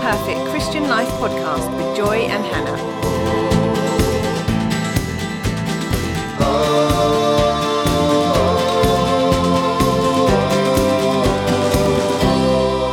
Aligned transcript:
Perfect 0.00 0.40
Christian 0.48 0.88
Life 0.88 1.10
podcast 1.20 1.76
with 1.76 1.94
Joy 1.94 2.20
and 2.20 2.42
Hannah. 2.42 2.76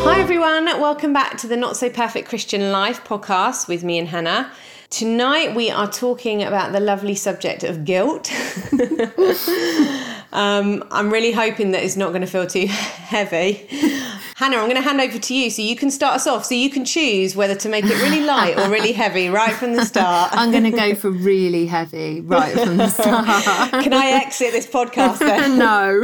Hi 0.03 0.19
everyone, 0.19 0.65
welcome 0.65 1.13
back 1.13 1.37
to 1.37 1.47
the 1.47 1.55
Not 1.55 1.77
So 1.77 1.89
Perfect 1.89 2.27
Christian 2.27 2.73
Life 2.73 3.05
podcast 3.05 3.69
with 3.69 3.85
me 3.85 3.97
and 3.99 4.09
Hannah. 4.09 4.51
Tonight 4.89 5.55
we 5.55 5.71
are 5.71 5.89
talking 5.89 6.43
about 6.43 6.73
the 6.73 6.81
lovely 6.81 7.15
subject 7.15 7.63
of 7.63 7.85
guilt. 7.85 8.29
um, 10.33 10.83
I'm 10.91 11.09
really 11.09 11.31
hoping 11.31 11.71
that 11.71 11.83
it's 11.83 11.95
not 11.95 12.09
going 12.09 12.21
to 12.21 12.27
feel 12.27 12.45
too 12.45 12.67
heavy. 12.67 13.65
Hannah, 14.37 14.57
I'm 14.57 14.69
going 14.69 14.75
to 14.75 14.87
hand 14.87 15.01
over 15.01 15.17
to 15.17 15.33
you 15.33 15.49
so 15.49 15.63
you 15.63 15.75
can 15.75 15.89
start 15.89 16.13
us 16.13 16.27
off. 16.27 16.45
So 16.45 16.53
you 16.53 16.69
can 16.69 16.85
choose 16.85 17.35
whether 17.35 17.55
to 17.55 17.67
make 17.67 17.85
it 17.85 17.99
really 18.03 18.19
light 18.19 18.55
or 18.55 18.69
really 18.69 18.91
heavy 18.91 19.29
right 19.29 19.51
from 19.55 19.73
the 19.73 19.83
start. 19.83 20.29
I'm 20.31 20.51
going 20.51 20.63
to 20.65 20.69
go 20.69 20.93
for 20.93 21.09
really 21.09 21.65
heavy 21.65 22.21
right 22.21 22.53
from 22.53 22.77
the 22.77 22.87
start. 22.87 23.25
Can 23.83 23.93
I 23.93 24.21
exit 24.23 24.51
this 24.51 24.67
podcast 24.67 25.17
then? 25.17 25.57
no. 25.57 26.01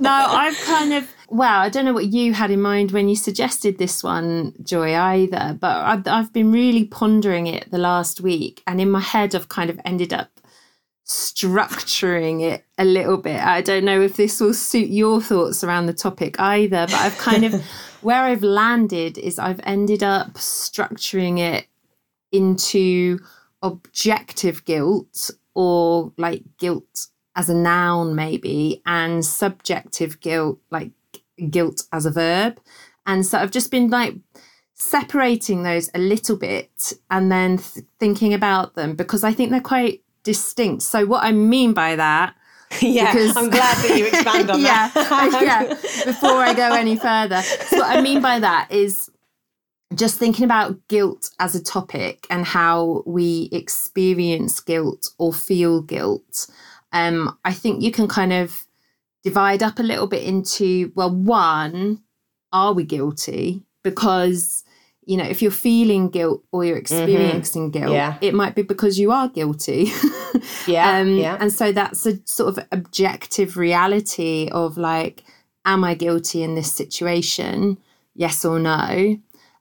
no, 0.00 0.10
I've 0.10 0.60
kind 0.62 0.94
of, 0.94 1.08
well, 1.28 1.60
I 1.60 1.68
don't 1.68 1.84
know 1.84 1.92
what 1.92 2.06
you 2.06 2.32
had 2.32 2.50
in 2.50 2.60
mind 2.60 2.90
when 2.90 3.08
you 3.08 3.14
suggested 3.14 3.78
this 3.78 4.02
one, 4.02 4.52
Joy, 4.64 4.96
either, 4.96 5.56
but 5.60 5.76
I've, 5.76 6.08
I've 6.08 6.32
been 6.32 6.50
really 6.50 6.86
pondering 6.86 7.46
it 7.46 7.70
the 7.70 7.78
last 7.78 8.20
week. 8.20 8.64
And 8.66 8.80
in 8.80 8.90
my 8.90 9.00
head, 9.00 9.36
I've 9.36 9.48
kind 9.48 9.70
of 9.70 9.80
ended 9.84 10.12
up 10.12 10.33
structuring 11.06 12.42
it 12.42 12.64
a 12.78 12.84
little 12.84 13.18
bit. 13.18 13.40
I 13.40 13.60
don't 13.60 13.84
know 13.84 14.00
if 14.00 14.16
this 14.16 14.40
will 14.40 14.54
suit 14.54 14.88
your 14.88 15.20
thoughts 15.20 15.62
around 15.62 15.86
the 15.86 15.92
topic 15.92 16.40
either, 16.40 16.86
but 16.86 16.94
I've 16.94 17.18
kind 17.18 17.44
of, 17.44 17.62
where 18.00 18.22
I've 18.22 18.42
landed 18.42 19.18
is 19.18 19.38
I've 19.38 19.60
ended 19.64 20.02
up 20.02 20.34
structuring 20.34 21.38
it 21.38 21.66
into 22.32 23.18
objective 23.62 24.64
guilt 24.64 25.30
or 25.54 26.12
like 26.16 26.42
guilt 26.58 27.08
as 27.36 27.48
a 27.48 27.54
noun, 27.54 28.14
maybe, 28.14 28.82
and 28.86 29.24
subjective 29.24 30.20
guilt, 30.20 30.58
like 30.70 30.92
guilt 31.50 31.82
as 31.92 32.06
a 32.06 32.10
verb. 32.10 32.60
And 33.06 33.26
so 33.26 33.38
I've 33.38 33.50
just 33.50 33.70
been 33.70 33.90
like, 33.90 34.14
separating 34.76 35.62
those 35.62 35.88
a 35.94 35.98
little 35.98 36.36
bit 36.36 36.92
and 37.10 37.30
then 37.30 37.58
th- 37.58 37.86
thinking 38.00 38.34
about 38.34 38.74
them 38.74 38.96
because 38.96 39.22
I 39.22 39.32
think 39.32 39.50
they're 39.50 39.60
quite 39.60 40.03
distinct. 40.24 40.82
So 40.82 41.06
what 41.06 41.22
I 41.22 41.32
mean 41.32 41.72
by 41.72 41.96
that 41.96 42.34
yeah, 42.80 43.12
because- 43.12 43.36
I'm 43.36 43.50
glad 43.50 43.76
that 43.76 43.96
you 43.96 44.06
expand 44.06 44.50
on 44.50 44.60
yeah, 44.62 44.88
that. 44.88 45.38
yeah. 45.42 45.68
Before 46.04 46.36
I 46.36 46.54
go 46.54 46.72
any 46.74 46.96
further, 46.96 47.40
so 47.42 47.78
what 47.78 47.96
I 47.96 48.00
mean 48.00 48.20
by 48.20 48.40
that 48.40 48.70
is 48.70 49.10
just 49.94 50.18
thinking 50.18 50.44
about 50.44 50.88
guilt 50.88 51.30
as 51.38 51.54
a 51.54 51.62
topic 51.62 52.26
and 52.30 52.44
how 52.44 53.02
we 53.06 53.48
experience 53.52 54.58
guilt 54.60 55.10
or 55.18 55.32
feel 55.32 55.82
guilt. 55.82 56.48
Um, 56.92 57.38
I 57.44 57.52
think 57.52 57.82
you 57.82 57.92
can 57.92 58.08
kind 58.08 58.32
of 58.32 58.66
divide 59.22 59.62
up 59.62 59.78
a 59.78 59.82
little 59.82 60.06
bit 60.06 60.24
into 60.24 60.90
well, 60.96 61.14
one, 61.14 62.02
are 62.52 62.72
we 62.72 62.84
guilty? 62.84 63.62
Because 63.84 64.63
you 65.06 65.16
know, 65.16 65.24
if 65.24 65.42
you're 65.42 65.50
feeling 65.50 66.08
guilt 66.08 66.42
or 66.52 66.64
you're 66.64 66.76
experiencing 66.78 67.70
guilt, 67.70 67.92
Yeah. 67.92 68.16
it 68.20 68.34
might 68.34 68.54
be 68.54 68.62
because 68.62 68.98
you 68.98 69.12
are 69.12 69.28
guilty. 69.28 69.90
Yeah, 70.66 70.98
um, 70.98 71.16
yeah. 71.16 71.36
And 71.40 71.52
so 71.52 71.70
that's 71.70 72.04
a 72.06 72.18
sort 72.26 72.58
of 72.58 72.66
objective 72.72 73.56
reality 73.56 74.48
of 74.50 74.76
like, 74.76 75.22
am 75.64 75.84
I 75.84 75.94
guilty 75.94 76.42
in 76.42 76.56
this 76.56 76.72
situation? 76.72 77.78
Yes 78.16 78.44
or 78.44 78.58
no? 78.58 79.16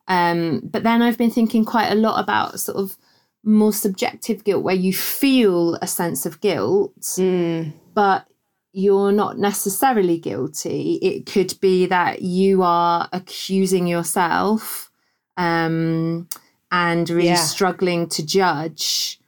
Um, 0.08 0.62
but 0.64 0.82
then 0.84 1.02
I've 1.04 1.18
been 1.18 1.30
thinking 1.30 1.64
quite 1.64 1.92
a 1.92 1.96
lot 1.96 2.20
about 2.20 2.60
sort 2.60 2.78
of 2.78 2.98
more 3.44 3.72
subjective 3.72 4.44
guilt 4.44 4.64
where 4.64 4.74
you 4.76 4.94
feel 4.94 5.76
a 5.76 5.86
sense 5.88 6.26
of 6.26 6.42
guilt, 6.42 6.98
Mm, 7.20 7.74
but 7.94 8.26
you're 8.72 9.12
not 9.12 9.38
necessarily 9.38 10.18
guilty. 10.18 10.94
It 11.04 11.28
could 11.28 11.54
be 11.62 11.86
that 11.86 12.24
you 12.24 12.64
are 12.64 13.08
accusing 13.14 13.86
yourself 13.86 14.90
um, 15.38 16.28
and 16.72 17.10
really 17.10 17.28
Yeah. 17.30 17.36
struggling 17.36 18.08
to 18.10 18.26
judge 18.26 19.20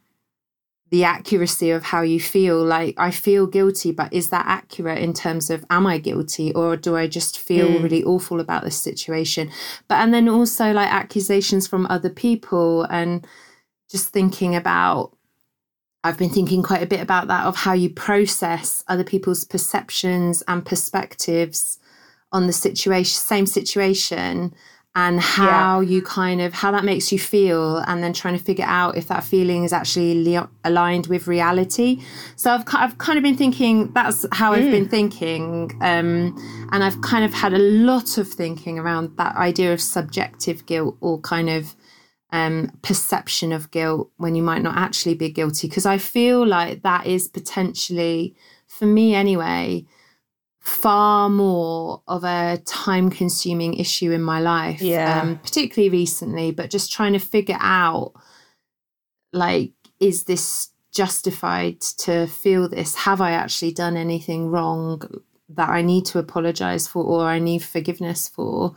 the 0.91 1.03
accuracy 1.03 1.71
of 1.71 1.83
how 1.83 2.01
you 2.01 2.19
feel. 2.19 2.63
Like, 2.63 2.93
I 2.97 3.11
feel 3.11 3.47
guilty, 3.47 3.91
but 3.91 4.13
is 4.13 4.29
that 4.29 4.45
accurate 4.47 4.99
in 4.99 5.13
terms 5.13 5.49
of 5.49 5.65
am 5.69 5.85
I 5.87 5.97
guilty 5.97 6.53
or 6.53 6.77
do 6.77 6.95
I 6.95 7.07
just 7.07 7.37
feel 7.39 7.69
Mm. 7.69 7.83
really 7.83 8.03
awful 8.03 8.39
about 8.39 8.63
this 8.63 8.77
situation? 8.77 9.49
But, 9.87 9.95
and 9.95 10.13
then 10.13 10.29
also 10.29 10.71
like 10.71 10.91
accusations 10.91 11.67
from 11.67 11.87
other 11.87 12.09
people 12.09 12.83
and 12.83 13.25
just 13.89 14.09
thinking 14.09 14.55
about 14.55 15.11
I've 16.03 16.19
been 16.19 16.29
thinking 16.29 16.61
quite 16.61 16.83
a 16.83 16.85
bit 16.85 17.01
about 17.01 17.29
that 17.29 17.47
of 17.47 17.55
how 17.55 17.73
you 17.73 17.89
process 17.89 18.83
other 18.87 19.03
people's 19.03 19.43
perceptions 19.43 20.43
and 20.47 20.63
perspectives 20.63 21.79
on 22.31 22.45
the 22.45 22.53
situation, 22.53 23.17
same 23.19 23.47
situation, 23.47 24.53
and 24.97 25.19
how 25.19 25.81
you 25.81 26.01
kind 26.01 26.39
of 26.39 26.53
how 26.53 26.71
that 26.71 26.85
makes 26.85 27.11
you 27.11 27.19
feel, 27.19 27.77
and 27.79 28.01
then 28.01 28.13
trying 28.13 28.37
to 28.37 28.43
figure 28.43 28.65
out 28.65 28.95
if 28.95 29.09
that 29.09 29.25
feeling 29.25 29.65
is 29.65 29.73
actually 29.73 30.13
li- 30.23 30.47
aligned 30.63 31.07
with 31.07 31.27
reality. 31.27 32.01
So 32.37 32.51
I've 32.51 32.63
I've 32.73 32.97
kind 32.97 33.17
of 33.17 33.23
been 33.23 33.35
thinking 33.35 33.91
that's 33.91 34.25
how 34.31 34.53
I've 34.53 34.71
been 34.71 34.87
thinking, 34.87 35.71
um, 35.81 36.33
and 36.71 36.83
I've 36.83 37.01
kind 37.01 37.25
of 37.25 37.33
had 37.33 37.53
a 37.53 37.59
lot 37.59 38.17
of 38.17 38.27
thinking 38.29 38.79
around 38.79 39.17
that 39.17 39.35
idea 39.35 39.73
of 39.73 39.81
subjective 39.81 40.65
guilt 40.65 40.95
or 41.01 41.19
kind 41.19 41.49
of 41.49 41.75
um, 42.31 42.71
perception 42.81 43.51
of 43.51 43.71
guilt 43.71 44.09
when 44.17 44.33
you 44.35 44.43
might 44.43 44.61
not 44.61 44.77
actually 44.77 45.15
be 45.15 45.29
guilty. 45.29 45.67
Because 45.67 45.85
I 45.85 45.97
feel 45.97 46.47
like 46.47 46.83
that 46.83 47.05
is 47.05 47.27
potentially, 47.27 48.33
for 48.67 48.85
me 48.85 49.13
anyway, 49.13 49.85
far 50.65 51.29
more 51.29 52.01
of 52.07 52.23
a 52.23 52.59
time 52.65 53.09
consuming 53.11 53.75
issue 53.75 54.11
in 54.11 54.21
my 54.21 54.39
life. 54.39 54.81
Yeah. 54.81 55.21
Um, 55.21 55.37
particularly 55.37 55.89
recently, 55.89 56.51
but 56.51 56.71
just 56.71 56.91
trying 56.91 57.13
to 57.13 57.19
figure 57.19 57.57
out 57.59 58.13
like, 59.31 59.73
is 59.99 60.23
this 60.23 60.69
justified 60.91 61.81
to 61.81 62.25
feel 62.25 62.67
this? 62.67 62.95
Have 62.95 63.21
I 63.21 63.31
actually 63.31 63.73
done 63.73 63.95
anything 63.95 64.47
wrong 64.47 65.01
that 65.49 65.69
I 65.69 65.83
need 65.83 66.05
to 66.07 66.19
apologize 66.19 66.87
for 66.87 67.03
or 67.03 67.25
I 67.25 67.37
need 67.37 67.61
forgiveness 67.63 68.27
for? 68.27 68.75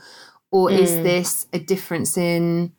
Or 0.51 0.71
is 0.71 0.91
Mm. 0.91 1.03
this 1.05 1.47
a 1.53 1.59
difference 1.59 2.19
in 2.19 2.73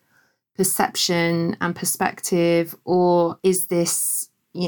perception 0.56 1.56
and 1.62 1.76
perspective? 1.76 2.76
Or 2.86 3.40
is 3.42 3.68
this, 3.68 4.19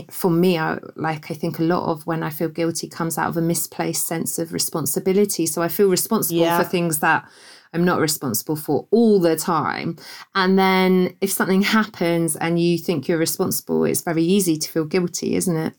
for 0.09 0.29
me, 0.29 0.57
I, 0.57 0.77
like 0.95 1.31
I 1.31 1.33
think 1.33 1.59
a 1.59 1.63
lot 1.63 1.89
of 1.89 2.05
when 2.05 2.23
I 2.23 2.29
feel 2.29 2.49
guilty 2.49 2.87
comes 2.87 3.17
out 3.17 3.29
of 3.29 3.37
a 3.37 3.41
misplaced 3.41 4.05
sense 4.07 4.37
of 4.39 4.53
responsibility. 4.53 5.45
So 5.45 5.61
I 5.61 5.67
feel 5.67 5.89
responsible 5.89 6.41
Yeah. 6.41 6.61
for 6.61 6.69
things 6.69 6.99
that 6.99 7.27
I'm 7.73 7.85
not 7.85 7.99
responsible 7.99 8.55
for 8.55 8.87
all 8.91 9.19
the 9.19 9.35
time. 9.35 9.97
And 10.35 10.59
then 10.59 11.15
if 11.21 11.31
something 11.31 11.61
happens 11.61 12.35
and 12.35 12.59
you 12.59 12.77
think 12.77 13.07
you're 13.07 13.17
responsible, 13.17 13.85
it's 13.85 14.01
very 14.01 14.23
easy 14.23 14.57
to 14.57 14.69
feel 14.69 14.85
guilty, 14.85 15.35
isn't 15.35 15.55
it? 15.57 15.73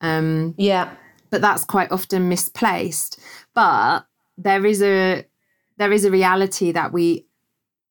Um, 0.00 0.54
yeah, 0.56 0.90
but 1.30 1.40
that's 1.40 1.64
quite 1.64 1.90
often 1.90 2.28
misplaced. 2.28 3.18
But 3.54 4.06
there 4.38 4.64
is 4.64 4.82
a 4.82 5.24
there 5.78 5.92
is 5.92 6.04
a 6.04 6.10
reality 6.10 6.72
that 6.72 6.92
we 6.92 7.26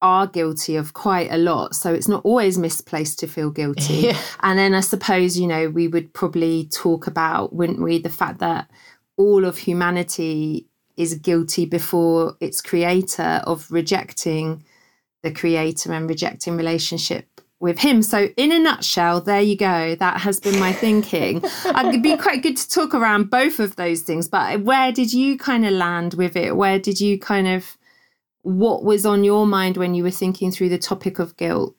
are 0.02 0.28
guilty 0.28 0.76
of 0.76 0.94
quite 0.94 1.32
a 1.32 1.38
lot. 1.38 1.76
So 1.76 1.94
it's 1.94 2.08
not 2.08 2.24
always 2.24 2.58
misplaced 2.58 3.20
to 3.20 3.28
feel 3.28 3.52
guilty. 3.52 3.94
Yeah. 4.10 4.18
And 4.42 4.58
then 4.58 4.74
I 4.74 4.80
suppose, 4.80 5.38
you 5.38 5.48
know, 5.48 5.70
we 5.70 5.88
would 5.88 6.14
probably 6.14 6.70
talk 6.72 7.06
about, 7.08 7.54
wouldn't 7.54 7.82
we, 7.82 8.00
the 8.00 8.10
fact 8.10 8.40
that 8.40 8.70
all 9.18 9.44
of 9.44 9.58
humanity 9.58 10.68
is 10.96 11.16
guilty 11.16 11.66
before 11.66 12.38
its 12.40 12.62
creator 12.62 13.42
of 13.46 13.70
rejecting 13.72 14.64
the 15.22 15.32
creator 15.32 15.92
and 15.92 16.10
rejecting 16.10 16.56
relationship 16.56 17.26
with 17.60 17.80
him. 17.80 18.02
So, 18.02 18.30
in 18.38 18.52
a 18.52 18.60
nutshell, 18.60 19.22
there 19.22 19.42
you 19.42 19.58
go. 19.58 19.96
That 19.96 20.22
has 20.22 20.40
been 20.40 20.60
my 20.60 20.72
thinking. 20.72 21.44
It'd 21.66 22.02
be 22.02 22.16
quite 22.18 22.42
good 22.42 22.58
to 22.58 22.70
talk 22.70 22.94
around 22.94 23.30
both 23.30 23.60
of 23.60 23.76
those 23.76 24.02
things, 24.02 24.28
but 24.28 24.62
where 24.62 24.92
did 24.92 25.14
you 25.14 25.38
kind 25.38 25.66
of 25.66 25.74
land 25.74 26.14
with 26.14 26.36
it? 26.36 26.56
Where 26.56 26.80
did 26.80 27.02
you 27.02 27.20
kind 27.20 27.48
of, 27.48 27.78
what 28.44 28.84
was 28.84 29.06
on 29.06 29.24
your 29.24 29.46
mind 29.46 29.78
when 29.78 29.94
you 29.96 30.04
were 30.04 30.12
thinking 30.12 30.52
through 30.52 30.70
the 30.70 30.78
topic 30.78 31.20
of 31.20 31.36
guilt? 31.38 31.76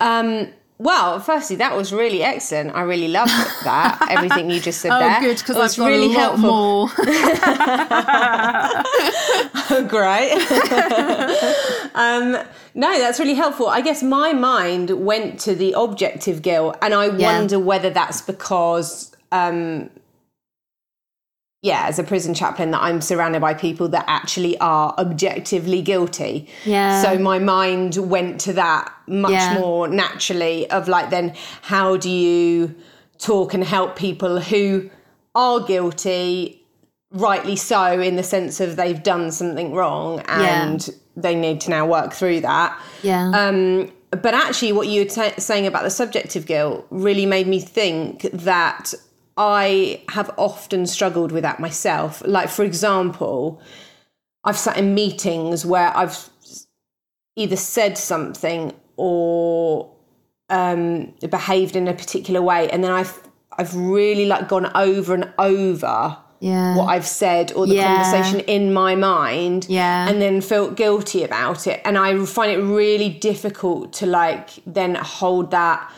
Um, 0.00 0.48
well, 0.78 1.20
firstly, 1.20 1.56
that 1.56 1.74
was 1.74 1.90
really 1.92 2.22
excellent. 2.22 2.76
I 2.76 2.82
really 2.82 3.08
loved 3.08 3.32
that. 3.64 3.98
Everything 4.10 4.50
you 4.50 4.60
just 4.60 4.80
said 4.82 4.92
there. 4.92 5.16
Oh, 5.16 5.20
good, 5.20 5.38
because 5.38 5.56
It 5.56 5.60
was 5.60 5.72
I've 5.72 5.78
got 5.78 5.86
really 5.86 6.10
helpful. 6.12 6.50
more. 6.50 6.88
Great. 9.88 10.32
um, 11.94 12.36
no, 12.74 12.98
that's 12.98 13.18
really 13.18 13.34
helpful. 13.34 13.68
I 13.68 13.80
guess 13.80 14.02
my 14.02 14.34
mind 14.34 14.90
went 14.90 15.40
to 15.40 15.54
the 15.54 15.72
objective 15.72 16.42
guilt, 16.42 16.76
and 16.82 16.92
I 16.92 17.06
Yeah. 17.06 17.38
wonder 17.38 17.58
whether 17.58 17.88
that's 17.90 18.20
because 18.20 19.12
um, 19.32 19.88
yeah, 21.62 21.86
as 21.88 21.98
a 21.98 22.04
prison 22.04 22.34
chaplain, 22.34 22.70
that 22.70 22.82
I'm 22.82 23.00
surrounded 23.00 23.40
by 23.40 23.54
people 23.54 23.88
that 23.88 24.04
actually 24.06 24.56
are 24.58 24.94
objectively 24.98 25.82
guilty. 25.82 26.48
Yeah. 26.64 27.02
So 27.02 27.18
my 27.18 27.38
mind 27.38 27.96
went 27.96 28.40
to 28.42 28.52
that 28.52 28.92
much 29.08 29.32
Yeah. 29.32 29.58
more 29.58 29.88
naturally 29.88 30.70
of 30.70 30.86
like, 30.86 31.10
then 31.10 31.34
how 31.62 31.96
do 31.96 32.10
you 32.10 32.74
talk 33.18 33.54
and 33.54 33.64
help 33.64 33.96
people 33.96 34.40
who 34.40 34.90
are 35.34 35.60
guilty, 35.60 36.62
rightly 37.10 37.56
so, 37.56 38.00
in 38.00 38.16
the 38.16 38.22
sense 38.22 38.60
of 38.60 38.76
they've 38.76 39.02
done 39.02 39.32
something 39.32 39.72
wrong 39.74 40.20
and 40.28 40.88
they 41.16 41.34
need 41.34 41.60
to 41.62 41.70
now 41.70 41.86
work 41.86 42.12
through 42.12 42.40
that. 42.40 42.78
Yeah. 43.02 43.30
Um, 43.30 43.90
but 44.10 44.34
actually, 44.34 44.72
what 44.72 44.86
you 44.88 45.02
were 45.02 45.08
t- 45.08 45.40
saying 45.40 45.66
about 45.66 45.82
the 45.82 45.90
subjective 45.90 46.46
guilt 46.46 46.86
really 46.90 47.26
made 47.26 47.46
me 47.48 47.58
think 47.60 48.22
that 48.32 48.94
I 49.36 50.02
have 50.10 50.30
often 50.38 50.86
struggled 50.86 51.32
with 51.32 51.42
that 51.42 51.60
myself. 51.60 52.22
Like, 52.26 52.48
for 52.48 52.64
example, 52.64 53.60
I've 54.44 54.56
sat 54.56 54.76
in 54.78 54.94
meetings 54.94 55.66
where 55.66 55.94
I've 55.96 56.30
either 57.36 57.56
said 57.56 57.98
something 57.98 58.72
or 58.96 59.90
um, 60.48 61.12
behaved 61.28 61.76
in 61.76 61.86
a 61.88 61.92
particular 61.94 62.40
way, 62.40 62.70
and 62.70 62.82
then 62.82 62.92
I've 62.92 63.20
I've 63.58 63.74
really 63.74 64.26
like 64.26 64.48
gone 64.48 64.70
over 64.74 65.14
and 65.14 65.32
over 65.38 66.16
yeah. 66.40 66.76
what 66.76 66.86
I've 66.86 67.06
said 67.06 67.52
or 67.52 67.66
the 67.66 67.74
Yeah. 67.76 68.02
conversation 68.02 68.40
in 68.40 68.72
my 68.72 68.94
mind 68.94 69.66
Yeah. 69.68 70.08
and 70.08 70.20
then 70.20 70.40
felt 70.40 70.76
guilty 70.76 71.22
about 71.24 71.66
it 71.66 71.80
and 71.84 71.96
I 71.96 72.22
find 72.26 72.52
it 72.52 72.62
really 72.62 73.08
difficult 73.08 73.94
to 73.94 74.06
like 74.06 74.50
then 74.66 74.94
hold 74.96 75.50
that 75.52 75.90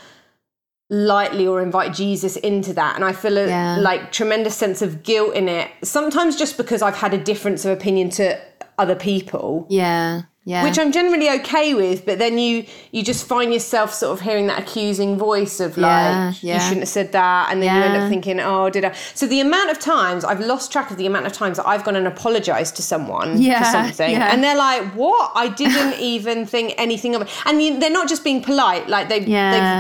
lightly 0.91 1.47
or 1.47 1.61
invite 1.61 1.93
Jesus 1.93 2.37
into 2.37 2.73
that 2.73 2.97
and 2.97 3.05
I 3.05 3.13
feel 3.13 3.37
a 3.37 3.47
Yeah. 3.47 3.77
like 3.79 4.11
tremendous 4.11 4.57
sense 4.57 4.81
of 4.81 5.03
guilt 5.03 5.35
in 5.35 5.49
it 5.49 5.71
sometimes 5.83 6.35
just 6.37 6.57
because 6.57 6.81
I've 6.81 6.97
had 6.97 7.13
a 7.13 7.19
difference 7.19 7.65
of 7.67 7.73
opinion 7.77 8.09
to 8.11 8.39
other 8.79 8.95
people 8.95 9.67
yeah. 9.69 10.23
Yeah. 10.49 10.65
which 10.65 10.79
I'm 10.79 10.93
generally 10.93 11.29
okay 11.41 11.75
with, 11.75 12.07
but 12.07 12.19
then 12.19 12.39
you 12.39 12.65
you 12.91 13.03
just 13.05 13.27
find 13.29 13.53
yourself 13.53 13.93
sort 13.93 14.13
of 14.17 14.25
hearing 14.25 14.47
that 14.47 14.59
accusing 14.59 15.19
voice 15.19 15.61
of 15.61 15.77
like 15.77 16.37
Yeah, 16.43 16.55
you 16.55 16.61
shouldn't 16.61 16.85
have 16.87 16.89
said 16.89 17.13
that, 17.13 17.51
and 17.51 17.61
then 17.63 17.69
you 17.77 17.83
end 17.87 17.97
up 18.03 18.09
thinking, 18.09 18.41
oh, 18.41 18.71
did 18.71 18.83
I? 18.87 18.93
So 19.15 19.27
the 19.27 19.41
amount 19.41 19.69
of 19.71 19.79
times 19.79 20.25
I've 20.25 20.41
lost 20.41 20.73
track 20.73 20.91
of 20.91 20.97
the 20.97 21.05
amount 21.05 21.27
of 21.27 21.35
times 21.35 21.59
that 21.59 21.67
I've 21.69 21.85
gone 21.85 21.97
and 21.97 22.07
apologized 22.07 22.77
to 22.77 22.83
someone 22.83 23.37
for 23.59 23.65
something, 23.77 24.11
and 24.33 24.43
they're 24.43 24.57
like, 24.57 24.85
what? 24.95 25.33
I 25.35 25.49
didn't 25.49 26.01
even 26.15 26.47
think 26.47 26.73
anything 26.79 27.15
of 27.15 27.21
it, 27.23 27.29
and 27.45 27.61
you, 27.63 27.79
they're 27.79 27.91
not 28.01 28.09
just 28.09 28.25
being 28.25 28.43
polite, 28.43 28.89
like 28.89 29.11
they 29.11 29.21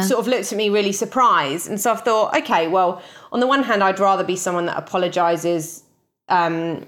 they've 0.01 0.05
sort 0.05 0.21
of 0.21 0.27
looked 0.29 0.53
at 0.53 0.59
me 0.59 0.69
really 0.69 0.93
surprised, 0.93 1.67
and 1.71 1.81
so 1.81 1.93
I've 1.93 2.03
thought, 2.03 2.37
okay, 2.41 2.69
well, 2.69 3.01
on 3.33 3.41
the 3.41 3.47
one 3.47 3.63
hand, 3.63 3.83
I'd 3.83 3.99
rather 4.01 4.23
be 4.23 4.37
someone 4.37 4.67
that 4.67 4.77
apologizes. 4.77 5.83
Um, 6.29 6.85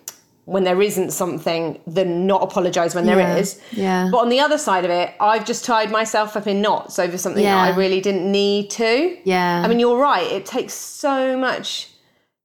when 0.51 0.65
there 0.65 0.83
isn't 0.83 1.13
something 1.13 1.79
than 1.87 2.27
not 2.27 2.43
apologize 2.43 2.93
when 2.93 3.07
there 3.07 3.21
Yeah, 3.21 3.37
is. 3.37 3.61
yeah. 3.71 4.09
But 4.11 4.19
on 4.19 4.31
the 4.31 4.41
other 4.41 4.59
side 4.59 4.85
of 4.85 4.91
it, 4.91 5.15
I've 5.21 5.45
just 5.47 5.65
tied 5.65 5.93
myself 5.93 6.37
up 6.37 6.49
in 6.49 6.61
knots 6.61 6.99
over 6.99 7.17
something 7.17 7.45
Yeah. 7.45 7.55
that 7.55 7.73
I 7.73 7.77
really 7.77 8.01
didn't 8.01 8.29
need 8.31 8.69
to. 8.71 9.17
yeah. 9.23 9.63
I 9.65 9.69
mean, 9.69 9.79
you're 9.79 9.97
right. 9.97 10.27
It 10.39 10.45
takes 10.45 10.75
so 10.75 11.37
much 11.37 11.89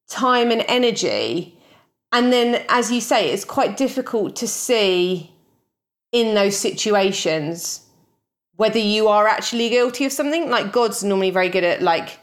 time 0.07 0.51
and 0.51 0.63
energy. 0.67 1.57
And 2.11 2.31
then, 2.31 2.63
as 2.69 2.91
you 2.91 3.01
say, 3.01 3.31
it's 3.31 3.43
quite 3.43 3.75
difficult 3.75 4.35
to 4.35 4.47
see 4.47 5.31
in 6.11 6.35
those 6.35 6.55
situations 6.55 7.81
whether 8.55 8.77
you 8.79 9.07
are 9.07 9.27
actually 9.27 9.69
guilty 9.69 10.05
of 10.05 10.11
something. 10.11 10.51
Like, 10.51 10.71
God's 10.71 11.03
normally 11.03 11.31
very 11.31 11.49
good 11.49 11.63
at, 11.63 11.81
like, 11.81 12.19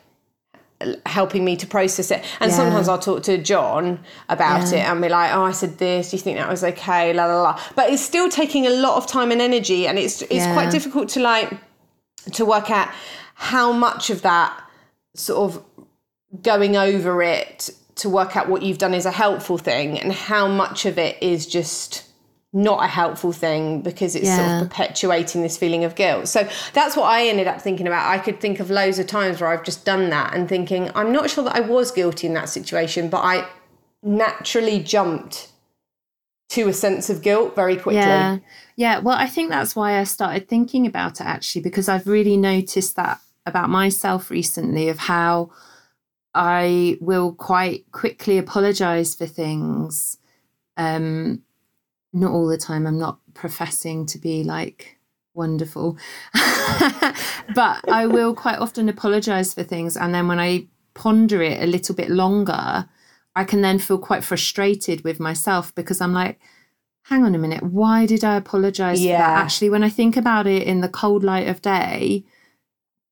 helping 1.07 1.45
me 1.45 1.57
to 1.57 1.67
process 1.67 2.11
it. 2.11 2.23
And 2.41 2.51
Yeah. 2.51 2.57
sometimes 2.57 2.89
I'll 2.89 2.99
talk 2.99 3.23
to 3.25 3.39
John 3.39 3.99
about 4.29 4.71
Yeah. 4.73 4.79
it 4.79 4.89
and 4.91 5.01
be 5.01 5.09
like, 5.09 5.35
"Oh, 5.35 5.45
I 5.45 5.53
said 5.53 5.79
this. 5.79 6.11
Do 6.11 6.17
you 6.17 6.23
think 6.23 6.39
that 6.39 6.49
was 6.49 6.63
okay?" 6.65 7.13
La 7.13 7.27
la 7.27 7.43
la. 7.43 7.59
But 7.75 7.91
it's 7.91 8.03
still 8.03 8.29
taking 8.29 8.67
a 8.67 8.71
lot 8.71 8.97
of 8.97 9.07
time 9.07 9.31
and 9.31 9.41
energy, 9.41 9.87
and 9.89 9.99
it's 9.99 10.23
it's 10.23 10.47
Yeah. 10.47 10.55
quite 10.55 10.71
difficult 10.71 11.09
to 11.11 11.21
like 11.21 11.51
to 12.33 12.45
work 12.45 12.71
out 12.71 12.89
how 13.35 13.73
much 13.73 14.11
of 14.11 14.23
that 14.23 14.53
sort 15.17 15.39
of 15.51 15.63
going 16.43 16.77
over 16.77 17.23
it 17.23 17.71
to 17.97 18.09
work 18.09 18.37
out 18.37 18.49
what 18.49 18.63
you've 18.63 18.79
done 18.79 18.95
is 18.95 19.05
a 19.07 19.11
helpful 19.11 19.59
thing, 19.59 19.99
and 19.99 20.13
how 20.13 20.47
much 20.47 20.87
of 20.87 20.99
it 20.99 21.17
is 21.21 21.47
just 21.47 22.03
not 22.53 22.85
a 22.85 22.87
helpful 22.87 23.33
thing 23.33 23.81
because 23.81 24.15
it's 24.15 24.29
sort 24.29 24.47
of 24.47 24.69
perpetuating 24.69 25.43
this 25.43 25.57
feeling 25.57 25.85
of 25.85 25.95
guilt. 25.95 26.29
So 26.29 26.47
that's 26.75 26.97
what 26.97 27.05
I 27.05 27.27
ended 27.27 27.47
up 27.47 27.63
thinking 27.63 27.87
about. 27.87 28.11
I 28.11 28.19
could 28.19 28.41
think 28.41 28.61
of 28.61 28.69
loads 28.71 28.99
of 28.99 29.07
times 29.07 29.41
where 29.41 29.49
I've 29.51 29.65
just 29.65 29.87
done 29.87 30.11
that 30.11 30.35
and 30.35 30.49
thinking, 30.49 30.91
I'm 30.95 31.13
not 31.13 31.31
sure 31.31 31.45
that 31.45 31.57
I 31.57 31.61
was 31.61 31.91
guilty 31.91 32.27
in 32.27 32.35
that 32.35 32.51
situation, 32.51 33.09
but 33.09 33.23
I 33.25 33.49
naturally 34.03 34.83
jumped 34.83 35.51
to 36.51 36.69
a 36.69 36.73
sense 36.75 37.09
of 37.09 37.23
guilt 37.23 37.55
very 37.55 37.77
quickly. 37.77 38.03
Yeah. 38.03 38.39
Yeah. 38.77 38.99
Well, 38.99 39.17
I 39.17 39.27
think 39.27 39.49
that's 39.49 39.75
why 39.75 39.99
I 39.99 40.05
started 40.05 40.49
thinking 40.49 40.87
about 40.87 41.21
it 41.21 41.27
actually, 41.27 41.63
because 41.63 41.89
I've 41.89 42.07
really 42.07 42.37
noticed 42.37 42.97
that 42.97 43.21
about 43.47 43.71
myself 43.71 44.31
recently 44.31 44.91
of 44.91 44.99
how 44.99 45.51
I 46.35 46.99
will 47.01 47.33
quite 47.33 47.91
quickly 47.93 48.37
apologize 48.37 49.15
for 49.15 49.27
things. 49.27 50.19
Um, 50.77 51.43
not 52.13 52.33
all 52.33 52.47
the 52.47 52.59
time. 52.59 52.87
I'm 52.87 52.99
not 52.99 53.19
professing 53.35 54.07
to 54.07 54.19
be 54.19 54.45
like 54.45 54.99
wonderful, 55.35 55.97
but 57.55 57.81
I 57.89 58.07
will 58.07 58.35
quite 58.35 58.59
often 58.59 58.89
apologize 58.89 59.55
for 59.55 59.63
things. 59.63 59.97
And 59.97 60.15
then 60.15 60.29
when 60.29 60.39
I 60.39 60.67
ponder 60.95 61.43
it 61.43 61.63
a 61.63 61.67
little 61.67 61.95
bit 61.95 62.11
longer, 62.11 62.89
I 63.35 63.45
can 63.45 63.63
then 63.63 63.79
feel 63.79 63.99
quite 63.99 64.25
frustrated 64.25 65.05
with 65.05 65.19
myself 65.19 65.75
because 65.75 66.01
I'm 66.01 66.13
like, 66.13 66.39
hang 67.05 67.25
on 67.25 67.35
a 67.35 67.39
minute, 67.39 67.63
why 67.63 68.07
did 68.07 68.25
I 68.25 68.37
apologize 68.37 69.01
Yeah. 69.01 69.19
that? 69.19 69.45
Actually, 69.45 69.71
when 69.71 69.83
I 69.83 69.89
think 69.89 70.17
about 70.17 70.47
it 70.47 70.65
in 70.65 70.81
the 70.83 70.89
cold 70.89 71.25
light 71.25 71.49
of 71.49 71.63
day, 71.63 72.25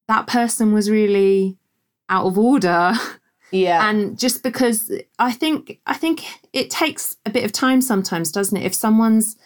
that 0.09 0.27
person 0.27 0.73
was 0.73 0.91
really 0.91 1.57
out 2.09 2.27
of 2.27 2.39
order. 2.39 2.93
Yeah. 3.53 3.89
and 3.89 4.19
just 4.19 4.43
because 4.43 4.93
I 5.19 5.33
think 5.33 5.81
I 5.87 5.95
think 5.95 6.25
it 6.53 6.71
takes 6.71 7.17
a 7.27 7.31
bit 7.31 7.45
of 7.45 7.53
time 7.53 7.81
sometimes, 7.81 8.31
doesn't 8.31 8.57
it? 8.57 8.65
If 8.65 8.75
someone's 8.75 9.37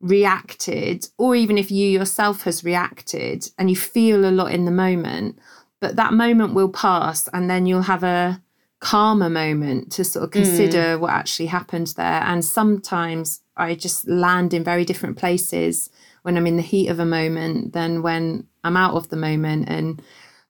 reacted, 0.00 1.08
or 1.18 1.36
even 1.36 1.58
if 1.58 1.70
you 1.70 1.88
yourself 1.88 2.42
has 2.42 2.64
reacted 2.64 3.50
and 3.58 3.68
you 3.68 3.76
feel 3.76 4.24
a 4.24 4.30
lot 4.32 4.52
in 4.52 4.64
the 4.64 4.70
moment, 4.70 5.38
but 5.80 5.96
that 5.96 6.12
moment 6.12 6.54
will 6.54 6.70
pass 6.70 7.28
and 7.28 7.50
then 7.50 7.66
you'll 7.66 7.82
have 7.82 8.02
a 8.02 8.42
calmer 8.80 9.28
moment 9.28 9.92
to 9.92 10.04
sort 10.04 10.24
of 10.24 10.30
consider 10.30 10.96
mm. 10.96 11.00
what 11.00 11.10
actually 11.10 11.46
happened 11.46 11.88
there. 11.96 12.22
And 12.22 12.44
sometimes 12.44 13.42
I 13.56 13.74
just 13.74 14.08
land 14.08 14.54
in 14.54 14.64
very 14.64 14.84
different 14.84 15.18
places 15.18 15.90
when 16.22 16.36
I'm 16.36 16.46
in 16.46 16.56
the 16.56 16.62
heat 16.62 16.88
of 16.88 16.98
a 16.98 17.04
moment 17.04 17.72
than 17.74 18.02
when 18.02 18.46
I'm 18.64 18.76
out 18.76 18.94
of 18.94 19.10
the 19.10 19.16
moment. 19.16 19.68
And 19.68 20.02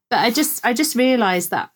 but 0.09 0.21
I 0.21 0.31
just 0.31 0.65
I 0.65 0.73
just 0.73 0.95
realized 0.95 1.51
that 1.51 1.71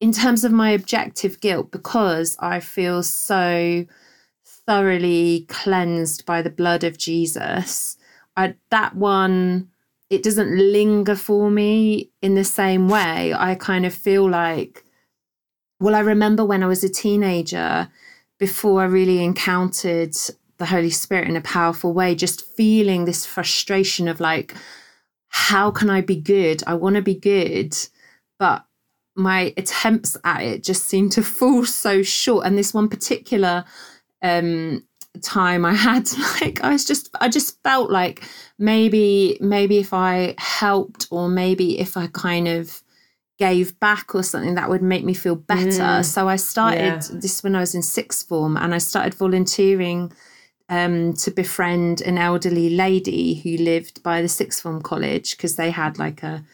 in 0.00 0.12
terms 0.12 0.44
of 0.44 0.52
my 0.52 0.70
objective 0.70 1.40
guilt, 1.40 1.70
because 1.70 2.36
I 2.40 2.60
feel 2.60 3.02
so 3.02 3.86
thoroughly 4.66 5.46
cleansed 5.48 6.26
by 6.26 6.42
the 6.42 6.50
blood 6.50 6.84
of 6.84 6.98
Jesus, 6.98 7.96
I, 8.36 8.54
that 8.70 8.96
one, 8.96 9.68
it 10.10 10.22
doesn't 10.22 10.56
linger 10.56 11.16
for 11.16 11.50
me 11.50 12.10
in 12.20 12.34
the 12.34 12.44
same 12.44 12.88
way. 12.88 13.32
I 13.32 13.54
kind 13.54 13.86
of 13.86 13.94
feel 13.94 14.28
like, 14.28 14.84
well, 15.80 15.94
I 15.94 16.00
remember 16.00 16.44
when 16.44 16.62
I 16.62 16.66
was 16.66 16.84
a 16.84 16.88
teenager, 16.88 17.90
before 18.38 18.82
I 18.82 18.86
really 18.86 19.22
encountered 19.22 20.14
the 20.58 20.66
Holy 20.66 20.90
Spirit 20.90 21.28
in 21.28 21.36
a 21.36 21.40
powerful 21.40 21.92
way, 21.92 22.14
just 22.14 22.46
feeling 22.56 23.04
this 23.04 23.24
frustration 23.24 24.08
of 24.08 24.20
like, 24.20 24.54
how 25.28 25.70
can 25.70 25.88
I 25.90 26.00
be 26.00 26.16
good? 26.16 26.62
I 26.66 26.74
want 26.74 26.96
to 26.96 27.02
be 27.02 27.14
good, 27.14 27.76
but 28.38 28.64
my 29.16 29.54
attempts 29.56 30.16
at 30.24 30.42
it 30.42 30.64
just 30.64 30.86
seemed 30.86 31.12
to 31.12 31.22
fall 31.22 31.64
so 31.64 32.02
short. 32.02 32.46
And 32.46 32.58
this 32.58 32.74
one 32.74 32.88
particular 32.88 33.64
um, 34.22 34.84
time 35.22 35.64
I 35.64 35.74
had, 35.74 36.08
like, 36.40 36.62
I 36.62 36.70
was 36.70 36.84
just, 36.84 37.10
I 37.20 37.28
just 37.28 37.62
felt 37.62 37.90
like 37.90 38.24
maybe, 38.58 39.38
maybe 39.40 39.78
if 39.78 39.92
I 39.92 40.34
helped, 40.38 41.06
or 41.10 41.28
maybe 41.28 41.78
if 41.78 41.96
I 41.96 42.08
kind 42.08 42.48
of 42.48 42.82
gave 43.38 43.78
back 43.80 44.14
or 44.14 44.22
something, 44.22 44.54
that 44.54 44.68
would 44.68 44.82
make 44.82 45.04
me 45.04 45.14
feel 45.14 45.34
better. 45.34 45.68
Mm. 45.68 46.04
So 46.04 46.28
I 46.28 46.36
started 46.36 46.78
Yeah. 46.78 47.00
this 47.12 47.42
when 47.42 47.56
I 47.56 47.60
was 47.60 47.74
in 47.74 47.82
sixth 47.82 48.28
form, 48.28 48.56
and 48.56 48.74
I 48.74 48.78
started 48.78 49.14
volunteering 49.14 50.12
um, 50.68 51.12
to 51.14 51.30
befriend 51.30 52.00
an 52.00 52.16
elderly 52.16 52.70
lady 52.70 53.34
who 53.34 53.62
lived 53.62 54.02
by 54.02 54.22
the 54.22 54.28
sixth 54.28 54.62
form 54.62 54.80
college 54.82 55.36
because 55.36 55.56
they 55.56 55.70
had 55.70 55.98
like 55.98 56.22
a 56.22 56.44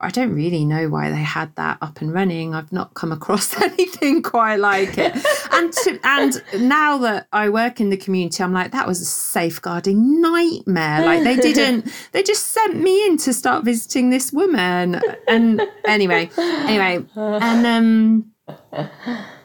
I 0.00 0.10
don't 0.10 0.34
really 0.34 0.64
know 0.64 0.88
why 0.88 1.08
they 1.10 1.22
had 1.22 1.54
that 1.54 1.78
up 1.80 2.00
and 2.00 2.12
running. 2.12 2.54
I've 2.54 2.72
not 2.72 2.94
come 2.94 3.12
across 3.12 3.58
anything 3.62 4.22
quite 4.22 4.56
like 4.56 4.98
it. 4.98 5.14
and 5.52 5.72
to, 5.72 6.00
and 6.02 6.42
now 6.68 6.98
that 6.98 7.28
I 7.32 7.48
work 7.48 7.80
in 7.80 7.90
the 7.90 7.96
community, 7.96 8.42
I'm 8.42 8.52
like 8.52 8.72
that 8.72 8.86
was 8.86 9.00
a 9.00 9.04
safeguarding 9.04 10.20
nightmare. 10.20 11.04
Like 11.04 11.22
they 11.22 11.36
didn't, 11.36 11.92
they 12.12 12.22
just 12.22 12.48
sent 12.48 12.76
me 12.76 13.06
in 13.06 13.16
to 13.18 13.32
start 13.32 13.64
visiting 13.64 14.10
this 14.10 14.32
woman. 14.32 15.00
And 15.28 15.62
anyway, 15.86 16.28
anyway, 16.36 17.04
and 17.16 17.66
um, 17.66 18.32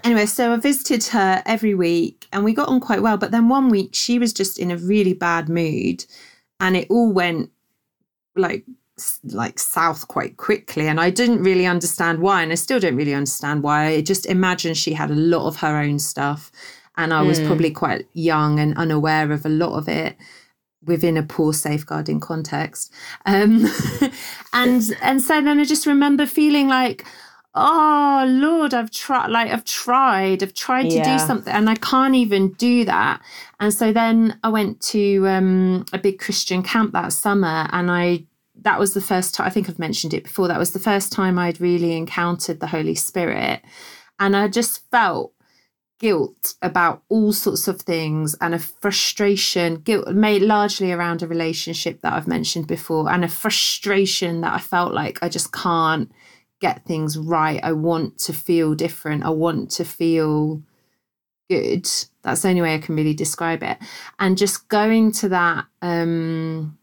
anyway, 0.04 0.26
so 0.26 0.52
I 0.52 0.58
visited 0.58 1.06
her 1.12 1.44
every 1.46 1.76
week 1.76 2.28
and 2.34 2.44
we 2.44 2.54
got 2.54 2.70
on 2.70 2.80
quite 2.80 3.02
well. 3.02 3.18
But 3.18 3.32
then 3.32 3.50
one 3.50 3.70
week 3.70 3.92
she 3.94 4.18
was 4.18 4.34
just 4.34 4.58
in 4.58 4.72
a 4.72 4.78
really 4.78 5.14
bad 5.14 5.48
mood 5.48 6.06
and 6.60 6.76
it 6.76 6.88
all 6.90 7.12
went 7.12 7.52
like 8.36 8.66
like 9.24 9.60
south 9.60 10.08
quite 10.08 10.38
quickly 10.38 10.88
and 10.88 11.00
I 11.00 11.10
didn't 11.10 11.44
really 11.44 11.66
understand 11.66 12.20
why 12.20 12.44
and 12.44 12.52
I 12.52 12.56
still 12.56 12.80
don't 12.80 12.96
really 12.96 13.14
understand 13.14 13.64
why. 13.64 13.88
I 13.88 14.02
just 14.02 14.26
imagine 14.26 14.74
she 14.74 14.94
had 14.94 15.12
a 15.12 15.16
lot 15.16 15.48
of 15.48 15.58
her 15.58 15.78
own 15.78 16.00
stuff 16.00 16.52
and 16.98 17.14
I 17.14 17.22
was 17.22 17.40
mm. 17.40 17.48
probably 17.48 17.72
quite 17.72 18.08
young 18.14 18.60
and 18.60 18.78
unaware 18.78 19.32
of 19.32 19.46
a 19.46 19.50
lot 19.50 19.78
of 19.78 19.88
it 19.88 20.18
within 20.86 21.18
a 21.18 21.24
poor 21.24 21.54
safeguarding 21.54 22.20
context. 22.20 22.94
Um, 23.26 23.66
and 24.54 24.98
and 25.02 25.22
so 25.22 25.42
then 25.42 25.60
I 25.60 25.66
just 25.66 25.86
remember 25.86 26.26
feeling 26.26 26.68
like 26.68 27.06
oh 27.56 28.26
lord 28.28 28.76
i've 28.76 28.92
tried 28.92 29.28
like 29.28 29.52
i've 29.52 29.66
tried 29.66 30.44
i've 30.44 30.54
tried 30.54 30.84
to 30.84 30.98
yeah. 30.98 31.18
do 31.18 31.26
something 31.26 31.52
and 31.52 31.68
i 31.68 31.74
can't 31.74 32.14
even 32.14 32.52
do 32.54 32.86
that 32.86 33.20
and 33.60 33.74
so 33.74 33.92
then 33.92 34.38
i 34.44 34.50
went 34.50 34.80
to 34.80 35.28
um, 35.28 35.84
a 35.92 35.98
big 35.98 36.20
christian 36.20 36.62
camp 36.62 36.94
that 36.94 37.12
summer 37.12 37.68
and 37.72 37.90
i 37.90 38.24
that 38.64 38.80
was 38.80 38.94
the 38.94 39.02
first 39.02 39.34
time 39.34 39.48
i 39.48 39.50
think 39.50 39.70
i've 39.70 39.80
mentioned 39.80 40.14
it 40.14 40.24
before 40.24 40.48
that 40.48 40.60
was 40.60 40.72
the 40.72 40.80
first 40.80 41.12
time 41.12 41.38
i'd 41.40 41.62
really 41.62 41.96
encountered 41.96 42.60
the 42.60 42.68
holy 42.68 42.96
spirit 42.96 43.62
and 44.20 44.36
i 44.36 44.48
just 44.48 44.90
felt 44.90 45.34
guilt 46.00 46.54
about 46.62 47.04
all 47.10 47.34
sorts 47.34 47.68
of 47.68 47.82
things 47.82 48.34
and 48.40 48.56
a 48.56 48.60
frustration 48.60 49.76
guilt 49.76 50.08
made 50.10 50.42
largely 50.42 50.94
around 50.94 51.22
a 51.22 51.28
relationship 51.28 52.02
that 52.02 52.14
i've 52.14 52.28
mentioned 52.28 52.68
before 52.68 53.12
and 53.12 53.26
a 53.26 53.28
frustration 53.28 54.42
that 54.42 54.54
i 54.54 54.60
felt 54.60 54.94
like 54.94 55.20
i 55.22 55.28
just 55.28 55.52
can't 55.52 56.10
get 56.60 56.86
things 56.86 57.18
right. 57.18 57.60
I 57.64 57.72
want 57.72 58.18
to 58.20 58.34
feel 58.34 58.76
different. 58.76 59.24
I 59.24 59.30
want 59.30 59.72
to 59.72 59.86
feel 59.86 60.62
good. 61.50 61.88
That's 62.22 62.42
the 62.42 62.50
only 62.50 62.62
way 62.62 62.76
I 62.76 62.80
can 62.80 62.96
really 62.96 63.14
describe 63.14 63.64
it. 63.64 63.78
And 64.20 64.38
just 64.38 64.68
going 64.68 65.12
to 65.14 65.30
that 65.30 65.66
um, 65.82 66.78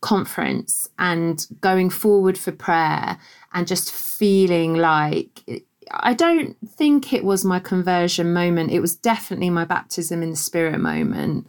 conference 0.00 0.88
and 0.98 1.46
going 1.60 1.90
forward 1.90 2.38
for 2.38 2.52
prayer 2.52 3.18
and 3.52 3.66
just 3.66 3.92
feeling 3.92 4.74
like 4.74 5.64
I 5.90 6.14
don't 6.14 6.56
think 6.66 7.12
it 7.12 7.24
was 7.24 7.44
my 7.44 7.58
conversion 7.60 8.32
moment. 8.32 8.70
It 8.70 8.80
was 8.80 8.94
definitely 8.96 9.50
my 9.50 9.64
baptism 9.64 10.22
in 10.22 10.30
the 10.30 10.36
spirit 10.36 10.78
moment. 10.78 11.46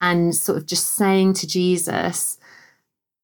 And 0.00 0.34
sort 0.34 0.58
of 0.58 0.66
just 0.66 0.94
saying 0.94 1.34
to 1.34 1.46
Jesus, 1.46 2.38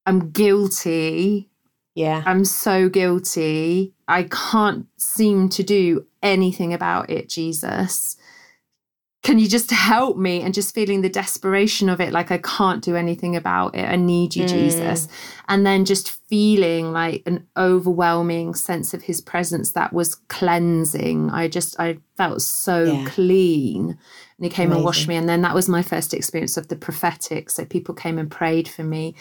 I'm 0.06 0.30
guilty 0.30 1.50
yeah. 1.94 2.22
I'm 2.26 2.44
so 2.44 2.88
guilty. 2.88 3.94
I 4.08 4.24
can't 4.24 4.86
seem 4.96 5.48
to 5.50 5.62
do 5.62 6.06
anything 6.22 6.74
about 6.74 7.08
it, 7.08 7.28
Jesus. 7.28 8.16
Can 9.24 9.38
you 9.38 9.48
just 9.48 9.70
help 9.70 10.18
me? 10.18 10.42
And 10.42 10.52
just 10.52 10.74
feeling 10.74 11.00
the 11.00 11.08
desperation 11.08 11.88
of 11.88 11.98
it, 11.98 12.12
like 12.12 12.30
I 12.30 12.36
can't 12.36 12.84
do 12.84 12.94
anything 12.94 13.34
about 13.34 13.74
it. 13.74 13.88
I 13.88 13.96
need 13.96 14.36
you, 14.36 14.44
mm. 14.44 14.48
Jesus. 14.48 15.08
And 15.48 15.64
then 15.64 15.86
just 15.86 16.10
feeling 16.10 16.92
like 16.92 17.22
an 17.24 17.46
overwhelming 17.56 18.54
sense 18.54 18.92
of 18.92 19.02
his 19.02 19.22
presence 19.22 19.72
that 19.72 19.94
was 19.94 20.16
cleansing. 20.28 21.30
I 21.30 21.48
just, 21.48 21.80
I 21.80 21.98
felt 22.18 22.42
so 22.42 22.84
yeah. 22.84 23.06
clean. 23.08 23.98
And 24.36 24.44
he 24.44 24.50
came 24.50 24.66
Amazing. 24.66 24.76
and 24.76 24.84
washed 24.84 25.08
me. 25.08 25.16
And 25.16 25.26
then 25.26 25.40
that 25.40 25.54
was 25.54 25.70
my 25.70 25.80
first 25.80 26.12
experience 26.12 26.58
of 26.58 26.68
the 26.68 26.76
prophetic. 26.76 27.48
So 27.48 27.64
people 27.64 27.94
came 27.94 28.18
and 28.18 28.30
prayed 28.30 28.68
for 28.68 28.84
me 28.84 29.14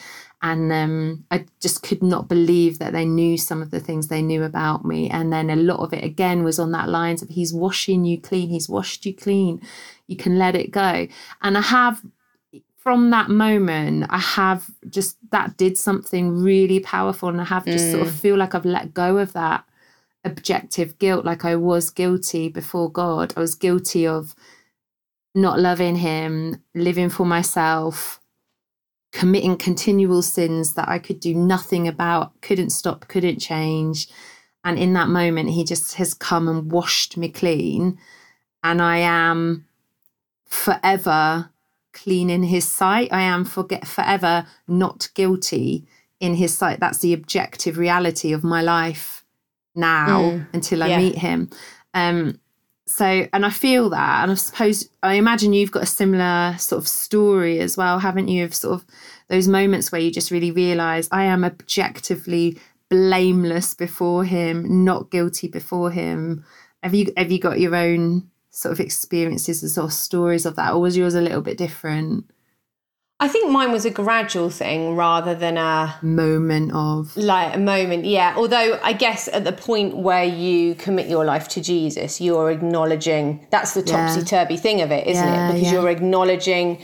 and 0.43 0.73
um, 0.73 1.23
I 1.31 1.45
just 1.61 1.83
could 1.83 2.03
not 2.03 2.27
believe 2.27 2.79
that 2.79 2.91
they 2.91 3.05
knew 3.05 3.37
some 3.37 3.61
of 3.61 3.71
the 3.71 3.79
things 3.79 4.09
they 4.09 4.21
knew 4.21 4.43
about 4.43 4.83
me. 4.83 5.09
And 5.09 5.31
then 5.31 5.49
a 5.49 5.55
lot 5.55 5.79
of 5.79 5.93
it 5.93 6.03
again 6.03 6.43
was 6.43 6.59
on 6.59 6.73
that 6.73 6.89
lines 6.89 7.21
of 7.21 7.29
he's 7.29 7.53
washing 7.53 8.03
you 8.03 8.19
clean, 8.19 8.49
he's 8.49 8.67
washed 8.67 9.05
you 9.05 9.15
clean, 9.15 9.61
you 10.07 10.17
can 10.17 10.37
let 10.37 10.55
it 10.55 10.71
go. 10.71 11.07
And 11.41 11.57
I 11.57 11.61
have 11.61 12.01
from 12.77 13.11
that 13.11 13.29
moment, 13.29 14.05
I 14.09 14.19
have 14.19 14.69
just 14.89 15.17
that 15.31 15.55
did 15.55 15.77
something 15.77 16.43
really 16.43 16.79
powerful, 16.79 17.29
and 17.29 17.39
I 17.39 17.45
have 17.45 17.65
just 17.65 17.85
mm. 17.85 17.91
sort 17.91 18.07
of 18.07 18.13
mm. 18.13 18.19
feel 18.19 18.37
like 18.37 18.53
I've 18.53 18.65
let 18.65 18.93
go 18.93 19.17
of 19.17 19.33
that 19.33 19.63
objective 20.25 20.99
guilt, 20.99 21.25
like 21.25 21.45
I 21.45 21.55
was 21.55 21.89
guilty 21.89 22.49
before 22.49 22.91
God. 22.91 23.33
I 23.37 23.39
was 23.39 23.55
guilty 23.55 24.05
of 24.05 24.35
not 25.33 25.59
loving 25.59 25.95
Him, 25.95 26.61
living 26.75 27.09
for 27.09 27.25
myself 27.25 28.19
committing 29.13 29.55
continual 29.55 30.23
sins 30.23 30.73
that 30.73 30.89
I 30.89 30.99
could 30.99 31.19
do 31.19 31.33
nothing 31.35 31.87
about, 31.87 32.41
couldn't 32.41 32.71
stop, 32.71 33.07
couldn't 33.07 33.39
change. 33.39 34.07
And 34.65 34.77
in 34.77 34.93
that 34.93 35.07
moment, 35.07 35.51
he 35.51 35.63
just 35.63 35.93
has 35.95 36.13
come 36.13 36.47
and 36.47 36.71
washed 36.71 37.15
me 37.15 37.29
clean. 37.29 37.99
And 38.63 38.81
I 38.81 38.97
am 38.97 39.67
forever 40.53 41.49
clean 41.93 42.29
in 42.29 42.43
his 42.43 42.69
sight. 42.69 43.11
I 43.11 43.21
am 43.21 43.45
forget 43.45 43.87
forever 43.87 44.45
not 44.67 45.09
guilty 45.13 45.85
in 46.19 46.35
his 46.35 46.55
sight. 46.57 46.79
That's 46.79 46.99
the 46.99 47.13
objective 47.13 47.77
reality 47.77 48.33
of 48.33 48.43
my 48.43 48.61
life 48.61 49.25
now 49.75 50.21
mm, 50.21 50.47
until 50.53 50.83
I 50.83 50.87
yeah. 50.87 50.97
meet 50.97 51.17
him. 51.17 51.49
Um, 51.93 52.39
so 52.85 53.05
and 53.31 53.45
i 53.45 53.49
feel 53.49 53.89
that 53.89 54.23
and 54.23 54.31
i 54.31 54.35
suppose 54.35 54.89
i 55.03 55.13
imagine 55.13 55.53
you've 55.53 55.71
got 55.71 55.83
a 55.83 55.87
similar 55.87 56.53
sort 56.59 56.81
of 56.81 56.87
story 56.87 57.59
as 57.59 57.77
well 57.77 57.97
haven't 57.97 58.27
you 58.27 58.43
of 58.43 58.53
sort 58.53 58.73
of 58.73 58.85
those 59.29 59.47
moments 59.47 59.89
where 59.89 60.01
you 60.01 60.11
just 60.11 60.31
really 60.31 60.51
realize 60.51 61.07
i 61.09 61.23
am 61.23 61.45
objectively 61.45 62.59
blameless 62.89 63.73
before 63.73 64.25
him 64.25 64.83
not 64.83 65.09
guilty 65.09 65.47
before 65.47 65.91
him 65.91 66.43
have 66.83 66.93
you 66.93 67.11
have 67.15 67.31
you 67.31 67.39
got 67.39 67.57
your 67.57 67.73
own 67.73 68.29
sort 68.53 68.71
of 68.71 68.79
experiences 68.79 69.61
and 69.61 69.71
sort 69.71 69.85
of 69.85 69.93
stories 69.93 70.45
of 70.45 70.55
that 70.55 70.73
or 70.73 70.79
was 70.79 70.95
yours 70.95 71.15
a 71.15 71.21
little 71.21 71.41
bit 71.41 71.57
different 71.57 72.25
I 73.23 73.29
think 73.29 73.49
mine 73.49 73.71
was 73.71 73.85
a 73.85 73.89
gradual 73.89 74.49
thing 74.49 74.97
rather 74.97 75.33
than 75.33 75.57
a 75.57 75.95
moment 76.01 76.73
of 76.73 77.15
like 77.15 77.55
a 77.55 77.57
moment, 77.57 78.03
yeah. 78.03 78.33
Although 78.35 78.77
I 78.83 78.91
guess 78.91 79.29
at 79.29 79.45
the 79.45 79.53
point 79.53 79.95
where 79.95 80.25
you 80.25 80.75
commit 80.75 81.07
your 81.07 81.23
life 81.23 81.47
to 81.49 81.61
Jesus, 81.61 82.19
you're 82.19 82.51
acknowledging 82.51 83.47
that's 83.49 83.75
the 83.75 83.81
topsy 83.81 84.23
turvy 84.23 84.55
yeah. 84.55 84.59
thing 84.59 84.81
of 84.81 84.91
it, 84.91 85.07
isn't 85.07 85.23
yeah, 85.23 85.49
it? 85.49 85.53
Because 85.53 85.71
yeah. 85.71 85.79
you're 85.79 85.89
acknowledging 85.89 86.83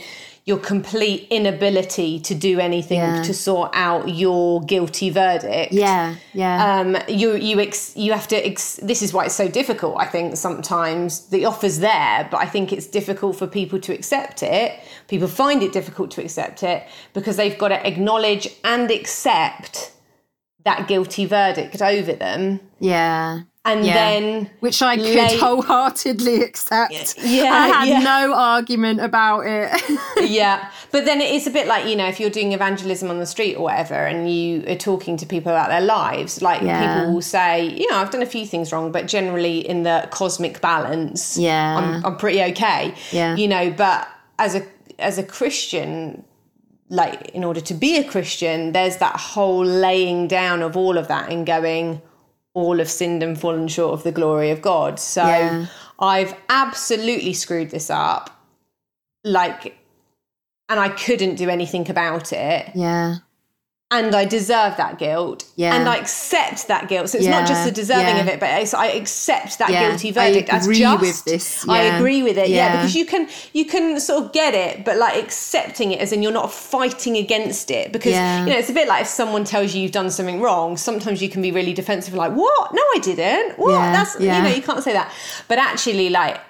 your 0.50 0.58
complete 0.58 1.28
inability 1.30 2.18
to 2.18 2.34
do 2.34 2.58
anything 2.58 2.98
yeah. 2.98 3.22
to 3.22 3.32
sort 3.32 3.70
out 3.72 4.08
your 4.08 4.60
guilty 4.62 5.08
verdict. 5.08 5.72
Yeah, 5.72 6.16
yeah. 6.34 6.80
Um, 6.80 6.96
you 7.08 7.36
you 7.36 7.60
ex, 7.60 7.96
you 7.96 8.12
have 8.12 8.26
to. 8.28 8.36
Ex, 8.36 8.80
this 8.82 9.00
is 9.00 9.12
why 9.12 9.26
it's 9.26 9.34
so 9.36 9.48
difficult. 9.48 9.94
I 9.96 10.06
think 10.06 10.36
sometimes 10.36 11.28
the 11.28 11.44
offer's 11.44 11.78
there, 11.78 12.28
but 12.32 12.38
I 12.38 12.46
think 12.46 12.72
it's 12.72 12.88
difficult 12.88 13.36
for 13.36 13.46
people 13.46 13.78
to 13.80 13.94
accept 13.94 14.42
it. 14.42 14.78
People 15.06 15.28
find 15.28 15.62
it 15.62 15.72
difficult 15.72 16.10
to 16.12 16.20
accept 16.20 16.64
it 16.64 16.86
because 17.12 17.36
they've 17.36 17.56
got 17.56 17.68
to 17.68 17.86
acknowledge 17.86 18.48
and 18.64 18.90
accept 18.90 19.92
that 20.64 20.88
guilty 20.88 21.26
verdict 21.26 21.80
over 21.80 22.12
them. 22.12 22.60
Yeah 22.80 23.42
and 23.64 23.84
yeah. 23.84 23.92
then 23.92 24.50
which 24.60 24.80
I 24.80 24.96
could 24.96 25.38
wholeheartedly 25.38 26.42
accept. 26.42 27.16
Yeah, 27.18 27.52
I 27.52 27.68
had 27.68 27.88
yeah. 27.88 27.98
no 27.98 28.34
argument 28.34 29.00
about 29.00 29.40
it. 29.40 29.70
yeah, 30.30 30.70
but 30.90 31.04
then 31.04 31.20
it 31.20 31.34
is 31.34 31.46
a 31.46 31.50
bit 31.50 31.66
like 31.66 31.86
you 31.86 31.94
know 31.94 32.06
if 32.06 32.18
you're 32.18 32.30
doing 32.30 32.52
evangelism 32.52 33.10
on 33.10 33.18
the 33.18 33.26
street 33.26 33.56
or 33.56 33.64
whatever, 33.64 33.94
and 33.94 34.32
you 34.32 34.64
are 34.66 34.76
talking 34.76 35.16
to 35.18 35.26
people 35.26 35.52
about 35.52 35.68
their 35.68 35.82
lives, 35.82 36.40
like 36.40 36.62
yeah. 36.62 37.00
people 37.00 37.14
will 37.14 37.22
say, 37.22 37.66
you 37.66 37.90
know, 37.90 37.98
I've 37.98 38.10
done 38.10 38.22
a 38.22 38.26
few 38.26 38.46
things 38.46 38.72
wrong, 38.72 38.92
but 38.92 39.06
generally 39.06 39.58
in 39.68 39.82
the 39.82 40.08
cosmic 40.10 40.60
balance, 40.62 41.36
yeah, 41.36 41.76
I'm, 41.76 42.06
I'm 42.06 42.16
pretty 42.16 42.42
okay. 42.52 42.94
Yeah, 43.12 43.36
you 43.36 43.46
know, 43.46 43.70
but 43.70 44.08
as 44.38 44.54
a 44.54 44.66
as 44.98 45.18
a 45.18 45.22
Christian, 45.22 46.24
like 46.88 47.28
in 47.30 47.44
order 47.44 47.60
to 47.60 47.74
be 47.74 47.98
a 47.98 48.04
Christian, 48.04 48.72
there's 48.72 48.96
that 48.98 49.16
whole 49.16 49.64
laying 49.64 50.28
down 50.28 50.62
of 50.62 50.78
all 50.78 50.96
of 50.96 51.08
that 51.08 51.30
and 51.30 51.44
going 51.44 52.00
all 52.54 52.78
have 52.78 52.90
sinned 52.90 53.22
and 53.22 53.38
fallen 53.38 53.68
short 53.68 53.92
of 53.92 54.02
the 54.02 54.12
glory 54.12 54.50
of 54.50 54.60
God. 54.60 54.98
So 54.98 55.24
yeah. 55.24 55.66
I've 55.98 56.34
absolutely 56.48 57.32
screwed 57.32 57.70
this 57.70 57.90
up. 57.90 58.30
Like, 59.22 59.76
and 60.68 60.80
I 60.80 60.88
couldn't 60.88 61.36
do 61.36 61.48
anything 61.48 61.90
about 61.90 62.32
it. 62.32 62.70
Yeah 62.74 63.16
and 63.92 64.14
I 64.14 64.24
deserve 64.24 64.76
that 64.76 64.98
guilt. 64.98 65.50
Yeah. 65.56 65.74
And 65.74 65.88
I 65.88 65.96
accept 65.96 66.68
that 66.68 66.88
guilt. 66.88 67.08
So 67.08 67.18
it's 67.18 67.26
yeah. 67.26 67.40
not 67.40 67.48
just 67.48 67.64
the 67.64 67.72
deserving 67.72 68.16
yeah. 68.16 68.20
of 68.20 68.28
it, 68.28 68.38
but 68.38 68.48
I 68.48 68.86
accept 68.92 69.58
that 69.58 69.68
guilty 69.68 70.12
verdict 70.12 70.48
as 70.48 70.68
just. 70.68 71.00
With 71.00 71.24
this. 71.24 71.68
I 71.68 71.96
agree 71.96 72.22
with 72.22 72.38
it. 72.38 72.50
Yeah. 72.50 72.76
Because 72.76 72.94
you 72.94 73.04
can 73.04 73.28
you 73.52 73.64
can 73.64 73.98
sort 73.98 74.24
of 74.24 74.32
get 74.32 74.54
it, 74.54 74.84
but 74.84 74.96
like 74.96 75.20
accepting 75.20 75.90
it 75.90 76.00
as 76.00 76.12
in 76.12 76.22
you're 76.22 76.30
not 76.30 76.52
fighting 76.52 77.16
against 77.16 77.70
it. 77.70 77.92
Because 77.92 78.12
you 78.12 78.52
know, 78.52 78.58
it's 78.58 78.70
a 78.70 78.72
bit 78.72 78.86
like 78.86 79.02
if 79.02 79.08
someone 79.08 79.42
tells 79.44 79.74
you 79.74 79.82
you've 79.82 79.92
done 79.92 80.10
something 80.10 80.40
wrong, 80.40 80.76
sometimes 80.76 81.20
you 81.20 81.28
can 81.28 81.42
be 81.42 81.50
really 81.50 81.72
defensive, 81.72 82.14
like, 82.14 82.32
what? 82.32 82.72
No, 82.72 82.82
I 82.94 82.98
didn't. 83.02 83.58
What? 83.58 83.72
That's 83.72 84.20
you 84.20 84.28
know, 84.28 84.46
you 84.46 84.62
can't 84.62 84.84
say 84.84 84.92
that. 84.92 85.12
But 85.48 85.58
actually 85.58 86.10
like 86.10 86.40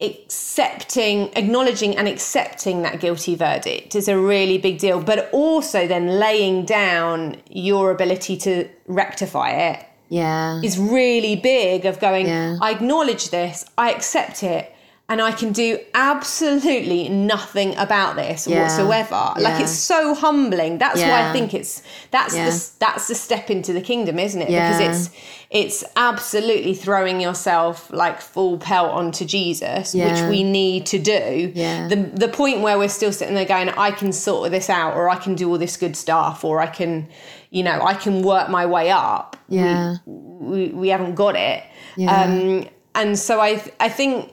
accepting, 0.00 1.30
acknowledging 1.36 1.96
and 1.96 2.06
accepting 2.06 2.82
that 2.82 3.00
guilty 3.00 3.34
verdict 3.34 3.94
is 3.94 4.08
a 4.08 4.18
really 4.18 4.58
big 4.58 4.78
deal, 4.78 5.00
but 5.02 5.30
also 5.32 5.86
then 5.86 6.18
laying 6.18 6.64
down 6.64 7.36
your 7.50 7.90
ability 7.90 8.36
to 8.36 8.68
rectify 8.86 9.50
it 9.50 9.84
Yeah. 10.08 10.60
is 10.62 10.78
really 10.78 11.36
big 11.36 11.86
of 11.86 11.98
going, 11.98 12.26
Yeah. 12.26 12.58
I 12.60 12.70
acknowledge 12.72 13.30
this, 13.30 13.64
I 13.78 13.90
accept 13.90 14.42
it, 14.42 14.72
and 15.08 15.22
I 15.22 15.30
can 15.30 15.52
do 15.52 15.78
absolutely 15.94 17.08
nothing 17.08 17.76
about 17.76 18.16
this 18.16 18.46
Yeah. 18.46 18.62
whatsoever. 18.62 19.34
Like 19.38 19.60
it's 19.62 19.70
so 19.72 20.14
humbling. 20.14 20.78
That's 20.78 21.00
why 21.00 21.28
I 21.28 21.32
think 21.32 21.54
it's 21.54 21.82
that's 22.10 22.34
Yeah. 22.34 22.50
the 22.50 22.64
that's 22.80 23.06
the 23.08 23.14
step 23.14 23.50
into 23.50 23.72
the 23.72 23.80
kingdom, 23.80 24.18
isn't 24.18 24.42
it? 24.42 24.50
Yeah. 24.50 24.68
Because 24.78 25.08
it's 25.08 25.10
it's 25.48 25.84
absolutely 25.94 26.74
throwing 26.74 27.20
yourself 27.20 27.88
like 27.92 28.20
full 28.20 28.58
pelt 28.58 28.90
onto 28.90 29.24
Jesus, 29.24 29.94
which 29.94 30.20
we 30.28 30.42
need 30.42 30.86
to 30.86 30.98
do. 30.98 31.52
Yeah. 31.54 31.86
The 31.88 31.96
the 31.96 32.28
point 32.28 32.60
where 32.60 32.76
we're 32.78 32.88
still 32.88 33.12
sitting 33.12 33.34
there 33.36 33.44
going, 33.44 33.68
I 33.70 33.92
can 33.92 34.12
sort 34.12 34.50
this 34.50 34.68
out, 34.68 34.96
or 34.96 35.08
I 35.08 35.16
can 35.16 35.34
do 35.36 35.48
all 35.50 35.58
this 35.58 35.76
good 35.76 35.96
stuff, 35.96 36.44
or 36.44 36.60
I 36.60 36.66
can, 36.66 37.08
you 37.50 37.62
know, 37.62 37.80
I 37.80 37.94
can 37.94 38.22
work 38.22 38.48
my 38.48 38.66
way 38.66 38.90
up. 38.90 39.36
Yeah. 39.48 39.96
We 40.04 40.68
we 40.68 40.88
haven't 40.88 41.14
got 41.14 41.36
it. 41.36 41.62
Yeah. 41.96 42.22
Um, 42.22 42.66
and 42.96 43.16
so 43.18 43.40
I 43.40 43.62
I 43.78 43.88
think 43.88 44.32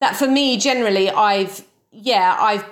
that 0.00 0.16
for 0.16 0.26
me 0.28 0.56
generally 0.58 1.10
I've 1.10 1.64
yeah 1.90 2.36
I've 2.38 2.64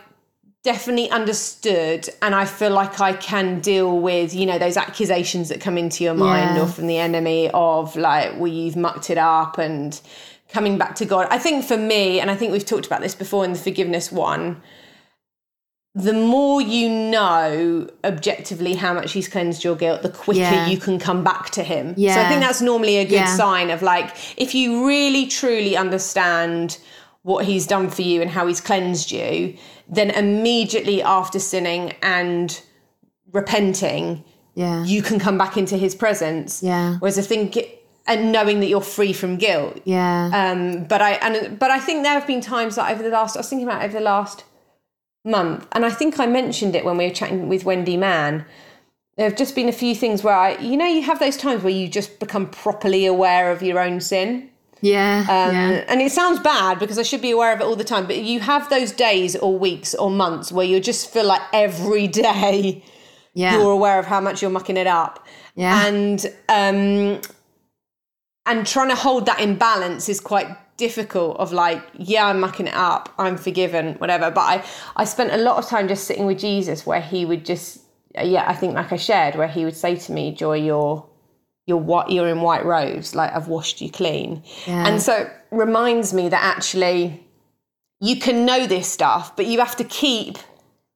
definitely 0.63 1.09
understood 1.11 2.09
and 2.23 2.35
I 2.35 2.45
feel 2.45 2.71
like 2.71 3.01
I 3.01 3.13
can 3.13 3.61
deal 3.61 4.01
with 4.01 4.35
you 4.35 4.47
know 4.47 4.59
those 4.59 4.77
accusations 4.77 5.49
that 5.51 5.61
come 5.61 5.79
into 5.79 6.03
your 6.03 6.15
mind 6.15 6.57
Yeah. 6.57 6.63
or 6.63 6.67
from 6.67 6.87
the 6.89 6.99
enemy 6.99 7.51
of 7.55 7.95
like 7.97 8.37
well 8.37 8.49
you've 8.53 8.77
mucked 8.77 9.11
it 9.11 9.19
up 9.19 9.59
and 9.59 10.01
coming 10.49 10.77
back 10.79 10.95
to 10.97 11.05
God 11.05 11.29
I 11.31 11.39
think 11.39 11.65
for 11.65 11.77
me 11.77 12.19
and 12.21 12.31
I 12.31 12.35
think 12.37 12.53
we've 12.53 12.65
talked 12.67 12.87
about 12.87 13.01
this 13.01 13.15
before 13.15 13.45
in 13.45 13.53
the 13.53 13.59
forgiveness 13.59 14.11
one 14.11 14.61
the 15.95 16.13
more 16.13 16.61
you 16.61 16.91
know 16.91 17.89
objectively 18.05 18.75
how 18.75 18.93
much 18.93 19.13
he's 19.13 19.29
cleansed 19.29 19.65
your 19.65 19.75
guilt, 19.77 20.03
the 20.03 20.11
quicker 20.11 20.41
Yeah. 20.41 20.67
you 20.67 20.77
can 20.77 20.99
come 20.99 21.25
back 21.25 21.49
to 21.51 21.63
him. 21.63 21.97
So 21.97 22.07
I 22.11 22.29
think 22.29 22.43
that's 22.43 22.61
normally 22.61 22.99
a 22.99 23.05
good 23.07 23.15
Yeah. 23.15 23.35
sign 23.35 23.71
of 23.71 23.81
like, 23.81 24.15
if 24.37 24.55
you 24.55 24.87
really 24.87 25.25
truly 25.27 25.75
understand 25.75 26.77
what 27.27 27.45
he's 27.45 27.67
done 27.67 27.91
for 27.91 28.03
you 28.03 28.23
and 28.23 28.31
how 28.31 28.47
he's 28.47 28.61
cleansed 28.61 29.11
you, 29.11 29.57
then 29.89 30.11
immediately 30.11 31.03
after 31.03 31.41
sinning 31.41 31.93
and 32.01 32.63
repenting, 33.33 34.23
Yeah. 34.55 34.85
you 34.85 35.03
can 35.03 35.19
come 35.19 35.37
back 35.37 35.57
into 35.57 35.77
his 35.77 35.95
presence. 35.97 36.63
Yeah. 36.63 36.97
Whereas 37.01 37.19
I 37.19 37.23
think, 37.23 37.59
and 38.07 38.31
knowing 38.31 38.61
that 38.61 38.67
you're 38.69 38.81
free 38.81 39.13
from 39.13 39.39
guilt. 39.39 39.81
Yeah. 39.85 40.31
Um, 40.33 40.85
but 40.85 41.03
I 41.03 41.13
and 41.15 41.59
but 41.59 41.73
I 41.73 41.81
think 41.81 42.05
there 42.05 42.13
have 42.13 42.29
been 42.29 42.41
times 42.41 42.77
that 42.77 42.93
over 42.93 43.03
the 43.03 43.09
last 43.11 43.37
I 43.37 43.41
was 43.41 43.49
thinking 43.49 43.67
about 43.67 43.83
over 43.83 43.95
the 43.99 44.05
last 44.05 44.45
month, 45.25 45.67
and 45.73 45.85
I 45.85 45.91
think 45.91 46.21
I 46.21 46.27
mentioned 46.27 46.77
it 46.77 46.85
when 46.85 46.97
we 46.97 47.07
were 47.09 47.13
chatting 47.15 47.49
with 47.49 47.65
Wendy 47.65 47.97
Mann. 47.97 48.45
There 49.17 49.29
have 49.29 49.37
just 49.37 49.57
been 49.57 49.69
a 49.69 49.73
few 49.73 49.95
things 49.97 50.23
where 50.23 50.37
I, 50.37 50.57
you 50.59 50.77
know, 50.77 50.87
you 50.87 51.03
have 51.03 51.19
those 51.19 51.37
times 51.39 51.65
where 51.65 51.73
you 51.73 51.89
just 51.89 52.21
become 52.21 52.47
properly 52.49 53.05
aware 53.07 53.51
of 53.51 53.63
your 53.63 53.81
own 53.81 54.01
sin. 54.01 54.51
Yeah. 54.81 55.21
Um, 55.21 55.55
yeah. 55.55 55.85
And 55.89 56.01
it 56.03 56.13
sounds 56.13 56.39
bad 56.41 56.79
because 56.79 56.99
I 56.99 57.03
should 57.03 57.23
be 57.23 57.31
aware 57.31 57.53
of 57.53 57.61
it 57.61 57.65
all 57.65 57.77
the 57.77 57.85
time, 57.85 58.07
but 58.07 58.19
you 58.19 58.41
have 58.41 58.69
those 58.71 58.93
days 58.93 59.35
or 59.37 59.59
weeks 59.59 59.95
or 59.95 60.11
months 60.11 60.53
where 60.53 60.67
you 60.67 60.81
just 60.81 61.11
feel 61.11 61.25
like 61.27 61.43
every 61.53 62.07
day 62.27 62.85
Yeah. 63.35 63.55
you're 63.59 63.71
aware 63.73 63.99
of 63.99 64.07
how 64.07 64.21
much 64.21 64.43
you're 64.43 64.51
mucking 64.51 64.77
it 64.77 64.87
up. 64.87 65.27
Yeah. 65.55 65.87
And 65.87 66.27
um 66.49 67.21
and 68.45 68.67
trying 68.67 68.91
to 68.91 68.95
hold 68.95 69.27
that 69.27 69.41
in 69.41 69.57
balance 69.57 70.09
is 70.09 70.21
quite 70.21 70.49
difficult 70.77 71.37
of 71.39 71.53
like, 71.53 71.83
yeah, 71.95 72.27
I'm 72.27 72.39
mucking 72.39 72.67
it 72.67 72.75
up, 72.75 73.13
I'm 73.19 73.37
forgiven, 73.37 73.95
whatever. 73.95 74.31
But 74.31 74.41
I 74.43 74.65
I 74.97 75.05
spent 75.05 75.33
a 75.33 75.39
lot 75.39 75.57
of 75.59 75.67
time 75.69 75.89
just 75.89 76.05
sitting 76.05 76.27
with 76.27 76.39
Jesus 76.39 76.87
where 76.87 77.01
he 77.01 77.25
would 77.25 77.45
just 77.45 77.81
yeah, 78.23 78.45
I 78.49 78.55
think 78.55 78.75
like 78.75 78.93
I 78.93 78.97
shared, 78.97 79.35
where 79.35 79.49
he 79.49 79.65
would 79.65 79.77
say 79.77 79.97
to 79.97 80.13
me, 80.13 80.33
Joy, 80.35 80.57
you're 80.57 81.05
you're 81.67 81.77
what 81.77 82.11
you're 82.11 82.29
in 82.29 82.41
white 82.41 82.65
robes, 82.65 83.15
like 83.15 83.33
I've 83.35 83.49
washed 83.49 83.81
you 83.81 83.91
clean. 83.91 84.43
Yeah. 84.67 84.87
And 84.87 85.03
so 85.03 85.15
it 85.15 85.33
reminds 85.51 86.15
me 86.15 86.29
that 86.29 86.43
actually 86.43 87.27
you 88.01 88.19
can 88.19 88.45
know 88.45 88.67
this 88.67 88.91
stuff, 88.91 89.35
but 89.37 89.47
you 89.47 89.59
have 89.59 89.77
to 89.77 89.85
keep 89.85 90.39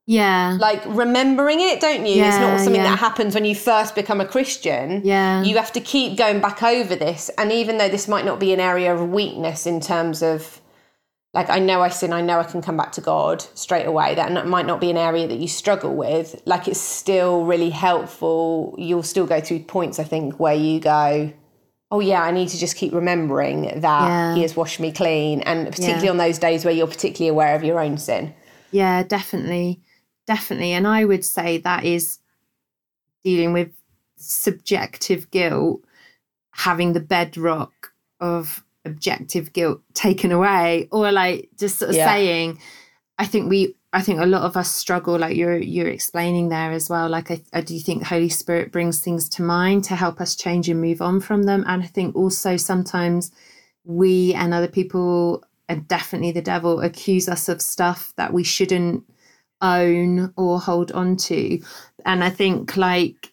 yeah. 0.06 0.56
like 0.60 0.82
remembering 0.86 1.60
it, 1.60 1.80
don't 1.80 2.06
you? 2.06 2.22
it's 2.22 2.38
not 2.38 2.58
something 2.58 2.74
yeah. 2.76 2.90
that 2.90 2.98
happens 2.98 3.34
when 3.34 3.44
you 3.44 3.54
first 3.54 3.94
become 3.94 4.20
a 4.20 4.26
Christian. 4.26 5.02
Yeah. 5.04 5.42
You 5.42 5.56
have 5.56 5.72
to 5.72 5.80
keep 5.80 6.16
going 6.16 6.40
back 6.40 6.62
over 6.62 6.94
this. 6.94 7.30
And 7.38 7.50
even 7.52 7.78
though 7.78 7.88
this 7.88 8.08
might 8.08 8.24
not 8.24 8.38
be 8.38 8.52
an 8.52 8.60
area 8.60 8.94
of 8.94 9.10
weakness 9.10 9.66
in 9.66 9.80
terms 9.80 10.22
of 10.22 10.60
like 11.32 11.48
I 11.48 11.58
know 11.60 11.80
I 11.80 11.88
sin, 11.90 12.12
I 12.12 12.22
know 12.22 12.40
I 12.40 12.44
can 12.44 12.60
come 12.60 12.76
back 12.76 12.92
to 12.92 13.00
God 13.00 13.42
straight 13.54 13.86
away. 13.86 14.14
That 14.16 14.46
might 14.46 14.66
not 14.66 14.80
be 14.80 14.90
an 14.90 14.96
area 14.96 15.28
that 15.28 15.38
you 15.38 15.46
struggle 15.48 15.94
with. 15.94 16.40
Like 16.44 16.66
it's 16.66 16.80
still 16.80 17.44
really 17.44 17.70
helpful. 17.70 18.74
You'll 18.78 19.02
still 19.04 19.26
go 19.26 19.40
through 19.40 19.60
points, 19.60 19.98
I 19.98 20.04
think, 20.04 20.40
where 20.40 20.54
you 20.54 20.80
go, 20.80 21.32
Oh 21.92 22.00
yeah, 22.00 22.22
I 22.22 22.30
need 22.30 22.48
to 22.50 22.58
just 22.58 22.76
keep 22.76 22.92
remembering 22.92 23.62
that 23.80 24.08
Yeah. 24.08 24.34
he 24.36 24.42
has 24.42 24.56
washed 24.56 24.78
me 24.80 24.92
clean. 24.92 25.40
And 25.42 25.66
particularly 25.68 26.04
Yeah. 26.04 26.10
on 26.10 26.16
those 26.18 26.38
days 26.38 26.64
where 26.64 26.74
you're 26.74 26.86
particularly 26.86 27.30
aware 27.30 27.54
of 27.56 27.64
your 27.64 27.80
own 27.80 27.98
sin. 27.98 28.32
Yeah, 28.70 29.02
definitely. 29.02 29.80
Definitely. 30.26 30.72
And 30.72 30.86
I 30.86 31.04
would 31.04 31.24
say 31.24 31.58
that 31.58 31.84
is 31.84 32.18
dealing 33.24 33.52
with 33.52 33.72
subjective 34.16 35.30
guilt, 35.30 35.80
having 36.52 36.92
the 36.92 37.00
bedrock 37.00 37.92
of 38.20 38.64
objective 38.84 39.52
guilt 39.52 39.80
taken 39.94 40.32
away, 40.32 40.88
or 40.90 41.12
like 41.12 41.48
just 41.58 41.78
sort 41.78 41.90
of 41.90 41.96
Yeah. 41.96 42.06
saying, 42.06 42.60
I 43.18 43.26
think 43.26 43.50
we 43.50 43.76
I 43.92 44.02
think 44.02 44.20
a 44.20 44.26
lot 44.26 44.42
of 44.42 44.56
us 44.56 44.72
struggle, 44.72 45.18
like 45.18 45.36
you're 45.36 45.58
you're 45.58 45.88
explaining 45.88 46.48
there 46.48 46.70
as 46.70 46.88
well. 46.88 47.08
Like 47.08 47.30
I, 47.30 47.42
I 47.52 47.60
do 47.60 47.78
think 47.80 48.04
Holy 48.04 48.28
Spirit 48.28 48.70
brings 48.70 49.00
things 49.00 49.28
to 49.30 49.42
mind 49.42 49.84
to 49.84 49.96
help 49.96 50.20
us 50.20 50.36
change 50.36 50.68
and 50.68 50.80
move 50.80 51.02
on 51.02 51.20
from 51.20 51.42
them. 51.44 51.64
And 51.66 51.82
I 51.82 51.86
think 51.86 52.14
also 52.14 52.56
sometimes 52.56 53.32
we 53.84 54.32
and 54.34 54.54
other 54.54 54.68
people 54.68 55.44
and 55.68 55.86
definitely 55.88 56.32
the 56.32 56.42
devil 56.42 56.80
accuse 56.80 57.28
us 57.28 57.48
of 57.48 57.60
stuff 57.60 58.12
that 58.16 58.32
we 58.32 58.44
shouldn't 58.44 59.04
own 59.60 60.32
or 60.36 60.60
hold 60.60 60.92
on 60.92 61.16
to. 61.16 61.60
And 62.04 62.22
I 62.24 62.30
think 62.30 62.76
like 62.76 63.32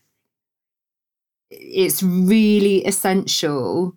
it's 1.50 2.02
really 2.04 2.84
essential 2.86 3.96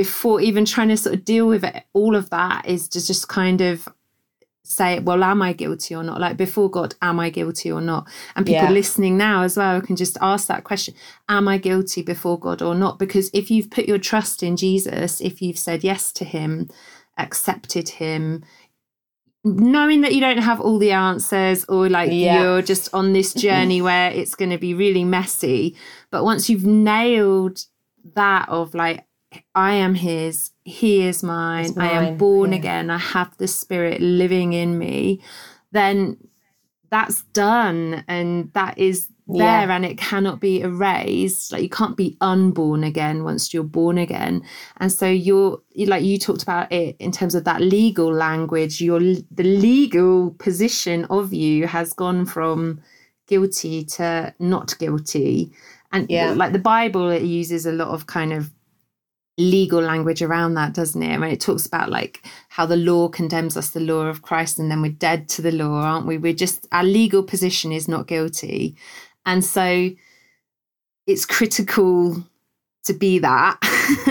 before 0.00 0.40
even 0.40 0.64
trying 0.64 0.88
to 0.88 0.96
sort 0.96 1.14
of 1.14 1.26
deal 1.26 1.46
with 1.46 1.62
it, 1.62 1.84
all 1.92 2.16
of 2.16 2.30
that 2.30 2.66
is 2.66 2.88
to 2.88 3.04
just 3.04 3.28
kind 3.28 3.60
of 3.60 3.86
say, 4.64 4.98
well, 4.98 5.22
am 5.22 5.42
I 5.42 5.52
guilty 5.52 5.94
or 5.94 6.02
not? 6.02 6.18
Like 6.18 6.38
before 6.38 6.70
God, 6.70 6.94
am 7.02 7.20
I 7.20 7.28
guilty 7.28 7.70
or 7.70 7.82
not? 7.82 8.08
And 8.34 8.46
people 8.46 8.68
Yeah. 8.68 8.72
listening 8.72 9.18
now 9.18 9.42
as 9.42 9.58
well 9.58 9.82
can 9.82 9.96
just 9.96 10.16
ask 10.22 10.48
that 10.48 10.64
question 10.64 10.94
Am 11.28 11.48
I 11.48 11.58
guilty 11.58 12.00
before 12.00 12.38
God 12.40 12.62
or 12.62 12.74
not? 12.74 12.98
Because 12.98 13.28
if 13.34 13.50
you've 13.50 13.68
put 13.68 13.84
your 13.84 13.98
trust 13.98 14.42
in 14.42 14.56
Jesus, 14.56 15.20
if 15.20 15.42
you've 15.42 15.58
said 15.58 15.84
yes 15.84 16.12
to 16.12 16.24
Him, 16.24 16.70
accepted 17.18 17.90
Him, 17.90 18.42
knowing 19.44 20.00
that 20.00 20.14
you 20.14 20.22
don't 20.22 20.38
have 20.38 20.62
all 20.62 20.78
the 20.78 20.92
answers 20.92 21.66
or 21.66 21.90
like 21.90 22.10
Yeah. 22.10 22.40
you're 22.40 22.62
just 22.62 22.88
on 22.94 23.12
this 23.12 23.34
journey 23.46 23.82
where 23.82 24.10
it's 24.10 24.34
going 24.34 24.50
to 24.50 24.58
be 24.58 24.72
really 24.72 25.04
messy. 25.04 25.76
But 26.10 26.24
once 26.24 26.48
you've 26.48 26.64
nailed 26.64 27.66
that 28.14 28.48
of 28.48 28.74
like, 28.74 29.04
I 29.54 29.74
am 29.74 29.94
his, 29.94 30.50
he 30.64 31.02
is 31.02 31.22
mine, 31.22 31.66
It's 31.66 31.78
I 31.78 31.88
am 31.90 32.16
born 32.16 32.52
yeah. 32.52 32.58
again, 32.58 32.90
I 32.90 32.98
have 32.98 33.36
the 33.36 33.46
spirit 33.48 34.00
living 34.00 34.52
in 34.52 34.78
me, 34.78 35.20
then 35.72 36.16
that's 36.90 37.22
done 37.32 38.04
and 38.08 38.52
that 38.54 38.76
is 38.76 39.06
there 39.28 39.44
Yeah. 39.68 39.76
and 39.76 39.84
it 39.84 39.96
cannot 39.96 40.40
be 40.40 40.60
erased 40.60 41.52
like 41.52 41.62
you 41.62 41.68
can't 41.68 41.96
be 41.96 42.16
unborn 42.20 42.82
again 42.82 43.22
once 43.22 43.54
you're 43.54 43.62
born 43.62 43.96
again 43.96 44.42
and 44.78 44.90
so 44.90 45.06
you're 45.06 45.60
like 45.86 46.02
you 46.02 46.18
talked 46.18 46.42
about 46.42 46.72
it 46.72 46.96
in 46.98 47.12
terms 47.12 47.36
of 47.36 47.44
that 47.44 47.60
legal 47.60 48.12
language 48.12 48.80
your 48.80 48.98
the 48.98 49.44
legal 49.44 50.32
position 50.40 51.04
of 51.10 51.32
you 51.32 51.68
has 51.68 51.92
gone 51.92 52.26
from 52.26 52.80
guilty 53.28 53.84
to 53.84 54.34
not 54.40 54.76
guilty 54.80 55.52
and 55.92 56.10
Yeah. 56.10 56.32
like 56.32 56.52
the 56.52 56.58
bible 56.58 57.08
it 57.08 57.22
uses 57.22 57.66
a 57.66 57.72
lot 57.72 57.90
of 57.90 58.08
kind 58.08 58.32
of 58.32 58.50
legal 59.40 59.80
language 59.80 60.22
around 60.22 60.54
that 60.54 60.74
doesn't 60.74 61.02
it? 61.02 61.18
When 61.18 61.30
it 61.30 61.40
talks 61.40 61.66
about 61.66 61.90
like 61.90 62.24
how 62.48 62.66
the 62.66 62.76
law 62.76 63.08
condemns 63.08 63.56
us 63.56 63.70
the 63.70 63.80
law 63.80 64.06
of 64.06 64.22
christ 64.22 64.58
and 64.58 64.70
then 64.70 64.82
we're 64.82 64.92
dead 64.92 65.28
to 65.30 65.42
the 65.42 65.52
law 65.52 65.82
aren't 65.82 66.06
we? 66.06 66.18
We're 66.18 66.32
just 66.32 66.66
our 66.72 66.84
legal 66.84 67.22
position 67.22 67.72
is 67.72 67.88
not 67.88 68.06
guilty. 68.06 68.76
And 69.26 69.44
so 69.44 69.90
it's 71.06 71.26
critical 71.26 72.24
to 72.84 72.92
be 72.94 73.18
that 73.18 73.58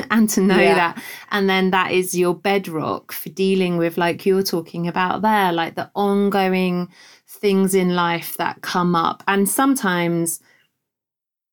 and 0.12 0.30
to 0.30 0.42
know 0.42 0.60
Yeah. 0.60 0.76
that. 0.76 1.04
And 1.32 1.50
then 1.50 1.72
that 1.72 1.92
is 1.92 2.18
your 2.18 2.36
bedrock 2.36 3.12
for 3.12 3.30
dealing 3.30 3.78
with 3.78 3.98
like 3.98 4.26
you're 4.26 4.44
talking 4.44 4.88
about 4.88 5.22
there 5.22 5.52
like 5.52 5.76
the 5.76 5.90
ongoing 5.96 6.90
things 7.28 7.74
in 7.74 7.96
life 7.96 8.38
that 8.38 8.62
come 8.62 8.96
up. 8.96 9.24
And 9.28 9.50
sometimes 9.50 10.40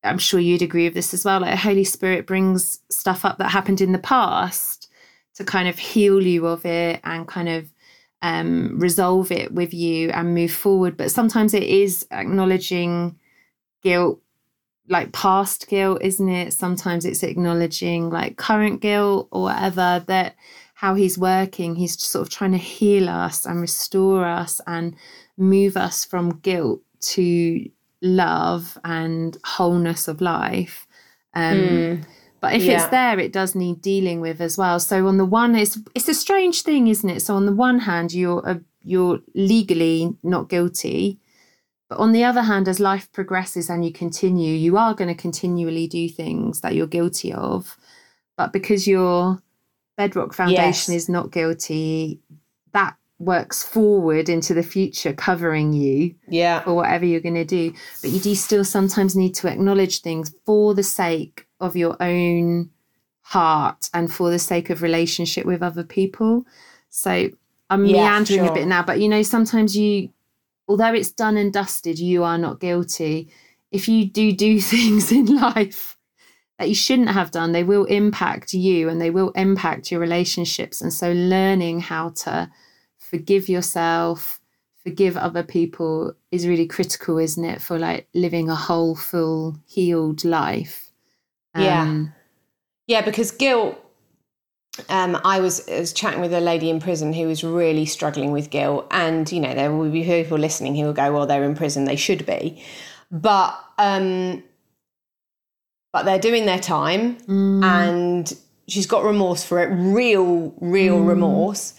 i'm 0.06 0.18
sure 0.18 0.40
you'd 0.40 0.62
agree 0.62 0.84
with 0.84 0.94
this 0.94 1.14
as 1.14 1.24
well 1.24 1.40
like 1.40 1.58
holy 1.58 1.84
spirit 1.84 2.26
brings 2.26 2.80
stuff 2.90 3.24
up 3.24 3.38
that 3.38 3.50
happened 3.50 3.80
in 3.80 3.92
the 3.92 3.98
past 3.98 4.88
to 5.34 5.44
kind 5.44 5.68
of 5.68 5.78
heal 5.78 6.22
you 6.22 6.46
of 6.46 6.64
it 6.64 7.00
and 7.04 7.28
kind 7.28 7.48
of 7.48 7.70
um, 8.22 8.78
resolve 8.80 9.30
it 9.30 9.52
with 9.52 9.74
you 9.74 10.08
and 10.10 10.34
move 10.34 10.50
forward 10.50 10.96
but 10.96 11.10
sometimes 11.10 11.52
it 11.52 11.62
is 11.62 12.06
acknowledging 12.10 13.16
guilt 13.82 14.20
like 14.88 15.12
past 15.12 15.68
guilt, 15.68 15.98
isn't 16.02 16.28
it? 16.28 16.52
Sometimes 16.52 17.04
it's 17.04 17.22
acknowledging 17.22 18.10
like 18.10 18.36
current 18.36 18.80
guilt 18.80 19.28
or 19.30 19.42
whatever 19.42 20.04
that 20.06 20.36
how 20.74 20.94
he's 20.94 21.18
working. 21.18 21.74
He's 21.74 22.00
sort 22.00 22.26
of 22.26 22.32
trying 22.32 22.52
to 22.52 22.58
heal 22.58 23.08
us 23.08 23.46
and 23.46 23.60
restore 23.60 24.24
us 24.24 24.60
and 24.66 24.94
move 25.36 25.76
us 25.76 26.04
from 26.04 26.38
guilt 26.40 26.80
to 27.00 27.68
love 28.06 28.78
and 28.84 29.36
wholeness 29.44 30.08
of 30.08 30.20
life. 30.20 30.86
Um, 31.34 31.56
mm. 31.56 32.04
But 32.40 32.54
if 32.54 32.62
yeah. 32.62 32.74
it's 32.74 32.90
there, 32.90 33.18
it 33.18 33.32
does 33.32 33.54
need 33.54 33.82
dealing 33.82 34.20
with 34.20 34.40
as 34.40 34.56
well. 34.56 34.78
So 34.78 35.06
on 35.08 35.16
the 35.16 35.24
one, 35.24 35.54
it's 35.54 35.78
it's 35.94 36.08
a 36.08 36.14
strange 36.14 36.62
thing, 36.62 36.86
isn't 36.86 37.08
it? 37.08 37.20
So 37.20 37.34
on 37.34 37.46
the 37.46 37.52
one 37.52 37.80
hand, 37.80 38.12
you're 38.12 38.42
a, 38.46 38.60
you're 38.84 39.20
legally 39.34 40.14
not 40.22 40.48
guilty, 40.48 41.18
but 41.88 41.98
on 41.98 42.12
the 42.12 42.24
other 42.24 42.42
hand, 42.42 42.68
as 42.68 42.80
life 42.80 43.10
progresses 43.12 43.70
and 43.70 43.84
you 43.84 43.92
continue, 43.92 44.54
you 44.54 44.76
are 44.76 44.94
going 44.94 45.14
to 45.14 45.20
continually 45.20 45.86
do 45.86 46.08
things 46.08 46.60
that 46.60 46.74
you're 46.74 46.86
guilty 46.86 47.32
of. 47.32 47.76
But 48.36 48.52
because 48.52 48.86
your 48.86 49.42
bedrock 49.96 50.34
foundation 50.34 50.92
yes. 50.92 51.02
is 51.02 51.08
not 51.08 51.30
guilty, 51.30 52.20
that 52.72 52.96
works 53.18 53.62
forward 53.62 54.28
into 54.28 54.52
the 54.52 54.62
future, 54.62 55.12
covering 55.12 55.72
you 55.72 56.14
yeah. 56.28 56.60
for 56.60 56.74
whatever 56.74 57.04
you're 57.04 57.20
going 57.20 57.34
to 57.34 57.44
do. 57.44 57.72
But 58.02 58.10
you 58.10 58.20
do 58.20 58.34
still 58.34 58.64
sometimes 58.64 59.16
need 59.16 59.34
to 59.36 59.48
acknowledge 59.48 60.00
things 60.00 60.34
for 60.44 60.74
the 60.74 60.82
sake 60.82 61.46
of 61.60 61.76
your 61.76 61.96
own 62.00 62.70
heart 63.22 63.88
and 63.94 64.12
for 64.12 64.30
the 64.30 64.38
sake 64.38 64.70
of 64.70 64.82
relationship 64.82 65.46
with 65.46 65.62
other 65.62 65.82
people. 65.82 66.44
So 66.90 67.30
I'm 67.70 67.86
yeah, 67.86 68.02
meandering 68.02 68.40
sure. 68.40 68.50
a 68.50 68.54
bit 68.54 68.66
now, 68.66 68.82
but 68.82 69.00
you 69.00 69.08
know, 69.08 69.22
sometimes 69.22 69.76
you 69.76 70.10
although 70.68 70.92
it's 70.92 71.12
done 71.12 71.36
and 71.36 71.52
dusted, 71.52 71.98
you 71.98 72.24
are 72.24 72.38
not 72.38 72.60
guilty. 72.60 73.30
If 73.70 73.88
you 73.88 74.04
do 74.04 74.32
do 74.32 74.60
things 74.72 75.10
in 75.10 75.26
life 75.26 75.96
that 76.58 76.68
you 76.68 76.74
shouldn't 76.74 77.10
have 77.10 77.30
done, 77.30 77.52
they 77.52 77.64
will 77.64 77.84
impact 77.84 78.52
you 78.52 78.88
and 78.88 79.00
they 79.00 79.10
will 79.10 79.30
impact 79.30 79.90
your 79.90 80.00
relationships. 80.00 80.80
And 80.80 80.92
so, 80.92 81.12
learning 81.12 81.80
how 81.80 82.10
to 82.10 82.50
forgive 83.10 83.48
yourself, 83.48 84.40
forgive 84.82 85.16
other 85.16 85.42
people 85.42 86.14
is 86.30 86.46
really 86.46 86.66
critical, 86.66 87.18
isn't 87.18 87.44
it, 87.44 87.62
for 87.62 87.78
like 87.78 88.08
living 88.14 88.48
a 88.48 88.54
whole, 88.54 88.94
full, 88.94 89.56
healed 89.66 90.24
life? 90.24 90.92
Um, 91.54 91.64
yeah. 91.64 92.04
Yeah, 92.88 93.00
because 93.04 93.32
guilt 93.32 93.82
um, 94.88 95.18
I 95.24 95.40
was, 95.40 95.66
was 95.68 95.92
chatting 95.92 96.20
with 96.20 96.32
a 96.32 96.40
lady 96.40 96.70
in 96.70 96.80
prison 96.80 97.12
who 97.12 97.26
was 97.26 97.42
really 97.42 97.86
struggling 97.86 98.32
with 98.32 98.50
guilt, 98.50 98.86
and 98.90 99.30
you 99.30 99.40
know 99.40 99.54
there 99.54 99.72
will 99.72 99.90
be 99.90 100.04
people 100.04 100.38
listening 100.38 100.76
who 100.76 100.84
will 100.84 100.92
go, 100.92 101.12
"Well, 101.12 101.26
they're 101.26 101.44
in 101.44 101.54
prison; 101.54 101.84
they 101.84 101.96
should 101.96 102.26
be," 102.26 102.62
but 103.10 103.58
um, 103.78 104.42
but 105.92 106.04
they're 106.04 106.18
doing 106.18 106.46
their 106.46 106.58
time, 106.58 107.16
mm. 107.20 107.64
and 107.64 108.32
she's 108.68 108.86
got 108.86 109.04
remorse 109.04 109.44
for 109.44 109.62
it, 109.62 109.68
real, 109.68 110.54
real 110.60 110.98
mm. 110.98 111.08
remorse. 111.08 111.74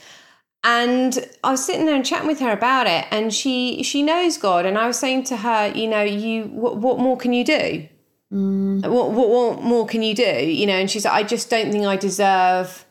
And 0.63 1.17
I 1.43 1.51
was 1.51 1.65
sitting 1.65 1.85
there 1.85 1.95
and 1.95 2.05
chatting 2.05 2.27
with 2.27 2.39
her 2.39 2.51
about 2.51 2.87
it, 2.87 3.05
and 3.11 3.33
she 3.33 3.83
she 3.83 4.03
knows 4.03 4.37
God, 4.37 4.65
and 4.65 4.77
I 4.77 4.87
was 4.87 4.99
saying 4.99 5.23
to 5.25 5.37
her, 5.37 5.71
you 5.73 5.87
know, 5.87 6.01
you 6.01 6.45
what, 6.45 6.77
what 6.77 6.99
more 6.99 7.15
can 7.15 7.31
you 7.31 7.45
do? 7.45 7.87
Mm. 8.33 8.85
What, 8.89 9.11
what, 9.11 9.29
what 9.29 9.61
more 9.61 9.85
can 9.85 10.03
you 10.03 10.13
do? 10.13 10.23
You 10.23 10.65
know, 10.67 10.73
and 10.73 10.91
she's 10.91 11.05
like, 11.05 11.13
I 11.13 11.23
just 11.23 11.49
don't 11.49 11.71
think 11.71 11.85
I 11.85 11.95
deserve 11.95 12.85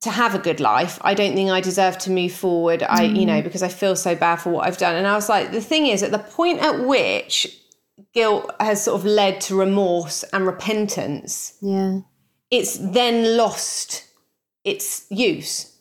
to 0.00 0.10
have 0.10 0.34
a 0.34 0.38
good 0.38 0.60
life. 0.60 0.98
I 1.02 1.14
don't 1.14 1.34
think 1.34 1.50
I 1.50 1.60
deserve 1.60 1.98
to 1.98 2.10
move 2.10 2.32
forward. 2.32 2.82
I, 2.82 3.02
you 3.02 3.26
know, 3.26 3.40
mm. 3.40 3.44
because 3.44 3.62
I 3.62 3.68
feel 3.68 3.96
so 3.96 4.14
bad 4.14 4.36
for 4.36 4.50
what 4.50 4.66
I've 4.66 4.78
done. 4.78 4.94
And 4.94 5.06
I 5.06 5.14
was 5.14 5.28
like, 5.28 5.50
the 5.50 5.60
thing 5.60 5.86
is, 5.88 6.02
at 6.02 6.12
the 6.12 6.18
point 6.18 6.60
at 6.60 6.86
which 6.86 7.46
guilt 8.14 8.50
has 8.60 8.84
sort 8.84 9.00
of 9.00 9.04
led 9.04 9.40
to 9.42 9.56
remorse 9.56 10.22
and 10.32 10.46
repentance, 10.46 11.58
yeah, 11.60 12.00
it's 12.50 12.78
then 12.78 13.36
lost 13.36 14.04
its 14.64 15.06
use. 15.10 15.74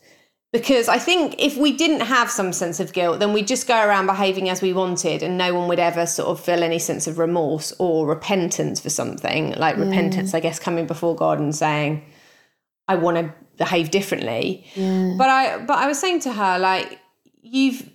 Because 0.54 0.88
I 0.88 0.98
think 0.98 1.36
if 1.40 1.58
we 1.58 1.76
didn't 1.76 2.00
have 2.02 2.32
some 2.32 2.54
sense 2.54 2.80
of 2.80 2.94
guilt, 2.94 3.20
then 3.20 3.34
we'd 3.34 3.48
just 3.48 3.68
go 3.68 3.86
around 3.86 4.06
behaving 4.06 4.48
as 4.50 4.62
we 4.62 4.72
wanted 4.72 5.22
and 5.22 5.38
no 5.38 5.54
one 5.54 5.68
would 5.68 5.80
ever 5.80 6.06
sort 6.06 6.30
of 6.30 6.40
feel 6.40 6.64
any 6.64 6.80
sense 6.80 7.06
of 7.06 7.20
remorse 7.20 7.74
or 7.80 8.08
repentance 8.08 8.80
for 8.80 8.90
something. 8.90 9.52
Like 9.54 9.76
yeah. 9.76 9.84
repentance, 9.84 10.34
I 10.34 10.40
guess, 10.40 10.58
coming 10.58 10.88
before 10.88 11.16
God 11.16 11.40
and 11.40 11.54
saying, 11.54 12.02
I 12.88 12.96
want 12.96 13.18
to 13.18 13.34
behave 13.58 13.92
differently. 13.92 14.66
Yeah. 14.76 15.16
But 15.18 15.30
I 15.30 15.58
but 15.58 15.78
I 15.80 15.88
was 15.88 16.00
saying 16.00 16.22
to 16.22 16.32
her 16.32 16.58
like 16.60 16.98
you've 17.42 17.90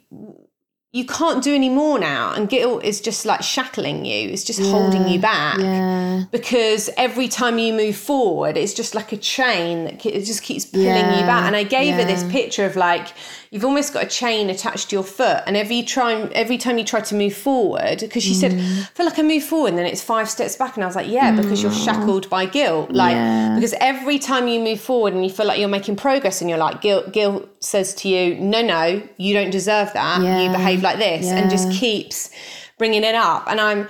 you 0.95 1.07
can't 1.07 1.43
do 1.43 1.55
any 1.55 1.71
more 1.71 1.99
now 1.99 2.35
and 2.35 2.51
guilt 2.51 2.85
is 2.85 3.01
just 3.01 3.25
like 3.25 3.43
shackling 3.43 4.05
you. 4.05 4.29
It's 4.29 4.45
just 4.45 4.61
yeah, 4.61 4.71
holding 4.71 5.09
you 5.09 5.19
back. 5.19 5.59
yeah. 5.59 6.25
because 6.31 6.91
every 6.99 7.29
time 7.29 7.59
you 7.59 7.73
move 7.73 7.97
forward 7.97 8.59
it's 8.59 8.75
just 8.75 8.95
like 8.95 9.11
a 9.11 9.17
chain 9.17 9.85
that 9.85 10.05
it 10.05 10.25
just 10.25 10.43
keeps 10.43 10.67
pulling 10.67 10.87
yeah, 10.87 11.21
you 11.21 11.27
back. 11.27 11.45
And 11.47 11.57
i 11.57 11.63
gave 11.63 11.95
her 11.95 12.05
this 12.05 12.23
picture 12.31 12.67
of 12.67 12.77
like 12.77 13.09
you've 13.53 13.67
almost 13.67 13.93
got 13.93 14.03
a 14.03 14.07
chain 14.07 14.49
attached 14.49 14.89
to 14.89 14.97
your 14.97 15.05
foot 15.05 15.43
and 15.47 15.59
every 15.59 15.83
time 15.83 16.31
every 16.35 16.57
time 16.57 16.79
you 16.79 16.85
try 16.85 17.01
to 17.01 17.15
move 17.15 17.35
forward 17.35 17.99
because 18.01 18.23
she 18.23 18.33
mm. 18.33 18.41
said 18.41 18.53
i 18.55 18.85
feel 18.95 19.07
like 19.07 19.19
i 19.19 19.23
move 19.23 19.45
forward 19.45 19.69
and 19.69 19.79
then 19.79 19.87
it's 19.87 20.03
five 20.03 20.29
steps 20.29 20.57
back 20.57 20.75
and 20.75 20.83
i 20.83 20.87
was 20.87 20.97
like 20.97 21.09
yeah 21.09 21.37
because 21.37 21.63
you're 21.63 21.71
mm. 21.71 21.85
shackled 21.85 22.29
by 22.31 22.47
guilt 22.47 22.91
like 22.91 23.15
because 23.55 23.75
every 23.79 24.19
time 24.19 24.49
you 24.49 24.59
move 24.59 24.81
forward 24.81 25.13
and 25.13 25.23
you 25.23 25.31
feel 25.31 25.47
like 25.47 25.61
you're 25.61 25.69
making 25.69 25.95
progress 25.95 26.41
and 26.41 26.49
you're 26.49 26.59
like 26.59 26.81
guilt 26.81 27.13
guilt 27.13 27.47
says 27.61 27.95
to 27.95 28.09
you 28.09 28.35
no 28.37 28.63
no 28.63 29.03
you 29.19 29.35
don't 29.35 29.51
deserve 29.51 29.93
that 29.93 30.19
you 30.19 30.51
behave 30.51 30.83
like 30.83 30.99
this 30.99 31.27
and 31.27 31.51
just 31.51 31.71
keeps 31.73 32.31
bringing 32.79 33.05
it 33.05 33.15
up 33.15 33.45
and 33.49 33.61
i'm 33.61 33.87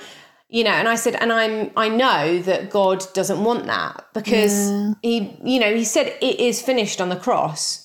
you 0.48 0.64
know 0.64 0.70
and 0.70 0.88
i 0.88 0.96
said 0.96 1.14
and 1.14 1.32
i'm 1.32 1.70
i 1.76 1.88
know 1.88 2.40
that 2.40 2.68
god 2.68 3.02
doesn't 3.14 3.42
want 3.42 3.66
that 3.66 4.06
because 4.12 4.70
yeah. 4.70 4.92
he 5.02 5.36
you 5.44 5.60
know 5.60 5.74
he 5.74 5.84
said 5.84 6.08
it 6.20 6.40
is 6.40 6.60
finished 6.60 7.00
on 7.00 7.08
the 7.08 7.16
cross 7.16 7.81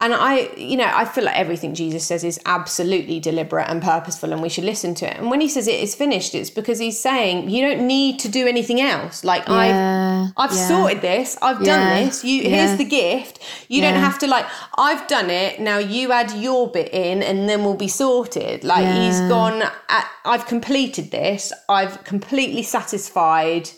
and 0.00 0.14
I, 0.14 0.48
you 0.56 0.76
know, 0.76 0.88
I 0.88 1.04
feel 1.04 1.24
like 1.24 1.36
everything 1.36 1.74
Jesus 1.74 2.06
says 2.06 2.22
is 2.22 2.38
absolutely 2.46 3.18
deliberate 3.18 3.68
and 3.68 3.82
purposeful, 3.82 4.32
and 4.32 4.40
we 4.40 4.48
should 4.48 4.62
listen 4.62 4.94
to 4.96 5.10
it. 5.10 5.16
And 5.16 5.28
when 5.28 5.40
he 5.40 5.48
says 5.48 5.66
it 5.66 5.80
is 5.80 5.96
finished, 5.96 6.36
it's 6.36 6.50
because 6.50 6.78
he's 6.78 7.00
saying 7.00 7.50
you 7.50 7.66
don't 7.66 7.84
need 7.84 8.20
to 8.20 8.28
do 8.28 8.46
anything 8.46 8.80
else. 8.80 9.24
Like 9.24 9.48
yeah, 9.48 10.28
I've, 10.36 10.50
I've 10.50 10.56
yeah. 10.56 10.68
sorted 10.68 11.00
this, 11.00 11.36
I've 11.42 11.60
yeah, 11.62 11.64
done 11.64 12.04
this. 12.04 12.24
You 12.24 12.42
here's 12.42 12.78
the 12.78 12.84
gift. 12.84 13.40
You 13.66 13.80
don't 13.80 13.94
have 13.94 14.20
to 14.20 14.28
like 14.28 14.46
I've 14.76 15.04
done 15.08 15.30
it. 15.30 15.58
Now 15.58 15.78
you 15.78 16.12
add 16.12 16.30
your 16.32 16.70
bit 16.70 16.94
in, 16.94 17.24
and 17.24 17.48
then 17.48 17.64
we'll 17.64 17.74
be 17.74 17.88
sorted. 17.88 18.62
Like 18.62 18.86
he's 18.86 19.18
gone. 19.28 19.62
At, 19.88 20.08
I've 20.24 20.46
completed 20.46 21.10
this. 21.10 21.52
I've 21.68 22.04
completely 22.04 22.62
satisfied 22.62 23.70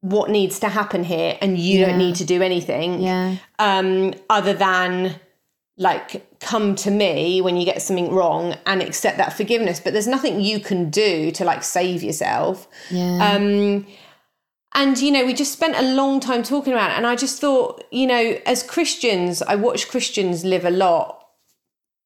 what 0.00 0.30
needs 0.30 0.58
to 0.60 0.68
happen 0.68 1.04
here 1.04 1.36
and 1.40 1.58
you 1.58 1.80
yeah. 1.80 1.86
don't 1.86 1.98
need 1.98 2.14
to 2.16 2.24
do 2.24 2.42
anything 2.42 3.00
yeah. 3.00 3.36
um, 3.58 4.14
other 4.30 4.54
than 4.54 5.18
like 5.76 6.26
come 6.40 6.74
to 6.74 6.90
me 6.90 7.40
when 7.40 7.56
you 7.56 7.64
get 7.64 7.82
something 7.82 8.12
wrong 8.12 8.56
and 8.66 8.82
accept 8.82 9.18
that 9.18 9.32
forgiveness 9.32 9.80
but 9.80 9.92
there's 9.92 10.06
nothing 10.06 10.40
you 10.40 10.60
can 10.60 10.90
do 10.90 11.30
to 11.30 11.44
like 11.44 11.62
save 11.62 12.02
yourself 12.02 12.68
yeah. 12.90 13.32
um, 13.32 13.86
and 14.74 14.98
you 14.98 15.10
know 15.10 15.24
we 15.24 15.34
just 15.34 15.52
spent 15.52 15.76
a 15.76 15.94
long 15.94 16.20
time 16.20 16.42
talking 16.42 16.72
about 16.72 16.90
it 16.90 16.96
and 16.96 17.06
i 17.06 17.16
just 17.16 17.40
thought 17.40 17.82
you 17.90 18.06
know 18.06 18.38
as 18.46 18.62
christians 18.62 19.42
i 19.42 19.54
watch 19.54 19.88
christians 19.88 20.44
live 20.44 20.64
a 20.64 20.70
lot 20.70 21.26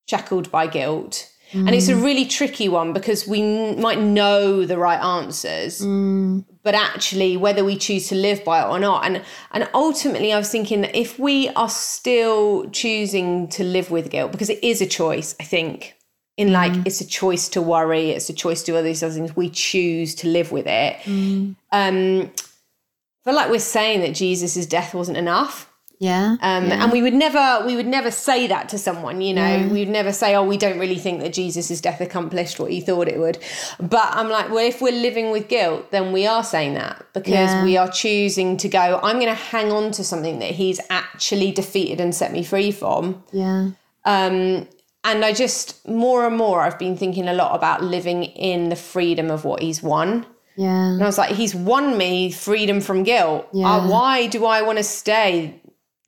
shackled 0.07 0.50
by 0.50 0.66
guilt 0.66 1.33
Mm. 1.52 1.66
And 1.66 1.74
it's 1.74 1.88
a 1.88 1.92
mm. 1.92 2.02
really 2.02 2.24
tricky 2.24 2.68
one 2.68 2.92
because 2.92 3.26
we 3.26 3.42
n- 3.42 3.81
might 3.81 4.00
know 4.00 4.64
the 4.64 4.78
right 4.78 5.00
answers, 5.00 5.81
mm. 5.81 6.44
But 6.62 6.75
actually 6.75 7.37
whether 7.37 7.64
we 7.64 7.77
choose 7.77 8.09
to 8.09 8.14
live 8.14 8.44
by 8.44 8.62
it 8.62 8.68
or 8.68 8.79
not. 8.79 9.05
And 9.05 9.22
and 9.53 9.68
ultimately 9.75 10.33
I 10.33 10.38
was 10.38 10.51
thinking 10.51 10.83
that 10.83 10.94
if 10.94 11.18
we 11.18 11.48
are 11.51 11.68
still 11.68 12.68
choosing 12.70 13.48
to 13.48 13.64
live 13.64 13.90
with 13.90 14.11
guilt, 14.11 14.33
because 14.33 14.51
it 14.51 14.62
is 14.62 14.81
a 14.81 14.87
choice, 14.87 15.35
I 15.40 15.44
think. 15.44 15.94
In 16.38 16.51
like 16.51 16.72
mm. 16.72 16.87
it's 16.87 17.01
a 17.01 17.07
choice 17.07 17.48
to 17.51 17.61
worry, 17.61 18.11
it's 18.11 18.31
a 18.31 18.33
choice 18.33 18.62
to 18.62 18.72
do 18.72 18.77
all 18.77 18.83
these 18.83 19.03
other 19.03 19.14
things. 19.14 19.37
We 19.37 19.51
choose 19.51 20.14
to 20.16 20.29
live 20.29 20.51
with 20.51 20.66
it. 20.66 20.96
Mm. 21.05 21.57
Um 21.70 22.31
I 22.31 23.31
feel 23.31 23.35
like 23.35 23.51
we're 23.51 23.61
saying 23.61 24.01
that 24.01 24.14
Jesus' 24.14 24.66
death 24.66 24.94
wasn't 24.94 25.18
enough 25.18 25.71
yeah, 26.03 26.37
um, 26.41 26.67
yeah. 26.67 26.83
And 26.83 26.91
we 26.91 27.01
would 27.01 27.15
never 27.15 27.62
we 27.65 27.77
would 27.77 27.87
never 27.87 28.11
say 28.11 28.49
that 28.49 28.69
to 28.71 28.79
someone, 28.79 29.21
you 29.21 29.33
know. 29.33 29.47
Yeah. 29.47 29.69
We'd 29.69 29.88
never 29.88 30.12
say, 30.12 30.35
"Oh, 30.35 30.43
we 30.43 30.57
don't 30.57 30.81
really 30.81 30.99
think 30.99 31.21
that 31.21 31.33
Jesus' 31.33 31.81
death 31.81 32.01
accomplished 32.01 32.59
what 32.59 32.73
he 32.73 32.81
thought 32.81 33.07
it 33.07 33.21
would." 33.21 33.38
But 33.79 34.09
I'm 34.11 34.29
like, 34.29 34.51
well, 34.51 34.67
if 34.67 34.83
we're 34.83 35.01
living 35.01 35.31
with 35.31 35.47
guilt, 35.47 35.93
then 35.93 36.11
we 36.11 36.27
are 36.27 36.43
saying 36.43 36.75
that 36.75 37.07
because 37.12 37.53
yeah. 37.53 37.62
we 37.62 37.77
are 37.77 37.88
choosing 37.88 38.57
to 38.57 38.69
go. 38.69 38.99
I'm 39.01 39.21
going 39.21 39.29
to 39.29 39.35
hang 39.35 39.71
on 39.71 39.93
to 39.93 40.03
something 40.03 40.41
that 40.41 40.51
he's 40.51 40.81
actually 40.91 41.53
defeated 41.53 42.01
and 42.01 42.12
set 42.12 42.33
me 42.33 42.43
free 42.43 42.73
from. 42.73 43.23
Yeah. 43.31 43.71
Um, 44.05 44.67
and 45.05 45.25
I 45.25 45.33
just 45.33 45.87
more 45.87 46.27
and 46.27 46.37
more 46.37 46.62
I've 46.62 46.81
been 46.81 46.97
thinking 46.97 47.29
a 47.29 47.33
lot 47.33 47.55
about 47.55 47.85
living 47.85 48.25
in 48.25 48.71
the 48.71 48.77
freedom 48.77 49.31
of 49.31 49.45
what 49.45 49.62
he's 49.62 49.85
won. 49.85 50.27
Yeah. 50.57 50.95
And 50.95 51.03
I 51.03 51.07
was 51.07 51.17
like, 51.17 51.31
he's 51.31 51.55
won 51.55 51.97
me 51.97 52.33
freedom 52.33 52.81
from 52.81 53.05
guilt. 53.05 53.49
Yeah. 53.53 53.69
Uh, 53.69 53.88
why 53.88 54.27
do 54.27 54.45
I 54.47 54.62
want 54.62 54.79
to 54.79 54.85
stay 54.85 55.62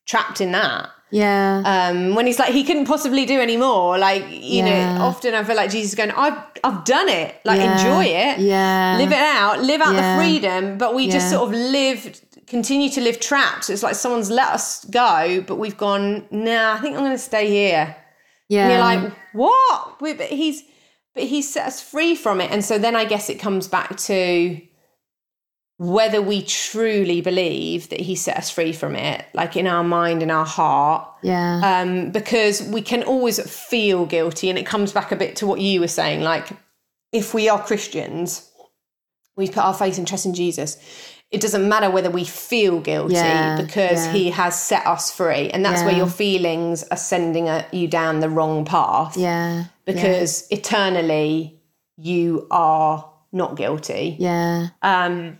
trapped 0.06 0.40
in 0.40 0.52
that. 0.52 0.90
Yeah. 1.10 1.62
Um, 1.64 2.14
when 2.16 2.26
he's 2.26 2.38
like, 2.40 2.52
he 2.52 2.64
couldn't 2.64 2.86
possibly 2.86 3.24
do 3.24 3.40
any 3.40 3.56
more. 3.56 3.98
Like, 3.98 4.24
you 4.30 4.64
Yeah. 4.64 4.96
know, 4.98 5.04
often 5.04 5.32
I 5.34 5.44
feel 5.44 5.54
like 5.54 5.70
Jesus 5.70 5.90
is 5.92 5.94
going, 5.94 6.10
I've, 6.10 6.36
I've 6.64 6.84
done 6.84 7.08
it. 7.08 7.36
Like, 7.44 7.60
Yeah. 7.60 7.72
enjoy 7.78 8.04
it. 8.06 8.38
Yeah. 8.40 8.96
Live 8.98 9.12
it 9.12 9.18
out. 9.18 9.62
Live 9.62 9.80
out 9.80 9.94
Yeah. 9.94 10.16
the 10.16 10.20
freedom. 10.22 10.76
But 10.78 10.94
we 10.94 11.08
just 11.08 11.30
sort 11.30 11.42
of 11.48 11.54
live, 11.54 12.20
continue 12.48 12.88
to 12.90 13.00
live 13.00 13.20
trapped. 13.20 13.70
It's 13.70 13.82
like 13.84 13.94
someone's 13.94 14.28
let 14.30 14.48
us 14.48 14.84
go, 14.86 15.44
but 15.46 15.54
we've 15.56 15.76
gone, 15.76 16.26
nah, 16.32 16.74
I 16.74 16.78
think 16.80 16.96
I'm 16.96 17.04
going 17.04 17.12
to 17.12 17.18
stay 17.18 17.48
here. 17.48 17.94
yeah. 18.48 18.62
And 18.64 18.72
you're 18.72 18.80
like, 18.80 19.12
what? 19.34 19.98
But 20.00 20.20
he's, 20.28 20.64
but 21.14 21.22
he's 21.24 21.52
set 21.52 21.66
us 21.68 21.80
free 21.80 22.16
from 22.16 22.40
it. 22.40 22.50
And 22.50 22.64
so 22.64 22.76
then 22.76 22.96
I 22.96 23.04
guess 23.04 23.30
it 23.30 23.36
comes 23.38 23.68
back 23.68 23.96
to 23.98 24.60
whether 25.76 26.22
we 26.22 26.42
truly 26.42 27.20
believe 27.20 27.88
that 27.88 28.00
he 28.00 28.14
set 28.14 28.36
us 28.36 28.50
free 28.50 28.72
from 28.72 28.94
it, 28.94 29.24
like 29.34 29.56
in 29.56 29.66
our 29.66 29.82
mind, 29.82 30.22
in 30.22 30.30
our 30.30 30.46
heart, 30.46 31.08
yeah. 31.22 31.80
um, 31.82 32.10
because 32.10 32.62
we 32.62 32.80
can 32.80 33.02
always 33.02 33.40
feel 33.50 34.06
guilty. 34.06 34.48
And 34.48 34.58
it 34.58 34.66
comes 34.66 34.92
back 34.92 35.10
a 35.10 35.16
bit 35.16 35.36
to 35.36 35.46
what 35.46 35.60
you 35.60 35.80
were 35.80 35.88
saying. 35.88 36.22
Like, 36.22 36.50
if 37.12 37.34
we 37.34 37.48
are 37.48 37.60
Christians, 37.60 38.50
we 39.36 39.48
put 39.48 39.58
our 39.58 39.74
faith 39.74 39.98
and 39.98 40.06
trust 40.06 40.26
in 40.26 40.34
Jesus. 40.34 40.78
It 41.32 41.40
doesn't 41.40 41.68
matter 41.68 41.90
whether 41.90 42.10
we 42.10 42.24
feel 42.24 42.78
guilty 42.78 43.14
Yeah, 43.14 43.60
because 43.60 44.06
yeah. 44.06 44.12
he 44.12 44.30
has 44.30 44.60
set 44.60 44.86
us 44.86 45.12
free. 45.12 45.50
And 45.50 45.64
that's 45.64 45.82
where 45.82 45.96
your 45.96 46.06
feelings 46.06 46.84
are 46.84 46.96
sending 46.96 47.48
a, 47.48 47.66
you 47.72 47.88
down 47.88 48.20
the 48.20 48.30
wrong 48.30 48.64
path 48.64 49.16
yeah. 49.16 49.64
because 49.84 50.46
eternally 50.52 51.60
you 51.96 52.46
are 52.52 53.10
not 53.32 53.56
guilty. 53.56 54.16
Yeah. 54.20 54.68
Um, 54.82 55.38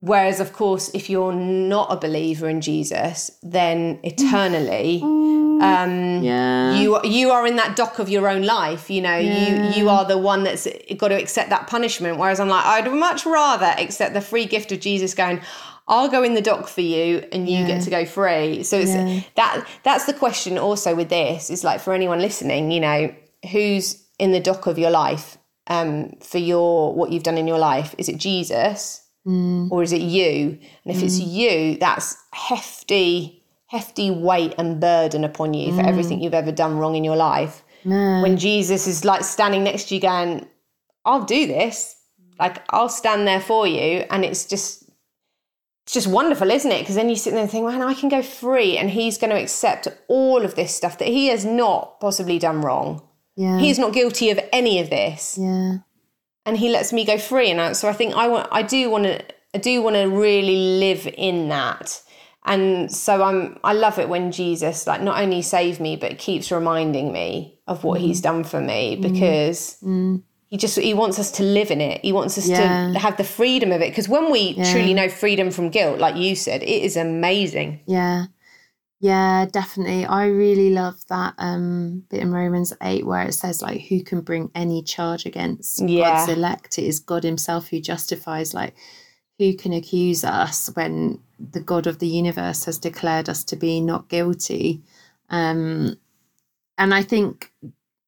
whereas, 0.00 0.40
of 0.40 0.52
course, 0.52 0.90
if 0.94 1.08
you're 1.10 1.32
not 1.32 1.92
a 1.92 1.96
believer 1.96 2.48
in 2.48 2.60
Jesus, 2.60 3.30
then 3.42 3.98
eternally, 4.02 5.00
um, 5.02 6.22
Yeah. 6.22 6.72
you 6.78 7.00
you 7.04 7.30
are 7.30 7.46
in 7.46 7.56
that 7.56 7.74
dock 7.76 7.98
of 7.98 8.08
your 8.08 8.28
own 8.28 8.42
life. 8.42 8.90
You 8.90 9.02
know, 9.02 9.18
Yeah. 9.18 9.32
you 9.32 9.70
you 9.76 9.88
are 9.88 10.04
the 10.04 10.18
one 10.18 10.44
that's 10.44 10.66
got 10.96 11.08
to 11.08 11.14
accept 11.16 11.50
that 11.50 11.66
punishment. 11.66 12.18
Whereas 12.18 12.38
I'm 12.40 12.48
like, 12.48 12.64
I'd 12.64 12.90
much 12.92 13.26
rather 13.26 13.74
accept 13.78 14.14
the 14.14 14.20
free 14.20 14.46
gift 14.46 14.72
of 14.72 14.80
Jesus 14.80 15.14
going. 15.14 15.40
I'll 15.90 16.08
go 16.08 16.22
in 16.22 16.34
the 16.34 16.42
dock 16.42 16.68
for 16.68 16.82
you, 16.82 17.26
and 17.32 17.48
you 17.48 17.58
Yeah. 17.60 17.66
get 17.66 17.82
to 17.84 17.90
go 17.90 18.04
free. 18.04 18.62
So 18.62 18.78
it's 18.78 18.94
Yeah. 18.94 19.20
that 19.36 19.64
that's 19.84 20.04
the 20.04 20.12
question. 20.12 20.58
Also, 20.58 20.94
with 20.94 21.08
this 21.08 21.50
is 21.50 21.64
like 21.64 21.80
for 21.80 21.92
anyone 21.94 22.20
listening, 22.20 22.70
you 22.70 22.80
know, 22.80 23.10
who's 23.52 24.04
in 24.18 24.32
the 24.32 24.40
dock 24.40 24.66
of 24.66 24.78
your 24.78 24.90
life 24.90 25.38
um, 25.68 26.12
for 26.20 26.38
your 26.38 26.92
what 26.94 27.10
you've 27.10 27.22
done 27.22 27.38
in 27.38 27.46
your 27.48 27.58
life? 27.58 27.94
Is 27.98 28.08
it 28.08 28.18
Jesus? 28.18 29.00
Mm. 29.28 29.70
or 29.70 29.82
is 29.82 29.92
it 29.92 30.00
you? 30.00 30.58
And 30.84 30.96
if 30.96 31.02
it's 31.02 31.20
you, 31.20 31.76
that's 31.78 32.16
hefty, 32.32 33.44
hefty 33.66 34.10
weight 34.10 34.54
and 34.56 34.80
burden 34.80 35.22
upon 35.22 35.52
you 35.52 35.74
for 35.76 35.82
everything 35.82 36.20
you've 36.22 36.32
ever 36.42 36.50
done 36.52 36.78
wrong 36.78 36.94
in 36.96 37.04
your 37.04 37.16
life. 37.16 37.62
When 38.22 38.36
Jesus 38.38 38.86
is 38.86 39.04
like 39.04 39.22
standing 39.24 39.64
next 39.64 39.88
to 39.88 39.94
you, 39.94 40.00
going, 40.00 40.46
"I'll 41.04 41.24
do 41.24 41.46
this. 41.46 41.94
Like 42.40 42.62
I'll 42.70 42.88
stand 42.88 43.26
there 43.28 43.40
for 43.40 43.66
you," 43.66 44.04
and 44.10 44.24
it's 44.24 44.46
just. 44.46 44.84
It's 45.84 45.94
just 45.94 46.06
wonderful, 46.06 46.50
isn't 46.50 46.70
it? 46.70 46.80
Because 46.80 46.96
then 46.96 47.08
you 47.08 47.16
sit 47.16 47.30
there 47.32 47.40
and 47.40 47.50
think, 47.50 47.64
man, 47.64 47.80
I 47.80 47.94
can 47.94 48.10
go 48.10 48.20
free, 48.20 48.76
and 48.76 48.90
he's 48.90 49.16
going 49.16 49.30
to 49.30 49.40
accept 49.40 49.88
all 50.06 50.44
of 50.44 50.54
this 50.54 50.74
stuff 50.74 50.98
that 50.98 51.08
he 51.08 51.28
has 51.28 51.46
not 51.46 51.98
possibly 51.98 52.38
done 52.38 52.60
wrong. 52.60 53.00
yeah. 53.36 53.58
He 53.58 53.70
is 53.70 53.78
not 53.78 53.94
guilty 53.94 54.28
of 54.28 54.38
any 54.52 54.80
of 54.80 54.90
this 54.90 55.38
yeah. 55.40 55.78
And 56.48 56.56
he 56.56 56.70
lets 56.70 56.92
me 56.94 57.04
go 57.04 57.18
free 57.18 57.50
and 57.50 57.60
I, 57.60 57.72
so 57.72 57.88
i 57.88 57.92
think 57.92 58.14
i 58.14 58.26
want 58.26 58.48
i 58.50 58.62
do 58.62 58.90
want 58.90 59.04
to 59.04 59.22
i 59.54 59.58
do 59.58 59.82
want 59.82 59.96
to 59.96 60.04
really 60.04 60.78
live 60.78 61.06
in 61.16 61.48
that. 61.50 62.02
And 62.44 62.90
so 62.90 63.22
i'm 63.22 63.58
i 63.62 63.74
love 63.74 63.98
it 63.98 64.08
when 64.08 64.32
jesus 64.32 64.86
like 64.86 65.02
not 65.02 65.20
only 65.20 65.42
saved 65.42 65.80
me 65.80 65.96
but 65.96 66.16
keeps 66.18 66.50
reminding 66.50 67.12
me 67.12 67.58
of 67.66 67.84
what 67.84 68.00
he's 68.00 68.20
mm. 68.20 68.24
done 68.24 68.44
for 68.44 68.60
me 68.60 68.96
mm. 68.96 69.02
because 69.02 69.76
mm. 69.82 70.22
he 70.46 70.56
just 70.56 70.78
he 70.78 70.94
wants 70.94 71.18
us 71.18 71.30
to 71.32 71.42
live 71.42 71.70
in 71.70 71.82
it. 71.82 72.00
He 72.02 72.12
wants 72.12 72.38
us 72.38 72.48
Yeah. 72.48 72.92
to 72.94 72.98
have 72.98 73.18
the 73.18 73.24
freedom 73.24 73.70
of 73.70 73.82
it. 73.82 73.90
Because 73.90 74.08
when 74.08 74.30
we 74.30 74.54
truly 74.54 74.94
know 74.94 75.10
freedom 75.10 75.50
from 75.50 75.68
guilt 75.68 75.98
like 75.98 76.16
you 76.16 76.34
said 76.34 76.62
it 76.62 76.82
is 76.88 76.96
amazing. 76.96 77.80
Yeah. 77.86 78.26
Yeah, 79.00 79.46
definitely. 79.46 80.04
I 80.06 80.26
really 80.26 80.70
love 80.70 80.96
that 81.08 81.34
um 81.38 82.04
bit 82.10 82.20
in 82.20 82.32
Romans 82.32 82.72
8 82.82 83.06
where 83.06 83.22
it 83.22 83.32
says 83.32 83.62
like 83.62 83.82
who 83.82 84.02
can 84.02 84.22
bring 84.22 84.50
any 84.54 84.82
charge 84.82 85.24
against 85.24 85.80
Yeah. 85.88 86.26
God's 86.26 86.32
elect? 86.32 86.78
It 86.78 86.84
is 86.84 86.98
God 87.00 87.22
himself 87.22 87.68
who 87.68 87.80
justifies 87.80 88.54
like 88.54 88.74
who 89.38 89.54
can 89.54 89.72
accuse 89.72 90.24
us 90.24 90.68
when 90.74 91.20
the 91.38 91.60
God 91.60 91.86
of 91.86 92.00
the 92.00 92.08
universe 92.08 92.64
has 92.64 92.76
declared 92.78 93.28
us 93.28 93.44
to 93.44 93.56
be 93.56 93.80
not 93.80 94.08
guilty? 94.08 94.82
Um 95.30 95.96
and 96.76 96.92
I 96.92 97.02
think 97.02 97.52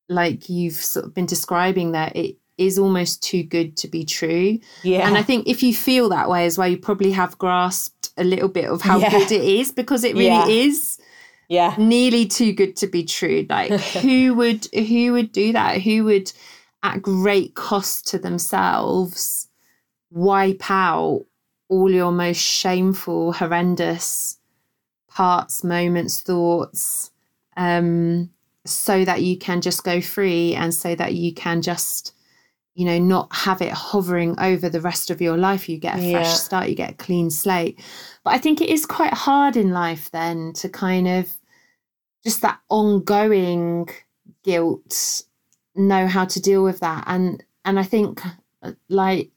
like 0.08 0.48
you've 0.48 0.74
sort 0.74 1.04
of 1.04 1.14
been 1.14 1.26
describing 1.26 1.92
there, 1.92 2.10
it 2.16 2.36
is 2.58 2.78
almost 2.80 3.22
too 3.22 3.44
good 3.44 3.76
to 3.76 3.86
be 3.88 4.04
true. 4.04 4.58
yeah 4.82 5.06
And 5.06 5.16
I 5.16 5.22
think 5.22 5.46
if 5.46 5.62
you 5.62 5.72
feel 5.72 6.08
that 6.08 6.28
way 6.28 6.46
as 6.46 6.58
well, 6.58 6.66
you 6.68 6.78
probably 6.78 7.12
have 7.12 7.38
grasped 7.38 7.99
a 8.20 8.24
little 8.24 8.48
bit 8.48 8.66
of 8.66 8.82
how 8.82 8.98
Yeah. 9.00 9.10
good 9.10 9.32
it 9.32 9.42
is 9.44 9.72
because 9.72 10.04
it 10.04 10.14
really 10.14 10.26
Yeah. 10.26 10.46
is 10.48 10.98
yeah 11.48 11.74
nearly 11.78 12.26
too 12.26 12.52
good 12.52 12.76
to 12.76 12.86
be 12.86 13.04
true. 13.04 13.46
Like 13.48 13.72
who 14.02 14.34
would 14.34 14.66
who 14.74 15.12
would 15.12 15.32
do 15.32 15.52
that? 15.52 15.82
Who 15.82 16.04
would 16.04 16.32
at 16.82 17.02
great 17.02 17.54
cost 17.54 18.06
to 18.08 18.18
themselves 18.18 19.48
wipe 20.10 20.70
out 20.70 21.24
all 21.68 21.90
your 21.90 22.12
most 22.12 22.38
shameful, 22.40 23.32
horrendous 23.32 24.38
parts, 25.08 25.62
moments, 25.64 26.20
thoughts, 26.20 27.10
um, 27.56 28.30
so 28.64 29.04
that 29.04 29.22
you 29.22 29.38
can 29.38 29.60
just 29.60 29.84
go 29.84 30.00
free 30.00 30.54
and 30.54 30.74
so 30.74 30.94
that 30.94 31.14
you 31.14 31.32
can 31.34 31.62
just 31.62 32.12
you 32.74 32.86
know, 32.86 32.98
not 32.98 33.28
have 33.34 33.60
it 33.60 33.72
hovering 33.72 34.38
over 34.40 34.68
the 34.68 34.80
rest 34.80 35.10
of 35.10 35.20
your 35.20 35.36
life. 35.36 35.68
You 35.68 35.76
get 35.76 35.96
a 35.96 35.98
fresh 35.98 36.12
Yeah. 36.12 36.34
start, 36.34 36.68
you 36.68 36.74
get 36.76 36.92
a 36.92 36.94
clean 36.94 37.28
slate. 37.28 37.78
But 38.24 38.34
I 38.34 38.38
think 38.38 38.60
it 38.60 38.68
is 38.68 38.84
quite 38.86 39.14
hard 39.14 39.56
in 39.56 39.70
life 39.70 40.10
then 40.10 40.52
to 40.54 40.68
kind 40.68 41.08
of 41.08 41.38
just 42.24 42.42
that 42.42 42.60
ongoing 42.68 43.88
guilt, 44.44 45.22
know 45.74 46.06
how 46.06 46.26
to 46.26 46.40
deal 46.40 46.62
with 46.62 46.80
that. 46.80 47.04
And 47.06 47.42
and 47.64 47.78
I 47.78 47.82
think 47.82 48.20
uh, 48.62 48.72
like 48.88 49.30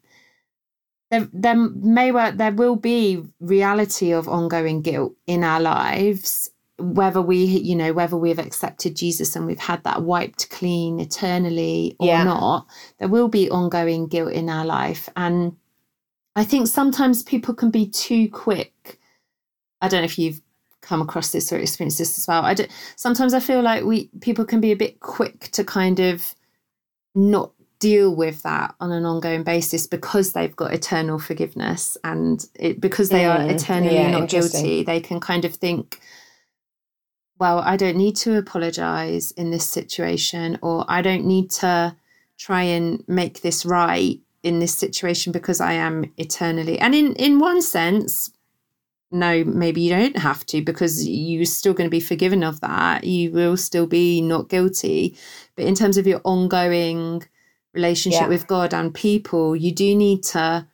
there, 1.11 1.29
there 1.31 1.55
may 1.55 2.11
well 2.11 2.31
there 2.33 2.51
will 2.51 2.75
be 2.75 3.23
reality 3.39 4.11
of 4.11 4.27
ongoing 4.27 4.81
guilt 4.81 5.13
in 5.27 5.43
our 5.43 5.59
lives 5.61 6.49
whether 6.79 7.21
we 7.21 7.37
you 7.45 7.75
know 7.75 7.93
whether 7.93 8.17
we've 8.17 8.39
accepted 8.39 8.95
jesus 8.95 9.35
and 9.35 9.45
we've 9.45 9.59
had 9.59 9.83
that 9.83 10.01
wiped 10.01 10.49
clean 10.49 10.99
eternally 10.99 11.95
or 11.99 12.07
Yeah. 12.07 12.23
not 12.23 12.65
there 12.97 13.07
will 13.07 13.27
be 13.27 13.47
ongoing 13.49 14.07
guilt 14.07 14.31
in 14.33 14.49
our 14.49 14.65
life 14.65 15.07
and 15.15 15.55
i 16.35 16.43
think 16.43 16.67
sometimes 16.67 17.23
people 17.23 17.53
can 17.53 17.69
be 17.71 17.87
too 17.87 18.29
quick. 18.29 18.99
I 19.81 19.87
don't 19.87 20.01
know 20.01 20.05
if 20.05 20.17
you've 20.17 20.41
come 20.81 21.01
across 21.01 21.31
this 21.31 21.51
or 21.51 21.57
experienced 21.57 21.97
this 21.97 22.17
as 22.17 22.27
well. 22.27 22.43
I 22.43 22.53
don't 22.53 22.71
sometimes 22.95 23.33
i 23.33 23.39
feel 23.39 23.61
like 23.61 23.83
we 23.83 24.09
people 24.21 24.45
can 24.45 24.61
be 24.61 24.71
a 24.71 24.75
bit 24.75 24.99
quick 24.99 25.49
to 25.51 25.63
kind 25.63 25.99
of 25.99 26.35
not 27.15 27.51
deal 27.79 28.15
with 28.15 28.41
that 28.43 28.73
on 28.79 28.93
an 28.93 29.05
ongoing 29.05 29.43
basis 29.43 29.87
because 29.87 30.31
they've 30.31 30.55
got 30.55 30.73
eternal 30.73 31.19
forgiveness 31.19 31.97
and 32.05 32.45
it, 32.55 32.79
because 32.79 33.09
they 33.09 33.25
are 33.25 33.39
Mm, 33.39 33.55
eternally 33.55 33.95
yeah, 33.95 34.09
not 34.09 34.29
guilty 34.29 34.83
they 34.83 35.01
can 35.01 35.19
kind 35.19 35.43
of 35.43 35.53
think 35.55 35.99
well 37.39 37.59
i 37.59 37.75
don't 37.75 37.97
need 37.97 38.15
to 38.15 38.37
apologize 38.37 39.31
in 39.31 39.51
this 39.51 39.67
situation 39.67 40.57
or 40.61 40.85
i 40.87 41.01
don't 41.01 41.25
need 41.25 41.51
to 41.51 41.93
try 42.37 42.61
and 42.63 43.03
make 43.07 43.41
this 43.41 43.65
right 43.65 44.21
in 44.43 44.59
this 44.59 44.77
situation 44.77 45.31
because 45.31 45.59
i 45.61 45.73
am 45.73 46.05
eternally 46.17 46.77
and 46.79 46.93
in 46.93 47.13
in 47.15 47.39
one 47.39 47.61
sense 47.61 48.29
no, 49.11 49.43
maybe 49.43 49.81
you 49.81 49.91
don't 49.91 50.17
have 50.17 50.43
to 50.47 50.63
because 50.63 51.07
you're 51.07 51.45
still 51.45 51.75
going 51.75 51.85
to 51.87 51.91
be 51.91 51.99
forgiven 51.99 52.43
of 52.43 52.61
that. 52.61 53.03
You 53.03 53.29
will 53.31 53.57
still 53.57 53.85
be 53.85 54.21
not 54.21 54.49
guilty. 54.49 55.15
But 55.55 55.65
in 55.65 55.75
terms 55.75 55.97
of 55.97 56.07
your 56.07 56.19
ongoing 56.23 57.23
relationship 57.75 58.21
Yeah. 58.21 58.27
with 58.27 58.47
God 58.47 58.73
and 58.73 58.91
people, 58.91 59.55
you 59.55 59.71
do 59.71 59.95
need 59.95 60.23
to 60.23 60.67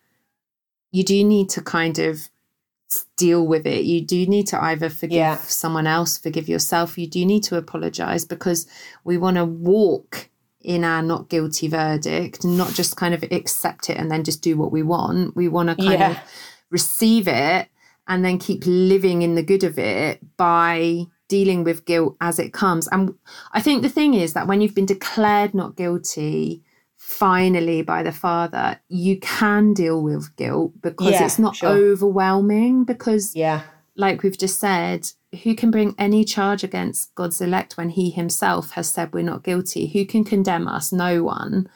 you 0.92 1.04
do 1.04 1.22
need 1.22 1.50
to 1.50 1.62
kind 1.62 2.00
of 2.00 2.30
deal 3.18 3.46
with 3.46 3.68
it. 3.68 3.84
You 3.84 4.00
do 4.02 4.26
need 4.26 4.48
to 4.48 4.64
either 4.64 4.90
forgive 4.90 5.18
Yeah. 5.18 5.36
someone 5.36 5.86
else, 5.86 6.18
forgive 6.18 6.48
yourself. 6.48 6.98
You 6.98 7.08
do 7.08 7.26
need 7.26 7.44
to 7.44 7.58
apologize 7.58 8.24
because 8.24 8.68
we 9.04 9.18
want 9.18 9.36
to 9.36 9.44
walk 9.44 10.29
in 10.62 10.84
our 10.84 11.02
not 11.02 11.30
guilty 11.30 11.68
verdict, 11.68 12.44
not 12.44 12.74
just 12.74 12.96
kind 12.98 13.14
of 13.14 13.24
accept 13.32 13.90
it 13.90 13.98
and 13.98 14.12
then 14.12 14.24
just 14.24 14.42
do 14.42 14.58
what 14.58 14.72
we 14.72 14.84
want. 14.84 15.36
We 15.36 15.48
want 15.48 15.70
to 15.70 15.76
kind 15.76 16.00
Yeah. 16.00 16.12
of 16.12 16.18
receive 16.70 17.28
it 17.28 17.68
and 18.08 18.26
then 18.26 18.38
keep 18.40 18.64
living 18.66 19.22
in 19.22 19.36
the 19.36 19.44
good 19.44 19.64
of 19.64 19.80
it 19.80 20.20
by 20.38 21.06
dealing 21.30 21.64
with 21.64 21.86
guilt 21.86 22.18
as 22.20 22.40
it 22.40 22.52
comes. 22.52 22.88
And 22.88 23.14
I 23.54 23.62
think 23.62 23.84
the 23.84 23.90
thing 23.90 24.16
is 24.16 24.34
that 24.34 24.48
when 24.48 24.62
you've 24.62 24.76
been 24.76 24.86
declared 24.86 25.54
not 25.54 25.76
guilty 25.78 26.64
finally 26.98 27.82
by 27.82 28.04
the 28.04 28.12
Father, 28.12 28.80
you 28.90 29.20
can 29.20 29.74
deal 29.74 30.02
with 30.02 30.36
guilt 30.36 30.74
because 30.82 31.12
Yeah, 31.14 31.26
it's 31.26 31.40
not 31.40 31.56
sure. 31.56 31.70
overwhelming 31.70 32.84
because 32.84 33.36
Yeah. 33.36 33.62
Like 34.00 34.24
we've 34.24 34.38
just 34.38 34.60
said, 34.60 35.12
who 35.44 35.54
can 35.54 35.72
bring 35.72 35.94
any 35.98 36.24
charge 36.24 36.64
against 36.64 37.14
God's 37.16 37.42
elect 37.42 37.76
when 37.76 37.90
he 37.90 38.10
himself 38.10 38.72
has 38.72 38.90
said 38.90 39.14
we're 39.14 39.24
not 39.24 39.44
guilty? 39.44 39.88
Who 39.88 40.06
can 40.06 40.24
condemn 40.24 40.70
us? 40.70 40.94
No 40.94 41.22
one. 41.22 41.70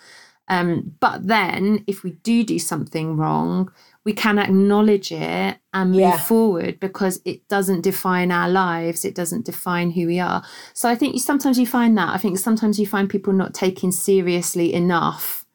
Um, 0.48 0.96
but 1.02 1.28
then, 1.28 1.84
if 1.86 2.02
we 2.02 2.12
do 2.24 2.44
do 2.44 2.60
something 2.60 3.18
wrong, 3.18 3.72
we 4.06 4.14
can 4.14 4.40
acknowledge 4.40 5.12
it 5.12 5.58
and 5.74 5.92
move 5.92 6.00
yeah. 6.00 6.18
forward 6.18 6.80
because 6.80 7.22
it 7.26 7.48
doesn't 7.50 7.82
define 7.82 8.32
our 8.32 8.50
lives. 8.50 9.04
It 9.04 9.16
doesn't 9.16 9.46
define 9.46 9.92
who 9.92 10.08
we 10.08 10.20
are. 10.20 10.44
So 10.74 10.90
I 10.90 10.96
think 10.96 11.20
sometimes 11.22 11.60
you 11.60 11.68
find 11.68 11.98
that. 11.98 12.10
I 12.10 12.18
think 12.18 12.40
sometimes 12.40 12.80
you 12.80 12.88
find 12.88 13.10
people 13.10 13.34
not 13.34 13.54
taking 13.54 13.92
seriously 13.92 14.74
enough. 14.74 15.46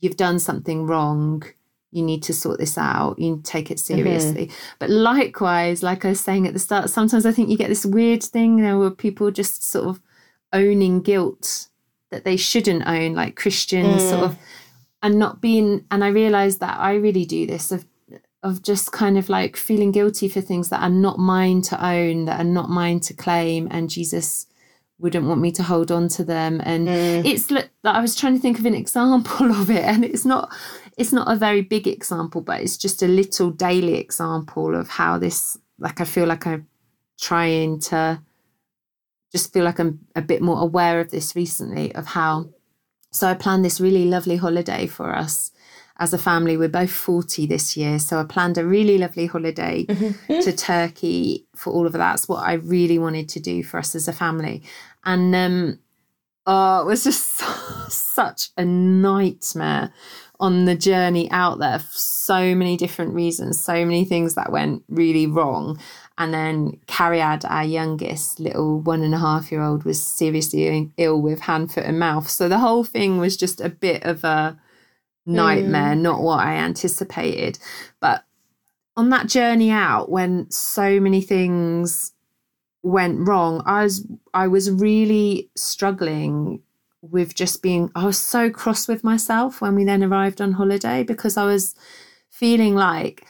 You've 0.00 0.16
done 0.16 0.38
something 0.38 0.86
wrong. 0.86 1.44
You 1.94 2.02
need 2.02 2.22
to 2.24 2.34
sort 2.34 2.58
this 2.58 2.76
out. 2.76 3.18
You 3.18 3.36
need 3.36 3.44
to 3.44 3.50
take 3.50 3.70
it 3.70 3.78
mm-hmm. 3.78 3.96
seriously. 3.96 4.46
Mm-hmm. 4.46 4.76
But 4.78 4.90
likewise, 4.90 5.82
like 5.82 6.04
I 6.04 6.10
was 6.10 6.20
saying 6.20 6.46
at 6.46 6.52
the 6.52 6.58
start, 6.58 6.90
sometimes 6.90 7.24
I 7.24 7.32
think 7.32 7.48
you 7.48 7.56
get 7.56 7.68
this 7.68 7.86
weird 7.86 8.22
thing 8.22 8.56
there 8.56 8.78
where 8.78 8.90
people 8.90 9.30
just 9.30 9.68
sort 9.68 9.86
of 9.86 10.00
owning 10.52 11.00
guilt 11.00 11.68
that 12.10 12.24
they 12.24 12.36
shouldn't 12.36 12.86
own, 12.86 13.14
like 13.14 13.36
Christians 13.36 14.02
mm. 14.02 14.10
sort 14.10 14.24
of, 14.24 14.38
and 15.02 15.18
not 15.18 15.40
being. 15.40 15.84
And 15.90 16.04
I 16.04 16.08
realized 16.08 16.60
that 16.60 16.78
I 16.78 16.94
really 16.94 17.24
do 17.24 17.46
this 17.46 17.72
of 17.72 17.86
of 18.42 18.62
just 18.62 18.92
kind 18.92 19.16
of 19.16 19.30
like 19.30 19.56
feeling 19.56 19.90
guilty 19.90 20.28
for 20.28 20.42
things 20.42 20.68
that 20.68 20.82
are 20.82 20.90
not 20.90 21.18
mine 21.18 21.62
to 21.62 21.84
own, 21.84 22.26
that 22.26 22.38
are 22.40 22.44
not 22.44 22.68
mine 22.68 23.00
to 23.00 23.14
claim, 23.14 23.66
and 23.70 23.88
Jesus 23.88 24.46
wouldn't 24.98 25.26
want 25.26 25.40
me 25.40 25.50
to 25.50 25.62
hold 25.62 25.90
on 25.90 26.08
to 26.08 26.24
them. 26.24 26.60
And 26.64 26.86
mm. 26.86 27.24
it's 27.24 27.46
that 27.46 27.70
I 27.84 28.00
was 28.00 28.14
trying 28.14 28.34
to 28.34 28.40
think 28.40 28.58
of 28.58 28.66
an 28.66 28.74
example 28.84 29.50
of 29.50 29.70
it, 29.70 29.84
and 29.84 30.04
it's 30.04 30.24
not 30.24 30.52
it's 30.96 31.12
not 31.12 31.30
a 31.30 31.36
very 31.36 31.62
big 31.62 31.86
example, 31.86 32.40
but 32.40 32.60
it's 32.60 32.76
just 32.76 33.02
a 33.02 33.08
little 33.08 33.50
daily 33.50 33.96
example 33.96 34.74
of 34.74 34.88
how 34.88 35.18
this 35.18 35.58
like 35.78 36.00
I 36.00 36.04
feel 36.04 36.26
like 36.26 36.46
I'm 36.46 36.68
trying 37.20 37.80
to 37.80 38.20
just 39.32 39.52
feel 39.52 39.64
like 39.64 39.80
I'm 39.80 40.00
a 40.14 40.22
bit 40.22 40.40
more 40.42 40.60
aware 40.60 41.00
of 41.00 41.10
this 41.10 41.34
recently 41.34 41.94
of 41.94 42.06
how. 42.06 42.50
So 43.10 43.28
I 43.28 43.34
planned 43.34 43.64
this 43.64 43.80
really 43.80 44.06
lovely 44.06 44.36
holiday 44.36 44.86
for 44.86 45.14
us 45.14 45.52
as 45.98 46.12
a 46.12 46.18
family. 46.18 46.56
We're 46.56 46.68
both 46.68 46.90
40 46.90 47.46
this 47.46 47.76
year. 47.76 47.98
So 47.98 48.18
I 48.18 48.24
planned 48.24 48.58
a 48.58 48.64
really 48.64 48.98
lovely 48.98 49.26
holiday 49.26 49.84
mm-hmm. 49.84 50.40
to 50.40 50.52
Turkey 50.52 51.46
for 51.54 51.72
all 51.72 51.86
of 51.86 51.92
that. 51.92 51.98
That's 51.98 52.28
what 52.28 52.44
I 52.44 52.54
really 52.54 52.98
wanted 52.98 53.28
to 53.30 53.40
do 53.40 53.62
for 53.62 53.78
us 53.78 53.94
as 53.94 54.08
a 54.08 54.12
family. 54.12 54.62
And 55.04 55.34
um, 55.34 55.78
oh, 56.46 56.82
it 56.82 56.86
was 56.86 57.04
just 57.04 57.36
such 57.88 58.50
a 58.56 58.64
nightmare 58.64 59.92
on 60.44 60.66
the 60.66 60.74
journey 60.74 61.30
out 61.30 61.58
there 61.58 61.78
for 61.78 61.96
so 61.96 62.54
many 62.54 62.76
different 62.76 63.14
reasons, 63.14 63.58
so 63.58 63.72
many 63.72 64.04
things 64.04 64.34
that 64.34 64.52
went 64.52 64.84
really 64.90 65.26
wrong. 65.26 65.80
And 66.18 66.34
then 66.34 66.78
Cariad, 66.86 67.50
our 67.50 67.64
youngest 67.64 68.38
little 68.40 68.78
one 68.78 69.02
and 69.02 69.14
a 69.14 69.18
half 69.18 69.50
year 69.50 69.62
old, 69.62 69.84
was 69.84 70.04
seriously 70.04 70.92
ill 70.98 71.22
with 71.22 71.40
hand, 71.40 71.72
foot, 71.72 71.86
and 71.86 71.98
mouth. 71.98 72.28
So 72.28 72.46
the 72.46 72.58
whole 72.58 72.84
thing 72.84 73.16
was 73.16 73.38
just 73.38 73.62
a 73.62 73.70
bit 73.70 74.04
of 74.04 74.22
a 74.22 74.60
nightmare, 75.24 75.94
mm. 75.94 76.02
not 76.02 76.20
what 76.20 76.40
I 76.40 76.56
anticipated. 76.56 77.58
But 77.98 78.26
on 78.98 79.08
that 79.08 79.28
journey 79.28 79.70
out, 79.70 80.10
when 80.10 80.50
so 80.50 81.00
many 81.00 81.22
things 81.22 82.12
went 82.82 83.26
wrong, 83.26 83.62
I 83.64 83.84
was 83.84 84.06
I 84.34 84.46
was 84.48 84.70
really 84.70 85.48
struggling 85.56 86.60
with 87.10 87.34
just 87.34 87.62
being 87.62 87.90
I 87.94 88.04
was 88.04 88.18
so 88.18 88.50
cross 88.50 88.88
with 88.88 89.04
myself 89.04 89.60
when 89.60 89.74
we 89.74 89.84
then 89.84 90.02
arrived 90.02 90.40
on 90.40 90.52
holiday 90.52 91.02
because 91.02 91.36
I 91.36 91.44
was 91.44 91.74
feeling 92.30 92.74
like 92.74 93.26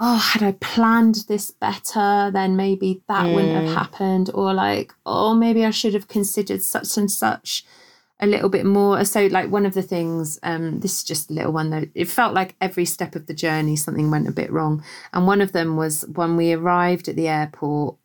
oh, 0.00 0.16
had 0.16 0.42
I 0.42 0.52
planned 0.52 1.24
this 1.28 1.50
better, 1.50 2.30
then 2.32 2.56
maybe 2.56 3.02
that 3.08 3.26
mm. 3.26 3.34
wouldn't 3.34 3.54
have 3.54 3.70
mm. 3.70 3.74
happened. 3.74 4.30
Or 4.34 4.52
like, 4.52 4.92
oh, 5.06 5.34
maybe 5.34 5.64
I 5.64 5.70
should 5.70 5.94
have 5.94 6.08
considered 6.08 6.62
such 6.62 6.96
and 6.96 7.10
such 7.10 7.64
a 8.20 8.26
little 8.26 8.48
bit 8.48 8.66
more. 8.66 9.04
So, 9.04 9.26
like, 9.26 9.50
one 9.50 9.66
of 9.66 9.74
the 9.74 9.82
things, 9.82 10.38
um, 10.42 10.80
this 10.80 10.98
is 10.98 11.04
just 11.04 11.30
a 11.30 11.34
little 11.34 11.52
one 11.52 11.70
though, 11.70 11.86
it 11.94 12.06
felt 12.06 12.34
like 12.34 12.56
every 12.60 12.84
step 12.84 13.14
of 13.14 13.26
the 13.26 13.34
journey 13.34 13.76
something 13.76 14.10
went 14.10 14.28
a 14.28 14.32
bit 14.32 14.52
wrong. 14.52 14.84
And 15.12 15.26
one 15.26 15.40
of 15.40 15.52
them 15.52 15.76
was 15.76 16.04
when 16.12 16.36
we 16.36 16.52
arrived 16.52 17.08
at 17.08 17.16
the 17.16 17.28
airport, 17.28 17.96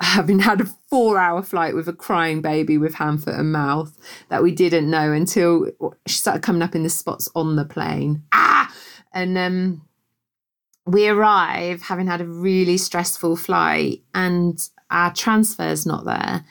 having 0.00 0.38
had 0.38 0.60
a 0.60 0.66
four 0.88 1.18
hour 1.18 1.42
flight 1.42 1.74
with 1.74 1.88
a 1.88 1.92
crying 1.92 2.40
baby 2.40 2.78
with 2.78 2.94
hand, 2.94 3.22
foot, 3.22 3.34
and 3.34 3.52
mouth 3.52 3.96
that 4.28 4.42
we 4.42 4.52
didn't 4.52 4.90
know 4.90 5.12
until 5.12 5.70
she 6.06 6.18
started 6.18 6.42
coming 6.42 6.62
up 6.62 6.74
in 6.74 6.82
the 6.82 6.90
spots 6.90 7.28
on 7.34 7.56
the 7.56 7.64
plane. 7.64 8.22
Ah! 8.32 8.74
And 9.12 9.36
um, 9.36 9.82
we 10.86 11.08
arrive 11.08 11.82
having 11.82 12.06
had 12.06 12.20
a 12.20 12.26
really 12.26 12.76
stressful 12.76 13.36
flight 13.36 14.02
and 14.14 14.68
our 14.90 15.12
transfer's 15.12 15.86
not 15.86 16.04
there. 16.04 16.44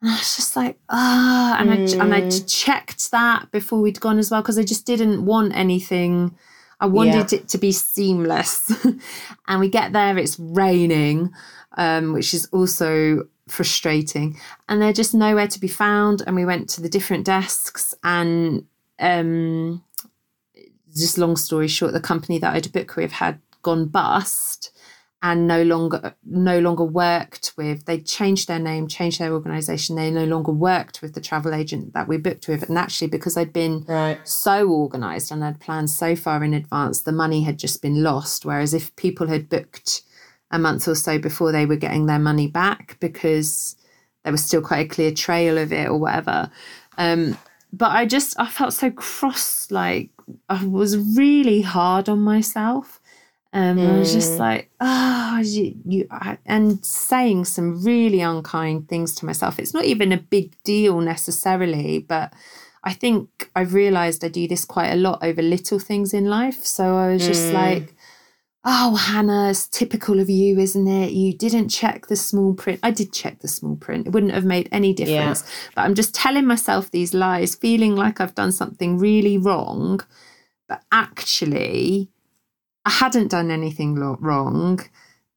And 0.00 0.10
I 0.10 0.14
was 0.14 0.36
just 0.36 0.56
like, 0.56 0.78
ah, 0.88 1.56
oh. 1.56 1.60
and 1.60 1.70
mm. 1.70 2.00
I 2.00 2.04
and 2.04 2.14
I 2.14 2.20
mm. 2.22 2.52
checked 2.52 3.10
that 3.10 3.50
before 3.50 3.80
we'd 3.80 4.00
gone 4.00 4.18
as 4.18 4.30
well 4.30 4.42
because 4.42 4.58
I 4.58 4.64
just 4.64 4.86
didn't 4.86 5.24
want 5.24 5.54
anything. 5.56 6.36
I 6.80 6.86
wanted 6.86 7.30
yeah. 7.30 7.38
it 7.38 7.48
to 7.48 7.58
be 7.58 7.70
seamless. 7.70 8.72
and 9.48 9.60
we 9.60 9.68
get 9.68 9.92
there, 9.92 10.18
it's 10.18 10.38
raining, 10.40 11.32
um, 11.76 12.12
which 12.12 12.34
is 12.34 12.46
also 12.52 13.26
frustrating. 13.48 14.38
And 14.68 14.80
they're 14.80 14.92
just 14.92 15.14
nowhere 15.14 15.48
to 15.48 15.60
be 15.60 15.68
found. 15.68 16.22
And 16.26 16.36
we 16.36 16.44
went 16.44 16.68
to 16.70 16.80
the 16.80 16.88
different 16.88 17.24
desks 17.24 17.94
and 18.02 18.64
um, 18.98 19.82
just 20.94 21.18
long 21.18 21.36
story 21.36 21.68
short, 21.68 21.92
the 21.92 22.00
company 22.00 22.38
that 22.38 22.54
I'd 22.54 22.72
booked 22.72 22.96
with 22.96 23.12
had 23.12 23.40
gone 23.62 23.86
bust 23.86 24.70
and 25.22 25.46
no 25.46 25.62
longer 25.62 26.14
no 26.24 26.58
longer 26.58 26.84
worked 26.84 27.52
with 27.56 27.84
they 27.84 27.98
changed 27.98 28.48
their 28.48 28.58
name 28.58 28.88
changed 28.88 29.20
their 29.20 29.32
organization 29.32 29.94
they 29.94 30.10
no 30.10 30.24
longer 30.24 30.50
worked 30.50 31.00
with 31.00 31.14
the 31.14 31.20
travel 31.20 31.54
agent 31.54 31.94
that 31.94 32.08
we 32.08 32.16
booked 32.16 32.48
with 32.48 32.68
and 32.68 32.76
actually 32.76 33.06
because 33.06 33.36
i'd 33.36 33.52
been 33.52 33.84
right. 33.86 34.26
so 34.26 34.68
organized 34.68 35.30
and 35.30 35.44
i'd 35.44 35.60
planned 35.60 35.88
so 35.88 36.16
far 36.16 36.42
in 36.42 36.52
advance 36.52 37.02
the 37.02 37.12
money 37.12 37.42
had 37.42 37.58
just 37.58 37.80
been 37.80 38.02
lost 38.02 38.44
whereas 38.44 38.74
if 38.74 38.94
people 38.96 39.28
had 39.28 39.48
booked 39.48 40.02
a 40.52 40.58
month 40.58 40.86
or 40.86 40.94
so 40.94 41.18
before 41.18 41.50
they 41.52 41.66
were 41.66 41.76
getting 41.76 42.06
their 42.06 42.18
money 42.18 42.46
back 42.46 42.96
because 43.00 43.76
there 44.22 44.32
was 44.32 44.44
still 44.44 44.62
quite 44.62 44.86
a 44.86 44.88
clear 44.88 45.10
trail 45.10 45.58
of 45.58 45.72
it 45.72 45.88
or 45.88 45.96
whatever 45.96 46.50
um, 46.98 47.36
but 47.72 47.90
i 47.90 48.04
just 48.06 48.38
i 48.38 48.46
felt 48.46 48.72
so 48.72 48.90
cross 48.90 49.70
like 49.70 50.10
i 50.48 50.64
was 50.64 50.96
really 51.16 51.62
hard 51.62 52.08
on 52.08 52.20
myself 52.20 53.00
um, 53.54 53.76
mm. 53.76 53.90
I 53.90 53.98
was 53.98 54.12
just 54.14 54.32
mm. 54.32 54.38
like, 54.38 54.70
oh, 54.80 55.40
you, 55.44 55.74
you 55.84 56.06
I, 56.10 56.38
and 56.46 56.84
saying 56.84 57.44
some 57.44 57.84
really 57.84 58.20
unkind 58.20 58.88
things 58.88 59.14
to 59.16 59.26
myself. 59.26 59.58
It's 59.58 59.74
not 59.74 59.84
even 59.84 60.10
a 60.10 60.16
big 60.16 60.56
deal 60.64 61.00
necessarily, 61.00 61.98
but 61.98 62.32
I 62.84 62.94
think 62.94 63.50
I've 63.54 63.74
realized 63.74 64.24
I 64.24 64.28
do 64.28 64.48
this 64.48 64.64
quite 64.64 64.90
a 64.90 64.96
lot 64.96 65.22
over 65.22 65.42
little 65.42 65.78
things 65.78 66.14
in 66.14 66.24
life. 66.26 66.64
So 66.64 66.96
I 66.96 67.12
was 67.12 67.26
just 67.26 67.48
mm. 67.48 67.52
like, 67.52 67.94
oh, 68.64 68.94
Hannah, 68.94 69.50
it's 69.50 69.66
typical 69.66 70.20
of 70.20 70.30
you, 70.30 70.58
isn't 70.58 70.86
it? 70.86 71.12
You 71.12 71.36
didn't 71.36 71.68
check 71.68 72.06
the 72.06 72.16
small 72.16 72.54
print. 72.54 72.78
I 72.82 72.92
did 72.92 73.12
check 73.12 73.40
the 73.40 73.48
small 73.48 73.76
print. 73.76 74.06
It 74.06 74.10
wouldn't 74.10 74.32
have 74.32 74.44
made 74.44 74.68
any 74.70 74.92
difference. 74.92 75.42
Yeah. 75.42 75.70
But 75.74 75.82
I'm 75.82 75.94
just 75.94 76.14
telling 76.14 76.46
myself 76.46 76.90
these 76.90 77.12
lies, 77.12 77.56
feeling 77.56 77.96
like 77.96 78.20
I've 78.20 78.34
done 78.34 78.52
something 78.52 78.98
really 78.98 79.36
wrong. 79.36 80.00
But 80.68 80.82
actually, 80.92 82.10
I 82.84 82.90
hadn't 82.90 83.32
done 83.32 83.50
anything 83.50 83.96
wrong. 83.96 84.80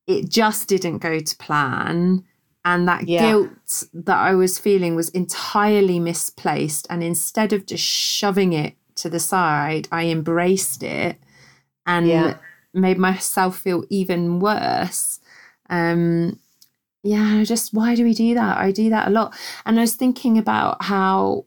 It 0.05 0.29
just 0.29 0.67
didn't 0.67 0.99
go 0.99 1.19
to 1.19 1.37
plan. 1.37 2.23
And 2.63 2.87
that 2.87 3.07
yeah. 3.07 3.21
guilt 3.21 3.83
that 3.93 4.17
I 4.17 4.35
was 4.35 4.59
feeling 4.59 4.95
was 4.95 5.09
entirely 5.09 5.99
misplaced. 5.99 6.85
And 6.91 7.03
instead 7.03 7.53
of 7.53 7.65
just 7.65 7.83
shoving 7.83 8.53
it 8.53 8.75
to 8.95 9.09
the 9.09 9.19
side, 9.19 9.87
I 9.91 10.05
embraced 10.05 10.83
it 10.83 11.17
and 11.85 12.07
yeah. 12.07 12.37
Made 12.75 12.97
myself 12.97 13.57
feel 13.57 13.83
even 13.89 14.39
worse. 14.39 15.19
Um, 15.69 16.39
yeah, 17.03 17.43
just 17.43 17.73
why 17.73 17.95
do 17.95 18.03
we 18.03 18.13
do 18.13 18.33
that? 18.33 18.57
I 18.57 18.71
do 18.71 18.89
that 18.89 19.07
a 19.07 19.11
lot. 19.11 19.35
And 19.65 19.77
I 19.77 19.81
was 19.81 19.95
thinking 19.95 20.37
about 20.37 20.83
how 20.83 21.45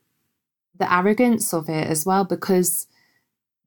the 0.78 0.92
arrogance 0.92 1.52
of 1.52 1.68
it 1.68 1.88
as 1.88 2.06
well, 2.06 2.24
because 2.24 2.86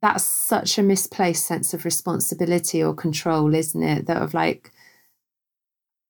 that's 0.01 0.23
such 0.23 0.77
a 0.77 0.83
misplaced 0.83 1.45
sense 1.45 1.73
of 1.73 1.85
responsibility 1.85 2.81
or 2.83 2.93
control, 2.93 3.53
isn't 3.53 3.83
it? 3.83 4.07
That 4.07 4.21
of 4.21 4.33
like 4.33 4.71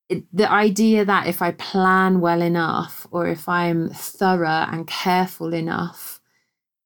it, 0.08 0.24
the 0.32 0.50
idea 0.50 1.04
that 1.06 1.28
if 1.28 1.42
I 1.42 1.52
plan 1.52 2.22
well 2.22 2.42
enough 2.42 3.08
or 3.12 3.28
if 3.28 3.50
I'm 3.50 3.90
thorough 3.90 4.68
and 4.70 4.88
careful 4.88 5.54
enough 5.54 6.21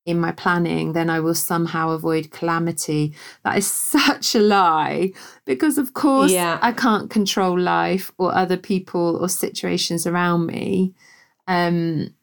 in 0.06 0.20
my 0.20 0.32
planning, 0.32 0.94
then 0.94 1.10
I 1.10 1.20
will 1.20 1.36
somehow 1.36 1.90
avoid 1.90 2.32
calamity. 2.32 3.14
That 3.44 3.58
is 3.58 3.68
such 3.72 4.36
a 4.36 4.40
lie 4.40 5.12
because, 5.46 5.78
of 5.78 5.94
course, 5.94 6.32
yeah. 6.32 6.60
I 6.62 6.72
can't 6.72 7.10
control 7.10 7.60
life 7.60 8.12
or 8.18 8.34
other 8.34 8.58
people 8.58 9.18
or 9.18 9.30
situations 9.30 10.06
around 10.06 10.46
me. 10.46 10.94
Um, 11.48 12.14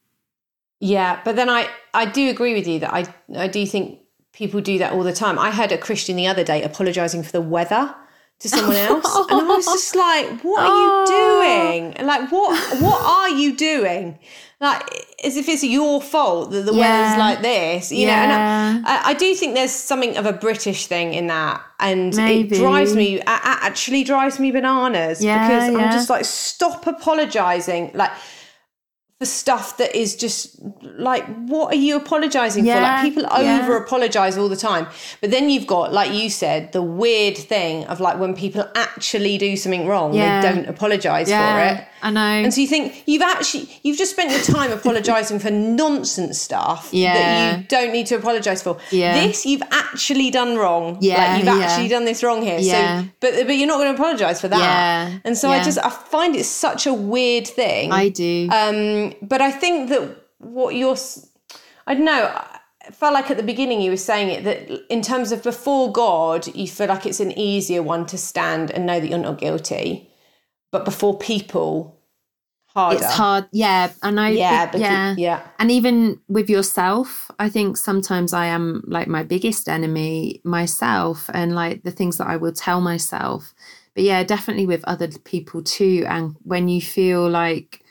yeah, 0.80 1.20
but 1.24 1.36
then 1.36 1.48
I 1.48 1.68
I 1.94 2.06
do 2.06 2.28
agree 2.28 2.54
with 2.54 2.66
you 2.66 2.80
that 2.80 2.92
I 2.92 3.06
I 3.36 3.46
do 3.46 3.64
think 3.66 4.00
people 4.32 4.60
do 4.60 4.78
that 4.78 4.92
all 4.92 5.04
the 5.04 5.12
time. 5.12 5.38
I 5.38 5.50
heard 5.50 5.70
a 5.70 5.78
Christian 5.78 6.16
the 6.16 6.26
other 6.26 6.42
day 6.42 6.62
apologizing 6.62 7.22
for 7.22 7.32
the 7.32 7.40
weather 7.40 7.94
to 8.40 8.48
someone 8.48 8.76
else. 8.76 9.16
and 9.30 9.40
I 9.40 9.44
was 9.44 9.64
just 9.64 9.94
like, 10.06 10.40
what 10.40 10.60
are 10.60 10.82
you 10.82 11.06
doing? 11.06 12.06
Like, 12.06 12.32
what 12.32 12.80
what 12.80 13.00
are 13.00 13.28
you 13.28 13.54
doing? 13.56 14.18
Like, 14.62 15.16
as 15.24 15.36
if 15.36 15.48
it's 15.48 15.64
your 15.64 16.00
fault 16.00 16.52
that 16.52 16.64
the 16.66 16.72
Yeah. 16.72 17.00
weather's 17.02 17.18
like 17.18 17.42
this, 17.42 17.90
you 17.90 18.06
know. 18.06 18.12
And 18.12 18.86
I, 18.86 19.08
I, 19.10 19.14
do 19.14 19.34
think 19.34 19.54
there's 19.56 19.72
something 19.72 20.16
of 20.16 20.24
a 20.24 20.32
British 20.32 20.86
thing 20.86 21.14
in 21.14 21.26
that, 21.26 21.60
and 21.80 22.14
Maybe. 22.14 22.54
it 22.56 22.60
drives 22.60 22.94
me, 22.94 23.18
a- 23.20 23.24
actually 23.26 24.04
drives 24.04 24.38
me 24.38 24.52
bananas 24.52 25.22
Yeah, 25.22 25.48
because 25.48 25.64
I'm 25.74 25.90
just 25.90 26.08
like, 26.08 26.24
stop 26.24 26.86
apologizing, 26.86 27.90
like 27.94 28.12
for 29.22 29.26
stuff 29.26 29.76
that 29.76 29.94
is 29.94 30.16
just 30.16 30.56
like, 30.82 31.24
what 31.46 31.72
are 31.72 31.76
you 31.76 31.96
apologizing 31.96 32.64
for? 32.64 32.80
Like, 32.80 33.02
people 33.02 33.22
yeah. 33.22 33.60
over 33.62 33.76
apologize 33.76 34.36
all 34.36 34.48
the 34.48 34.56
time, 34.56 34.86
but 35.20 35.30
then 35.30 35.48
you've 35.48 35.68
got, 35.68 35.92
like 35.92 36.12
you 36.12 36.28
said, 36.28 36.72
the 36.72 36.82
weird 36.82 37.36
thing 37.38 37.84
of 37.86 38.00
like 38.00 38.18
when 38.18 38.34
people 38.34 38.68
actually 38.74 39.38
do 39.38 39.56
something 39.56 39.86
wrong, 39.86 40.12
Yeah. 40.12 40.40
they 40.42 40.48
don't 40.54 40.66
apologize 40.68 41.28
for 41.28 41.58
it. 41.60 41.86
I 42.04 42.10
know. 42.10 42.20
And 42.20 42.52
so 42.52 42.60
you 42.60 42.66
think 42.66 43.04
you've 43.06 43.22
actually 43.22 43.68
you've 43.84 43.96
just 43.96 44.10
spent 44.10 44.32
your 44.32 44.40
time 44.40 44.72
apologising 44.72 45.38
for 45.38 45.52
nonsense 45.52 46.40
stuff 46.40 46.88
Yeah. 46.90 47.14
that 47.14 47.58
you 47.58 47.64
don't 47.68 47.92
need 47.92 48.06
to 48.08 48.16
apologise 48.16 48.60
for. 48.60 48.76
Yeah. 48.90 49.14
This 49.24 49.46
you've 49.46 49.62
actually 49.70 50.30
done 50.32 50.56
wrong. 50.56 50.98
Yeah, 51.00 51.14
Like 51.18 51.44
you've 51.44 51.46
yeah. 51.56 51.64
actually 51.64 51.88
done 51.88 52.04
this 52.04 52.24
wrong 52.24 52.42
here. 52.42 52.58
Yeah. 52.58 53.02
So 53.02 53.08
but 53.20 53.46
but 53.46 53.56
you're 53.56 53.68
not 53.68 53.78
going 53.78 53.94
to 53.94 54.02
apologise 54.02 54.40
for 54.40 54.48
that. 54.48 54.58
Yeah, 54.58 55.18
And 55.24 55.38
so 55.38 55.48
I 55.50 55.62
just 55.62 55.78
I 55.78 55.90
find 55.90 56.34
it 56.34 56.44
such 56.44 56.86
a 56.88 56.92
weird 56.92 57.46
thing. 57.46 57.92
I 57.92 58.08
do. 58.08 58.48
Um, 58.50 59.11
but 59.20 59.40
I 59.40 59.50
think 59.50 59.88
that 59.90 60.16
what 60.38 60.74
you're, 60.74 60.96
I 61.86 61.94
don't 61.94 62.04
know, 62.04 62.30
I 62.34 62.90
felt 62.92 63.14
like 63.14 63.30
at 63.30 63.36
the 63.36 63.42
beginning 63.42 63.80
you 63.80 63.90
were 63.90 63.96
saying 63.96 64.28
it 64.30 64.44
that 64.44 64.92
in 64.92 65.02
terms 65.02 65.32
of 65.32 65.42
before 65.42 65.92
God, 65.92 66.46
you 66.54 66.66
feel 66.66 66.88
like 66.88 67.06
it's 67.06 67.20
an 67.20 67.36
easier 67.38 67.82
one 67.82 68.06
to 68.06 68.18
stand 68.18 68.70
and 68.70 68.86
know 68.86 68.98
that 69.00 69.08
you're 69.08 69.18
not 69.18 69.38
guilty, 69.38 70.10
but 70.72 70.84
before 70.84 71.16
people, 71.18 71.98
harder. 72.66 72.96
it's 72.96 73.06
hard. 73.12 73.46
Yeah. 73.52 73.92
And 74.02 74.18
I, 74.18 74.30
Yeah, 74.30 74.60
think- 74.62 74.72
because, 74.72 74.80
yeah. 74.82 75.14
yeah. 75.18 75.46
And 75.58 75.70
even 75.70 76.18
with 76.28 76.48
yourself, 76.50 77.30
I 77.38 77.48
think 77.48 77.76
sometimes 77.76 78.32
I 78.32 78.46
am 78.46 78.82
like 78.86 79.06
my 79.08 79.22
biggest 79.22 79.68
enemy 79.68 80.40
myself 80.44 81.28
and 81.34 81.54
like 81.54 81.82
the 81.84 81.90
things 81.92 82.16
that 82.18 82.26
I 82.26 82.36
will 82.36 82.52
tell 82.52 82.80
myself. 82.80 83.54
But 83.94 84.04
yeah, 84.04 84.24
definitely 84.24 84.66
with 84.66 84.82
other 84.84 85.08
people 85.24 85.62
too. 85.62 86.04
And 86.08 86.34
when 86.42 86.68
you 86.68 86.80
feel 86.80 87.28
like 87.28 87.81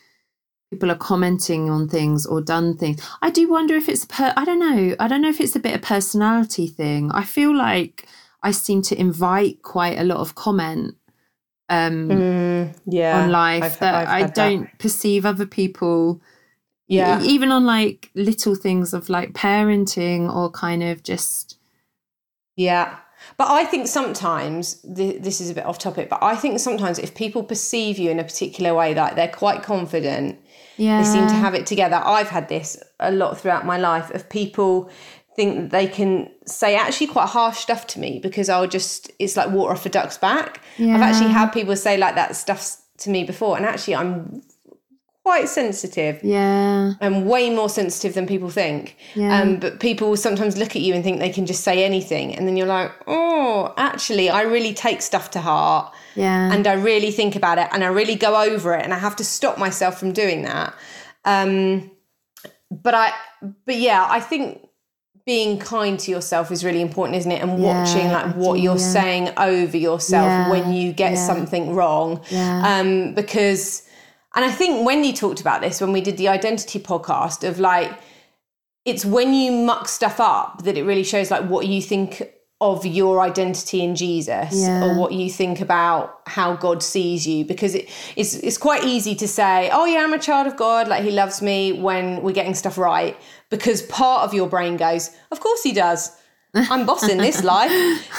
people 0.72 0.90
are 0.90 0.96
commenting 0.96 1.70
on 1.70 1.88
things 1.88 2.26
or 2.26 2.42
done 2.42 2.78
things, 2.78 3.02
I 3.22 3.30
do 3.30 3.50
wonder 3.50 3.76
if 3.76 3.90
it's 3.90 4.06
per 4.06 4.34
I 4.38 4.46
don't 4.46 4.60
know. 4.60 4.96
I 5.00 5.08
don't 5.08 5.22
know 5.22 5.30
if 5.30 5.42
it's 5.42 5.56
a 5.56 5.60
bit 5.60 5.76
of 5.76 5.82
personality 5.82 6.68
thing. 6.68 7.12
I 7.12 7.24
feel 7.24 7.56
like 7.56 8.08
I 8.42 8.52
seem 8.52 8.82
to 8.84 9.00
invite 9.00 9.62
quite 9.62 10.00
a 10.00 10.04
lot 10.04 10.18
of 10.18 10.34
comment 10.36 10.96
um 11.70 12.10
Mm, 12.10 12.76
yeah. 12.86 13.22
on 13.24 13.32
life 13.32 13.64
I've- 13.64 13.76
that 13.80 14.08
I've 14.08 14.24
I 14.24 14.28
don't 14.28 14.68
perceive 14.80 15.26
other 15.26 15.46
people 15.46 16.22
Yeah. 16.88 17.22
Even 17.22 17.52
on 17.52 17.66
like 17.66 18.10
little 18.16 18.56
things 18.56 18.94
of 18.94 19.10
like 19.10 19.32
parenting 19.34 20.34
or 20.34 20.50
kind 20.52 20.84
of 20.84 21.04
just 21.04 21.58
Yeah. 22.56 22.96
But 23.38 23.50
I 23.52 23.66
think 23.66 23.88
sometimes, 23.88 24.82
th- 24.96 25.22
this 25.22 25.40
is 25.42 25.50
a 25.52 25.54
bit 25.54 25.66
off 25.66 25.78
topic, 25.78 26.10
but 26.10 26.20
I 26.24 26.36
think 26.36 26.60
sometimes 26.60 26.98
if 27.00 27.14
people 27.14 27.44
perceive 27.44 27.98
you 28.00 28.10
in 28.10 28.20
a 28.20 28.24
particular 28.24 28.74
way, 28.74 28.94
like 28.96 29.16
they're 29.16 29.28
quite 29.46 29.62
confident, 29.64 30.40
yeah 30.78 31.02
they 31.02 31.08
seem 31.08 31.28
to 31.28 31.34
have 31.34 31.54
it 31.54 31.66
together. 31.66 32.02
I've 32.04 32.30
had 32.30 32.50
this 32.50 32.82
a 33.00 33.12
lot 33.12 33.40
throughout 33.40 33.66
my 33.66 33.78
life 33.78 34.12
of 34.12 34.30
people 34.30 34.90
think 35.36 35.56
that 35.56 35.70
they 35.72 35.88
can 35.88 36.30
say 36.46 36.76
actually 36.76 37.08
quite 37.08 37.30
harsh 37.30 37.58
stuff 37.58 37.88
to 37.88 38.00
me 38.00 38.20
because 38.20 38.50
I'll 38.50 38.68
just 38.68 39.12
it's 39.20 39.38
like 39.38 39.50
water 39.50 39.74
off 39.74 39.86
a 39.86 39.90
duck's 39.90 40.18
back. 40.18 40.62
I've 40.80 41.02
actually 41.02 41.32
had 41.32 41.50
people 41.50 41.76
say 41.76 41.98
like 41.98 42.16
that 42.16 42.36
stuff 42.36 42.78
to 43.00 43.10
me 43.10 43.24
before, 43.24 43.58
and 43.58 43.66
actually 43.66 43.96
I'm 43.96 44.42
quite 45.24 45.48
sensitive. 45.48 46.20
yeah 46.24 46.94
I'm 47.00 47.26
way 47.26 47.50
more 47.50 47.70
sensitive 47.70 48.14
than 48.14 48.26
people 48.28 48.50
think. 48.50 48.98
Yeah. 49.16 49.40
Um, 49.40 49.60
but 49.60 49.80
people 49.80 50.10
will 50.10 50.18
sometimes 50.18 50.58
look 50.58 50.76
at 50.76 50.82
you 50.82 50.94
and 50.94 51.04
think 51.04 51.20
they 51.20 51.30
can 51.30 51.46
just 51.46 51.64
say 51.64 51.86
anything, 51.86 52.36
and 52.36 52.48
then 52.48 52.58
you're 52.58 52.68
like, 52.68 52.92
oh, 53.08 53.74
actually, 53.78 54.30
I 54.30 54.42
really 54.42 54.74
take 54.74 55.02
stuff 55.02 55.32
to 55.32 55.40
heart 55.40 55.94
yeah 56.16 56.53
and 56.53 56.68
I 56.68 56.74
really 56.74 57.12
think 57.12 57.36
about 57.36 57.57
it 57.57 57.68
and 57.72 57.84
I 57.84 57.88
really 57.88 58.16
go 58.16 58.41
over 58.41 58.74
it 58.76 58.84
and 58.84 58.93
I 58.93 58.99
have 58.99 59.16
to 59.18 59.24
stop 59.24 59.57
myself 59.57 59.99
from 59.99 60.12
doing 60.12 60.43
that. 60.43 60.74
Um, 61.26 61.91
but 62.70 62.93
I, 62.93 63.12
but 63.66 63.76
yeah, 63.78 64.05
I 64.09 64.20
think 64.20 64.66
being 65.26 65.59
kind 65.59 65.99
to 65.99 66.12
yourself 66.12 66.51
is 66.51 66.64
really 66.66 66.82
important, 66.82 67.18
isn't 67.18 67.32
it? 67.32 67.41
And 67.41 67.62
Yeah, 67.62 67.84
watching 67.84 68.12
like 68.12 68.36
what 68.36 68.55
do, 68.55 68.62
you're 68.62 68.78
yeah. 68.78 68.93
saying 68.93 69.30
over 69.38 69.78
yourself 69.78 70.26
Yeah, 70.26 70.49
when 70.49 70.74
you 70.74 70.93
get 70.93 71.16
something 71.16 71.76
wrong. 71.76 72.22
Um, 72.34 73.14
because, 73.14 73.88
and 74.36 74.43
I 74.43 74.51
think 74.51 74.86
Wendy 74.86 75.14
talked 75.14 75.41
about 75.41 75.62
this, 75.62 75.80
when 75.80 75.91
we 75.91 76.01
did 76.01 76.18
the 76.18 76.30
identity 76.30 76.80
podcast 76.80 77.47
of 77.47 77.59
like, 77.59 77.91
it's 78.84 79.05
when 79.05 79.34
you 79.34 79.51
muck 79.51 79.88
stuff 79.88 80.20
up 80.20 80.64
that 80.64 80.76
it 80.76 80.84
really 80.84 81.03
shows 81.03 81.30
like 81.30 81.43
what 81.47 81.68
you 81.68 81.82
think 81.82 82.24
of 82.62 82.86
your 82.86 83.20
identity 83.22 83.84
in 83.84 83.95
Jesus 83.95 84.53
Yeah. 84.53 84.86
or 84.86 84.95
what 84.97 85.12
you 85.14 85.30
think 85.32 85.59
about 85.59 86.22
how 86.28 86.55
God 86.55 86.84
sees 86.84 87.26
you 87.28 87.43
because 87.43 87.74
it, 87.76 87.89
it's 88.16 88.36
it's 88.36 88.57
quite 88.59 88.84
easy 88.86 89.16
to 89.16 89.28
say 89.28 89.70
oh 89.74 89.86
yeah 89.86 90.03
I'm 90.03 90.14
a 90.14 90.20
child 90.20 90.45
of 90.47 90.55
God 90.57 90.88
like 90.88 91.03
he 91.03 91.09
loves 91.12 91.41
me 91.41 91.74
when 91.74 92.22
we're 92.22 92.34
getting 92.34 92.53
stuff 92.53 92.78
right 92.78 93.18
because 93.49 93.82
part 93.82 94.24
of 94.26 94.34
your 94.36 94.47
brain 94.47 94.78
goes 94.78 95.09
of 95.32 95.39
course 95.39 95.64
he 95.64 95.72
does 95.74 96.12
I'm 96.54 96.86
bossing 96.86 97.18
this 97.18 97.43
life 97.56 97.72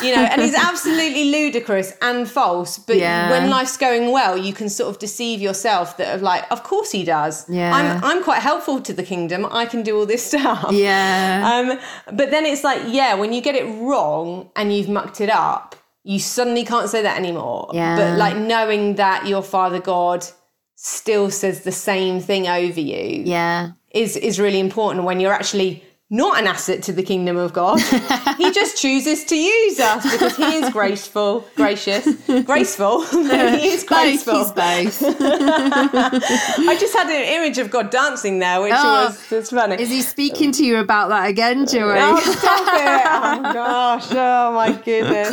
you 0.03 0.15
know 0.17 0.23
and 0.23 0.41
it's 0.41 0.57
absolutely 0.57 1.31
ludicrous 1.31 1.93
and 2.01 2.29
false 2.31 2.79
but 2.79 2.97
Yeah. 2.97 3.31
when 3.31 3.51
life's 3.51 3.77
going 3.77 4.11
well 4.11 4.37
you 4.39 4.53
can 4.55 4.69
sort 4.71 4.89
of 4.91 4.99
deceive 4.99 5.41
yourself 5.43 5.97
that 5.99 6.15
of 6.15 6.23
like 6.23 6.45
of 6.51 6.63
course 6.63 6.91
he 6.93 7.05
does 7.05 7.45
Yeah. 7.49 7.75
I'm 7.75 8.03
I'm 8.05 8.23
quite 8.25 8.41
helpful 8.41 8.81
to 8.81 8.93
the 8.95 9.03
kingdom 9.03 9.47
I 9.51 9.67
can 9.67 9.83
do 9.83 9.99
all 9.99 10.07
this 10.07 10.25
stuff 10.31 10.73
yeah 10.73 11.51
um, 11.53 11.79
but 12.17 12.31
then 12.31 12.47
it's 12.47 12.65
like, 12.65 12.81
yeah, 12.89 13.15
when 13.15 13.33
you 13.33 13.41
get 13.43 13.55
it 13.55 13.67
wrong 13.81 14.51
and 14.57 14.73
you've 14.75 14.89
mucked 14.89 15.21
it 15.21 15.29
up, 15.31 15.77
you 16.05 16.19
suddenly 16.19 16.65
can't 16.65 16.89
say 16.89 17.03
that 17.03 17.17
anymore. 17.19 17.71
Yeah. 17.73 17.97
But 17.97 18.19
like 18.19 18.37
knowing 18.37 18.97
that 18.97 19.27
your 19.27 19.43
Father 19.43 19.81
God 19.81 20.25
still 20.75 21.31
says 21.31 21.63
the 21.65 21.73
same 21.73 22.21
thing 22.21 22.49
over 22.49 22.81
you 22.81 23.23
yeah 23.25 23.71
is 23.91 24.17
is 24.17 24.41
really 24.41 24.59
important 24.59 25.05
when 25.05 25.21
you're 25.21 25.33
actually 25.33 25.85
not 26.13 26.39
an 26.39 26.47
asset 26.47 26.83
to 26.83 26.93
the 26.93 27.03
kingdom 27.03 27.39
of 27.39 27.55
God. 27.55 27.81
he 28.37 28.53
just 28.53 28.77
chooses 28.77 29.25
to 29.25 29.35
use 29.35 29.81
us 29.81 30.03
because 30.13 30.37
he 30.37 30.45
is 30.45 30.71
graceful, 30.71 31.49
gracious, 31.57 32.07
graceful. 32.45 33.03
he 33.07 33.69
is 33.69 33.83
graceful. 33.83 34.35
both 34.35 34.55
both 34.55 35.03
I 35.03 36.77
just 36.79 36.93
had 36.95 37.07
an 37.09 37.23
image 37.43 37.57
of 37.57 37.71
God 37.71 37.91
dancing 37.91 38.39
there, 38.41 38.61
which 38.61 38.75
Oh. 38.77 39.07
was, 39.07 39.31
was 39.31 39.51
funny. 39.51 39.83
is 39.83 39.89
he 39.89 40.03
speaking 40.03 40.53
to 40.53 40.65
you 40.65 40.77
about 40.77 41.09
that 41.09 41.29
again 41.31 41.67
Joey 41.67 41.95
Oh, 41.97 42.21
stop 42.21 42.69
it! 42.75 43.49
Oh 43.49 43.53
gosh! 43.55 44.07
Oh 44.11 44.53
my 44.53 44.73
goodness! 44.73 45.33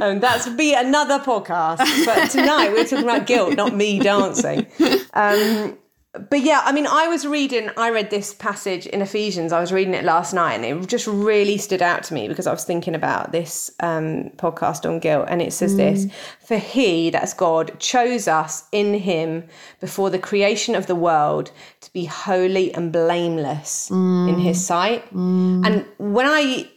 Um, 0.00 0.18
that's 0.20 0.48
be 0.48 0.72
another 0.74 1.18
podcast. 1.18 2.06
But 2.06 2.30
tonight 2.30 2.72
we're 2.72 2.84
talking 2.84 3.04
about 3.04 3.26
guilt, 3.26 3.54
not 3.56 3.74
me 3.74 3.98
dancing. 3.98 4.66
Um, 5.12 5.76
but 6.18 6.40
yeah, 6.42 6.62
I 6.64 6.72
mean, 6.72 6.86
I 6.86 7.08
was 7.08 7.26
reading. 7.26 7.70
I 7.76 7.90
read 7.90 8.10
this 8.10 8.34
passage 8.34 8.86
in 8.86 9.02
Ephesians. 9.02 9.52
I 9.52 9.60
was 9.60 9.72
reading 9.72 9.94
it 9.94 10.04
last 10.04 10.32
night, 10.32 10.54
and 10.54 10.64
it 10.64 10.88
just 10.88 11.06
really 11.06 11.58
stood 11.58 11.82
out 11.82 12.02
to 12.04 12.14
me 12.14 12.28
because 12.28 12.46
I 12.46 12.52
was 12.52 12.64
thinking 12.64 12.94
about 12.94 13.32
this 13.32 13.70
um, 13.80 14.30
podcast 14.36 14.88
on 14.88 14.98
guilt, 14.98 15.26
and 15.28 15.42
it 15.42 15.52
says 15.52 15.76
this: 15.76 16.06
mm. 16.06 16.12
"For 16.40 16.56
He, 16.56 17.10
that's 17.10 17.34
God, 17.34 17.78
chose 17.78 18.28
us 18.28 18.64
in 18.72 18.94
Him 18.94 19.44
before 19.80 20.10
the 20.10 20.18
creation 20.18 20.74
of 20.74 20.86
the 20.86 20.94
world 20.94 21.50
to 21.80 21.92
be 21.92 22.04
holy 22.04 22.72
and 22.74 22.92
blameless 22.92 23.90
in 23.90 23.96
mm. 23.96 24.42
His 24.42 24.64
sight." 24.64 25.08
Mm. 25.12 25.66
And 25.66 25.86
when 25.98 26.26
I 26.26 26.68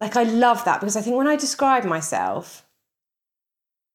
like, 0.00 0.16
I 0.16 0.22
love 0.22 0.64
that 0.64 0.80
because 0.80 0.96
I 0.96 1.02
think 1.02 1.16
when 1.16 1.28
I 1.28 1.36
describe 1.36 1.84
myself, 1.84 2.66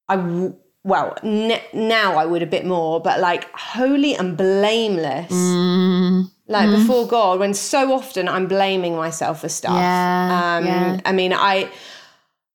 I 0.07 0.53
well 0.85 1.17
n- 1.23 1.59
now 1.73 2.15
I 2.15 2.25
would 2.25 2.43
a 2.43 2.45
bit 2.55 2.65
more, 2.65 3.01
but 3.01 3.19
like 3.19 3.43
holy 3.53 4.13
and 4.15 4.37
blameless, 4.37 5.31
Mm, 5.33 6.31
like 6.47 6.69
before 6.69 7.05
God. 7.07 7.39
When 7.39 7.53
so 7.53 7.91
often 7.91 8.29
I'm 8.29 8.47
blaming 8.47 8.95
myself 8.95 9.41
for 9.41 9.49
stuff. 9.49 9.75
Yeah, 9.75 10.55
um, 10.57 10.65
yeah. 10.65 11.01
I 11.03 11.11
mean, 11.11 11.33
I, 11.33 11.69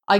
I. 0.09 0.16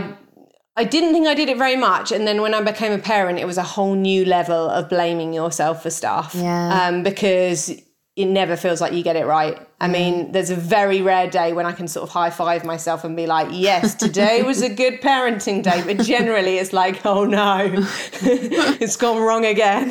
I 0.77 0.85
didn't 0.85 1.13
think 1.13 1.27
I 1.27 1.35
did 1.35 1.49
it 1.51 1.59
very 1.59 1.77
much, 1.77 2.11
and 2.13 2.27
then 2.27 2.41
when 2.41 2.55
I 2.55 2.63
became 2.63 2.93
a 2.93 2.99
parent, 2.99 3.39
it 3.39 3.45
was 3.45 3.59
a 3.59 3.63
whole 3.75 3.95
new 3.95 4.25
level 4.25 4.71
of 4.71 4.89
blaming 4.89 5.35
yourself 5.35 5.83
for 5.83 5.91
stuff. 5.91 6.33
Yeah. 6.35 6.69
Um, 6.89 7.03
because 7.03 7.69
it 8.17 8.27
never 8.27 8.57
feels 8.57 8.81
like 8.81 8.93
you 8.95 9.03
get 9.03 9.17
it 9.17 9.27
right. 9.27 9.59
I 9.83 9.89
mean, 9.89 10.33
there's 10.33 10.51
a 10.51 10.57
very 10.57 11.01
rare 11.01 11.31
day 11.31 11.55
when 11.55 11.65
I 11.65 11.73
can 11.73 11.89
sort 11.89 12.03
of 12.03 12.11
high 12.11 12.29
five 12.29 12.67
myself 12.67 13.03
and 13.03 13.17
be 13.17 13.27
like, 13.27 13.49
yes, 13.51 13.95
today 13.95 14.43
was 14.43 14.61
a 14.61 14.69
good 14.69 15.01
parenting 15.01 15.63
day. 15.63 15.83
But 15.83 16.05
generally, 16.05 16.59
it's 16.59 16.75
like, 16.75 17.05
oh 17.07 17.25
no, 17.25 17.67
it's 18.21 18.97
gone 18.97 19.23
wrong 19.23 19.47
again. 19.47 19.91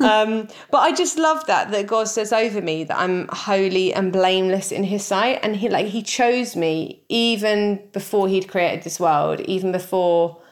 Um, 0.00 0.48
but 0.70 0.78
I 0.78 0.92
just 0.92 1.16
love 1.16 1.46
that, 1.46 1.70
that 1.70 1.86
God 1.86 2.08
says 2.08 2.30
over 2.30 2.60
me 2.60 2.84
that 2.84 2.98
I'm 2.98 3.26
holy 3.28 3.94
and 3.94 4.12
blameless 4.12 4.70
in 4.70 4.84
his 4.84 5.02
sight. 5.02 5.38
And 5.42 5.56
he 5.56 5.70
like, 5.70 5.86
he 5.86 6.02
chose 6.02 6.54
me 6.54 7.02
even 7.08 7.88
before 7.92 8.28
he'd 8.28 8.48
created 8.48 8.84
this 8.84 9.00
world, 9.00 9.40
even 9.40 9.72
before 9.72 10.42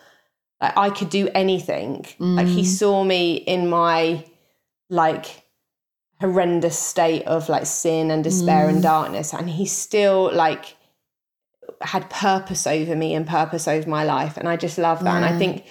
like 0.62 0.76
I 0.78 0.88
could 0.88 1.10
do 1.10 1.28
anything. 1.34 2.06
Like 2.18 2.46
he 2.46 2.64
saw 2.64 3.04
me 3.04 3.34
in 3.34 3.68
my 3.68 4.24
like 4.88 5.39
horrendous 6.20 6.78
state 6.78 7.22
of 7.24 7.48
like 7.48 7.66
sin 7.66 8.10
and 8.10 8.22
despair 8.22 8.68
and 8.68 8.78
mm. 8.78 8.82
darkness 8.82 9.32
and 9.32 9.48
he 9.48 9.64
still 9.64 10.30
like 10.34 10.76
had 11.80 12.10
purpose 12.10 12.66
over 12.66 12.94
me 12.94 13.14
and 13.14 13.26
purpose 13.26 13.66
over 13.66 13.88
my 13.88 14.04
life 14.04 14.36
and 14.36 14.46
I 14.46 14.56
just 14.56 14.76
love 14.76 15.02
that 15.04 15.16
and 15.16 15.24
I 15.24 15.38
think 15.38 15.64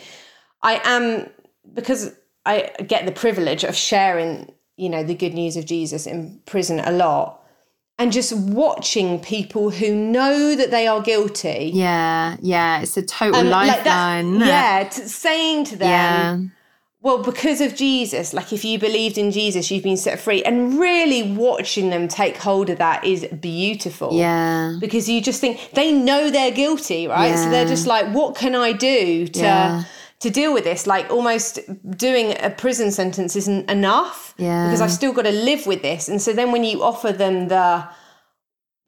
I 0.63 0.81
am 0.83 1.29
because 1.71 2.15
I 2.45 2.71
get 2.87 3.05
the 3.05 3.11
privilege 3.11 3.63
of 3.63 3.75
sharing 3.75 4.51
you 4.75 4.89
know 4.89 5.03
the 5.03 5.13
good 5.13 5.35
news 5.35 5.55
of 5.55 5.65
Jesus 5.65 6.07
in 6.07 6.41
prison 6.47 6.79
a 6.79 6.91
lot 6.91 7.43
and 7.99 8.11
just 8.11 8.33
watching 8.33 9.19
people 9.19 9.69
who 9.69 9.93
know 9.93 10.55
that 10.55 10.71
they 10.71 10.87
are 10.87 11.01
guilty 11.01 11.69
Yeah, 11.73 12.37
yeah. 12.41 12.81
It's 12.81 12.95
a 12.95 13.03
total 13.03 13.41
and, 13.41 13.49
like, 13.49 13.85
lifeline. 13.85 14.39
yeah 14.39 14.89
t- 14.89 15.03
saying 15.03 15.65
to 15.65 15.75
them 15.75 15.89
Yeah. 15.89 16.49
Well, 17.01 17.19
because 17.23 17.61
of 17.61 17.75
Jesus, 17.75 18.33
like 18.33 18.51
if 18.51 18.65
you 18.65 18.77
believed 18.77 19.17
in 19.17 19.31
Jesus, 19.31 19.71
you've 19.71 19.83
been 19.83 19.95
set 19.95 20.19
free. 20.19 20.43
And 20.43 20.77
really 20.79 21.31
watching 21.31 21.89
them 21.91 22.09
take 22.09 22.35
hold 22.35 22.69
of 22.69 22.77
that 22.79 23.05
is 23.05 23.25
beautiful. 23.39 24.09
Yeah. 24.13 24.75
Because 24.81 25.07
you 25.07 25.21
just 25.21 25.39
think 25.39 25.71
they 25.73 25.93
know 25.93 26.29
they're 26.29 26.51
guilty, 26.51 27.07
right? 27.07 27.37
So 27.37 27.49
they're 27.49 27.67
just 27.67 27.87
like, 27.87 28.13
what 28.13 28.35
can 28.35 28.53
I 28.53 28.73
do 28.73 29.27
to 29.27 29.39
Yeah. 29.39 29.83
to 30.19 30.29
deal 30.29 30.53
with 30.53 30.65
this? 30.65 30.85
Like 30.87 31.09
almost 31.09 31.59
doing 31.97 32.35
a 32.41 32.49
prison 32.49 32.91
sentence 32.91 33.37
isn't 33.37 33.69
enough. 33.69 34.35
Yeah. 34.37 34.65
Because 34.65 34.81
I've 34.81 34.91
still 34.91 35.13
got 35.13 35.23
to 35.23 35.31
live 35.31 35.65
with 35.67 35.81
this. 35.81 36.09
And 36.09 36.21
so 36.21 36.33
then 36.33 36.51
when 36.51 36.65
you 36.65 36.83
offer 36.83 37.13
them 37.13 37.47
the 37.47 37.87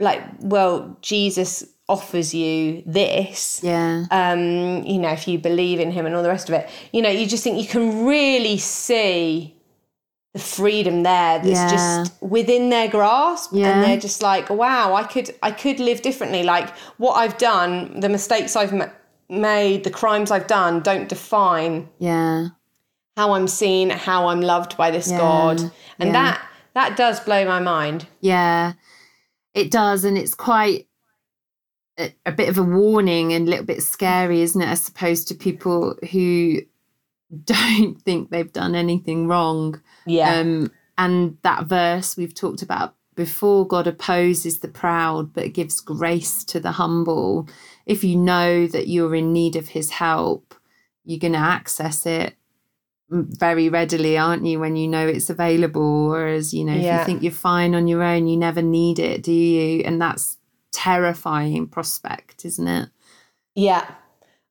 like, 0.01 0.21
well, 0.39 0.97
Jesus 1.01 1.63
offers 1.91 2.33
you 2.33 2.81
this 2.85 3.59
Yeah. 3.63 4.05
um, 4.11 4.83
you 4.91 4.97
know, 5.03 5.09
if 5.19 5.27
you 5.27 5.37
believe 5.37 5.79
in 5.79 5.91
him 5.91 6.05
and 6.05 6.15
all 6.15 6.23
the 6.23 6.29
rest 6.37 6.47
of 6.49 6.55
it, 6.55 6.69
you 6.93 7.01
know, 7.01 7.09
you 7.09 7.25
just 7.27 7.43
think 7.43 7.61
you 7.61 7.67
can 7.67 8.05
really 8.05 8.57
see 8.57 9.55
the 10.33 10.39
freedom 10.39 11.03
there 11.03 11.39
that's 11.39 11.47
Yeah. 11.49 11.69
just 11.69 12.13
within 12.37 12.69
their 12.69 12.87
grasp 12.87 13.49
Yeah. 13.53 13.67
and 13.71 13.83
they're 13.83 13.99
just 13.99 14.21
like 14.23 14.49
wow 14.49 14.93
i 14.95 15.03
could 15.03 15.35
i 15.43 15.51
could 15.51 15.77
live 15.81 16.01
differently 16.01 16.41
like 16.41 16.69
what 17.03 17.15
i've 17.21 17.37
done 17.37 17.99
the 17.99 18.07
mistakes 18.07 18.55
i've 18.55 18.71
ma- 18.71 18.93
made 19.27 19.83
the 19.83 19.89
crimes 19.89 20.31
i've 20.31 20.47
done 20.47 20.79
don't 20.89 21.09
define 21.09 21.89
Yeah. 21.99 22.47
how 23.17 23.33
i'm 23.33 23.49
seen 23.49 23.89
how 23.89 24.27
i'm 24.29 24.39
loved 24.39 24.77
by 24.77 24.89
this 24.89 25.09
god 25.11 25.59
and 25.99 26.07
Yeah. 26.09 26.11
that 26.13 26.41
that 26.75 26.95
does 26.95 27.19
blow 27.19 27.41
my 27.45 27.59
mind 27.59 28.07
Yeah, 28.21 28.73
it 29.53 29.69
does, 29.69 30.05
and 30.05 30.17
it's 30.17 30.33
quite 30.49 30.87
a, 31.99 32.13
a 32.25 32.31
bit 32.31 32.49
of 32.49 32.57
a 32.57 32.63
warning 32.63 33.33
and 33.33 33.47
a 33.47 33.49
little 33.51 33.65
bit 33.65 33.83
scary, 33.83 34.41
isn't 34.41 34.61
it? 34.61 34.69
I 34.69 34.75
suppose 34.75 35.25
to 35.25 35.35
people 35.35 35.95
who 36.11 36.59
don't 37.43 38.01
think 38.01 38.29
they've 38.29 38.51
done 38.51 38.75
anything 38.75 39.27
wrong. 39.27 39.81
yeah 40.05 40.39
Um, 40.41 40.71
and 40.97 41.37
that 41.43 41.65
verse 41.65 42.17
we've 42.17 42.35
talked 42.35 42.61
about 42.61 42.95
before 43.15 43.67
God 43.67 43.87
opposes 43.87 44.59
the 44.59 44.67
proud 44.67 45.33
but 45.33 45.53
gives 45.53 45.81
grace 45.81 46.43
to 46.45 46.59
the 46.59 46.73
humble. 46.73 47.47
If 47.85 48.03
you 48.03 48.15
know 48.15 48.67
that 48.67 48.87
you're 48.87 49.15
in 49.15 49.33
need 49.33 49.55
of 49.55 49.69
his 49.69 49.91
help, 49.91 50.55
you're 51.03 51.19
going 51.19 51.33
to 51.33 51.39
access 51.39 52.05
it 52.05 52.35
very 53.09 53.67
readily, 53.67 54.17
aren't 54.17 54.45
you, 54.45 54.59
when 54.59 54.75
you 54.77 54.87
know 54.87 55.05
it's 55.07 55.29
available? 55.29 56.09
Whereas, 56.09 56.53
you 56.53 56.63
know, 56.63 56.73
if 56.75 56.85
Yeah. 56.85 56.99
you 56.99 57.05
think 57.05 57.23
you're 57.23 57.31
fine 57.31 57.75
on 57.75 57.87
your 57.87 58.03
own, 58.03 58.27
you 58.27 58.37
never 58.37 58.61
need 58.61 58.99
it, 58.99 59.23
do 59.23 59.33
you? 59.33 59.81
And 59.83 60.01
that's 60.01 60.37
terrifying 60.71 61.67
prospect, 61.67 62.45
isn't 62.45 62.67
it? 62.67 62.89
Yeah. 63.55 63.89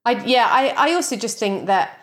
I 0.05 0.23
yeah, 0.25 0.47
I, 0.49 0.69
I 0.69 0.93
also 0.93 1.15
just 1.15 1.37
think 1.37 1.67
that 1.67 1.97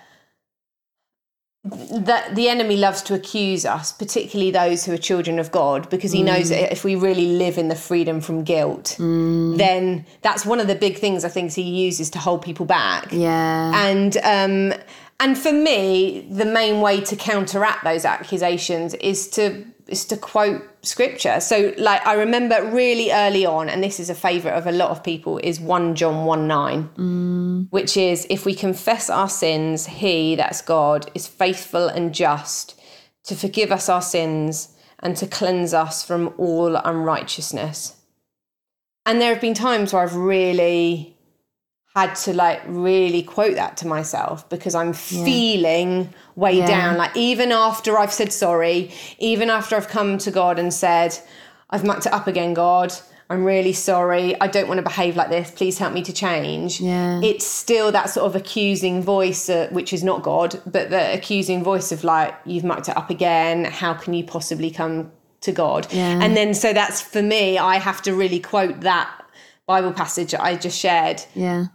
that 1.65 2.35
the 2.35 2.49
enemy 2.49 2.77
loves 2.77 3.03
to 3.03 3.15
accuse 3.15 3.67
us, 3.67 3.93
particularly 3.93 4.51
those 4.51 4.85
who 4.85 4.93
are 4.93 4.99
children 4.99 5.39
of 5.39 5.51
God, 5.51 5.91
because 5.91 6.13
he 6.13 6.23
knows 6.23 6.49
that 6.51 6.73
if 6.73 6.85
we 6.85 6.95
really 6.95 7.27
live 7.27 7.59
in 7.59 7.69
the 7.69 7.75
freedom 7.75 8.21
from 8.21 8.45
guilt, 8.45 8.97
then 8.99 10.07
that's 10.23 10.47
one 10.47 10.61
of 10.61 10.67
the 10.67 10.77
big 10.77 10.99
things 10.99 11.25
I 11.25 11.29
think 11.29 11.53
he 11.53 11.63
uses 11.63 12.11
to 12.11 12.19
hold 12.19 12.43
people 12.43 12.65
back. 12.65 13.09
Yeah. 13.11 13.73
And 13.75 14.17
um 14.19 14.79
and 15.21 15.37
for 15.37 15.53
me, 15.53 16.27
the 16.31 16.45
main 16.45 16.81
way 16.81 17.01
to 17.01 17.17
counteract 17.17 17.83
those 17.83 18.05
accusations 18.05 18.95
is 18.95 19.29
to 19.31 19.67
is 19.89 20.05
to 20.05 20.17
quote 20.17 20.63
scripture. 20.83 21.41
So 21.41 21.73
like 21.79 22.07
I 22.07 22.13
remember 22.13 22.71
really 22.71 23.11
early 23.11 23.47
on, 23.47 23.69
and 23.69 23.83
this 23.83 23.99
is 23.99 24.11
a 24.11 24.15
favourite 24.15 24.57
of 24.57 24.67
a 24.67 24.73
lot 24.73 24.91
of 24.91 25.03
people, 25.03 25.39
is 25.39 25.59
1 25.59 25.95
John 25.95 26.25
1 26.25 26.47
9, 26.47 26.91
mm. 26.97 27.67
which 27.71 27.97
is 27.97 28.27
if 28.31 28.45
we 28.45 28.55
confess 28.55 29.11
our 29.11 29.29
sins, 29.29 29.87
he, 29.87 30.37
that's 30.37 30.63
God, 30.63 31.11
is 31.15 31.27
faithful 31.27 31.89
and 31.89 32.15
just 32.15 32.79
to 33.25 33.35
forgive 33.35 33.73
us 33.73 33.89
our 33.89 34.03
sins 34.03 34.77
and 35.01 35.17
to 35.17 35.27
cleanse 35.27 35.75
us 35.75 36.05
from 36.05 36.33
all 36.39 36.77
unrighteousness. 36.77 37.97
And 39.05 39.21
there 39.21 39.33
have 39.33 39.41
been 39.41 39.55
times 39.55 39.93
where 39.93 40.03
I've 40.03 40.15
really 40.15 41.18
had 41.99 42.15
to 42.15 42.33
like 42.33 42.61
really 42.67 43.23
quote 43.23 43.57
that 43.57 43.77
to 43.79 43.87
myself 43.87 44.49
because 44.49 44.75
I'm 44.75 44.93
feeling 44.93 46.13
way 46.37 46.59
Yeah. 46.59 46.67
down. 46.67 46.97
Like 46.97 47.17
even 47.17 47.53
after 47.53 47.99
I've 47.99 48.13
said 48.13 48.33
sorry, 48.33 48.91
even 49.19 49.51
after 49.51 49.77
I've 49.77 49.89
come 49.89 50.19
to 50.19 50.31
God 50.31 50.59
and 50.59 50.73
said, 50.73 51.11
I've 51.71 51.85
mucked 51.85 52.07
it 52.07 52.13
up 52.13 52.27
again, 52.27 52.55
God. 52.55 52.93
I'm 53.31 53.45
really 53.45 53.75
sorry. 53.75 54.41
I 54.41 54.47
don't 54.47 54.69
want 54.69 54.79
to 54.79 54.83
behave 54.83 55.15
like 55.15 55.29
this. 55.29 55.51
Please 55.51 55.77
help 55.77 55.93
me 55.93 56.03
to 56.03 56.15
change. 56.15 56.81
Yeah. 56.81 57.21
It's 57.23 57.45
still 57.47 57.93
that 57.93 58.09
sort 58.09 58.25
of 58.27 58.35
accusing 58.35 59.03
voice, 59.03 59.51
uh, 59.51 59.69
which 59.71 59.93
is 59.93 60.03
not 60.03 60.23
God, 60.23 60.51
but 60.65 60.89
the 60.89 61.13
accusing 61.13 61.63
voice 61.63 61.93
of 61.93 62.05
like, 62.05 62.35
you've 62.47 62.65
mucked 62.65 62.89
it 62.89 62.97
up 62.97 63.11
again. 63.11 63.67
How 63.67 63.93
can 63.93 64.15
you 64.15 64.25
possibly 64.25 64.71
come 64.71 65.11
to 65.43 65.53
God? 65.53 65.87
Yeah. 65.93 66.23
And 66.23 66.35
then, 66.39 66.55
so 66.55 66.73
that's 66.73 67.03
for 67.03 67.21
me, 67.23 67.59
I 67.59 67.77
have 67.77 68.01
to 68.03 68.15
really 68.15 68.41
quote 68.41 68.81
that 68.81 69.11
Bible 69.67 69.93
passage 69.93 70.31
that 70.31 70.43
I 70.43 70.57
just 70.57 70.79
shared 70.79 71.21
yeah. 71.35 71.67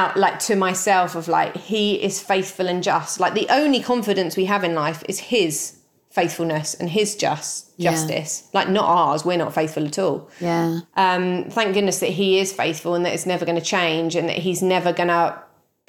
Out 0.00 0.16
like 0.24 0.38
to 0.48 0.54
myself 0.56 1.14
of 1.14 1.28
like 1.28 1.52
he 1.56 1.84
is 2.08 2.20
faithful 2.20 2.66
and 2.72 2.82
just 2.82 3.20
like 3.20 3.34
the 3.34 3.46
only 3.60 3.80
confidence 3.92 4.36
we 4.36 4.46
have 4.46 4.64
in 4.68 4.74
life 4.74 5.02
is 5.08 5.18
his 5.34 5.78
faithfulness 6.10 6.74
and 6.80 6.88
his 6.90 7.16
just 7.16 7.70
Yeah. 7.76 7.90
justice 7.90 8.32
like 8.52 8.68
not 8.78 8.84
ours 8.98 9.24
we're 9.24 9.36
not 9.44 9.52
faithful 9.54 9.84
at 9.86 9.98
all 9.98 10.18
Yeah. 10.40 10.80
um 10.96 11.46
thank 11.56 11.74
goodness 11.74 11.98
that 12.00 12.10
he 12.20 12.28
is 12.42 12.52
faithful 12.52 12.94
and 12.94 13.04
that 13.04 13.12
it's 13.14 13.26
never 13.26 13.44
going 13.48 13.58
to 13.64 13.68
change 13.76 14.14
and 14.18 14.28
that 14.30 14.38
he's 14.46 14.62
never 14.62 14.92
going 14.92 15.08
to 15.20 15.26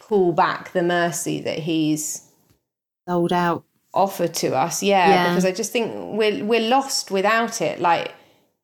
pull 0.07 0.31
back 0.33 0.71
the 0.73 0.83
mercy 0.83 1.37
that 1.41 1.59
he's 1.59 2.03
Sold 3.07 3.33
out. 3.33 3.63
offered 3.93 4.33
to 4.43 4.55
us 4.65 4.81
yeah, 4.83 5.09
Yeah. 5.09 5.29
because 5.29 5.45
i 5.45 5.51
just 5.61 5.71
think 5.71 5.87
we're 6.19 6.43
we're 6.51 6.67
lost 6.77 7.11
without 7.11 7.61
it 7.61 7.79
like 7.79 8.07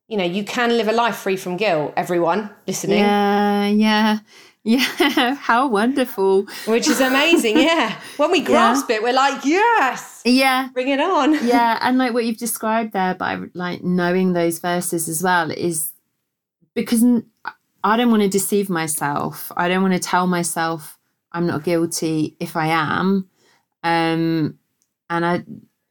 you 0.08 0.18
know 0.18 0.26
you 0.38 0.44
can 0.44 0.70
live 0.80 0.88
a 0.88 0.98
life 1.04 1.18
free 1.26 1.38
from 1.38 1.54
guilt 1.58 1.94
everyone 1.96 2.50
listening 2.68 3.00
Yeah. 3.00 3.68
Yeah. 3.88 4.18
Yeah. 4.64 5.34
How 5.36 5.68
wonderful. 5.68 6.45
which 6.66 6.88
is 6.88 6.99
amazing 7.01 7.57
yeah 7.57 7.99
when 8.18 8.30
we 8.32 8.41
grasp 8.41 8.89
it 8.91 9.01
we're 9.01 9.14
like 9.14 9.43
yes 9.43 10.22
Yeah. 10.24 10.70
bring 10.74 10.89
it 10.89 10.99
on 10.99 11.34
yeah 11.47 11.80
and 11.82 11.97
like 11.97 12.14
what 12.14 12.26
you've 12.26 12.38
described 12.38 12.93
there 12.93 13.16
by 13.16 13.39
like 13.53 13.84
knowing 13.84 14.34
those 14.34 14.59
verses 14.59 15.09
as 15.09 15.24
well 15.24 15.49
is 15.51 15.91
because 16.76 17.03
I 17.84 17.97
don't 17.97 18.12
want 18.12 18.22
to 18.24 18.30
deceive 18.30 18.70
myself 18.70 19.51
i 19.57 19.68
don't 19.68 19.82
want 19.82 19.95
to 19.95 19.99
tell 19.99 20.28
myself 20.28 20.99
i'm 21.32 21.47
not 21.47 21.64
guilty 21.64 22.36
if 22.39 22.55
i 22.55 22.68
am 22.68 23.28
um 23.84 24.59
and 25.09 25.26
i 25.26 25.43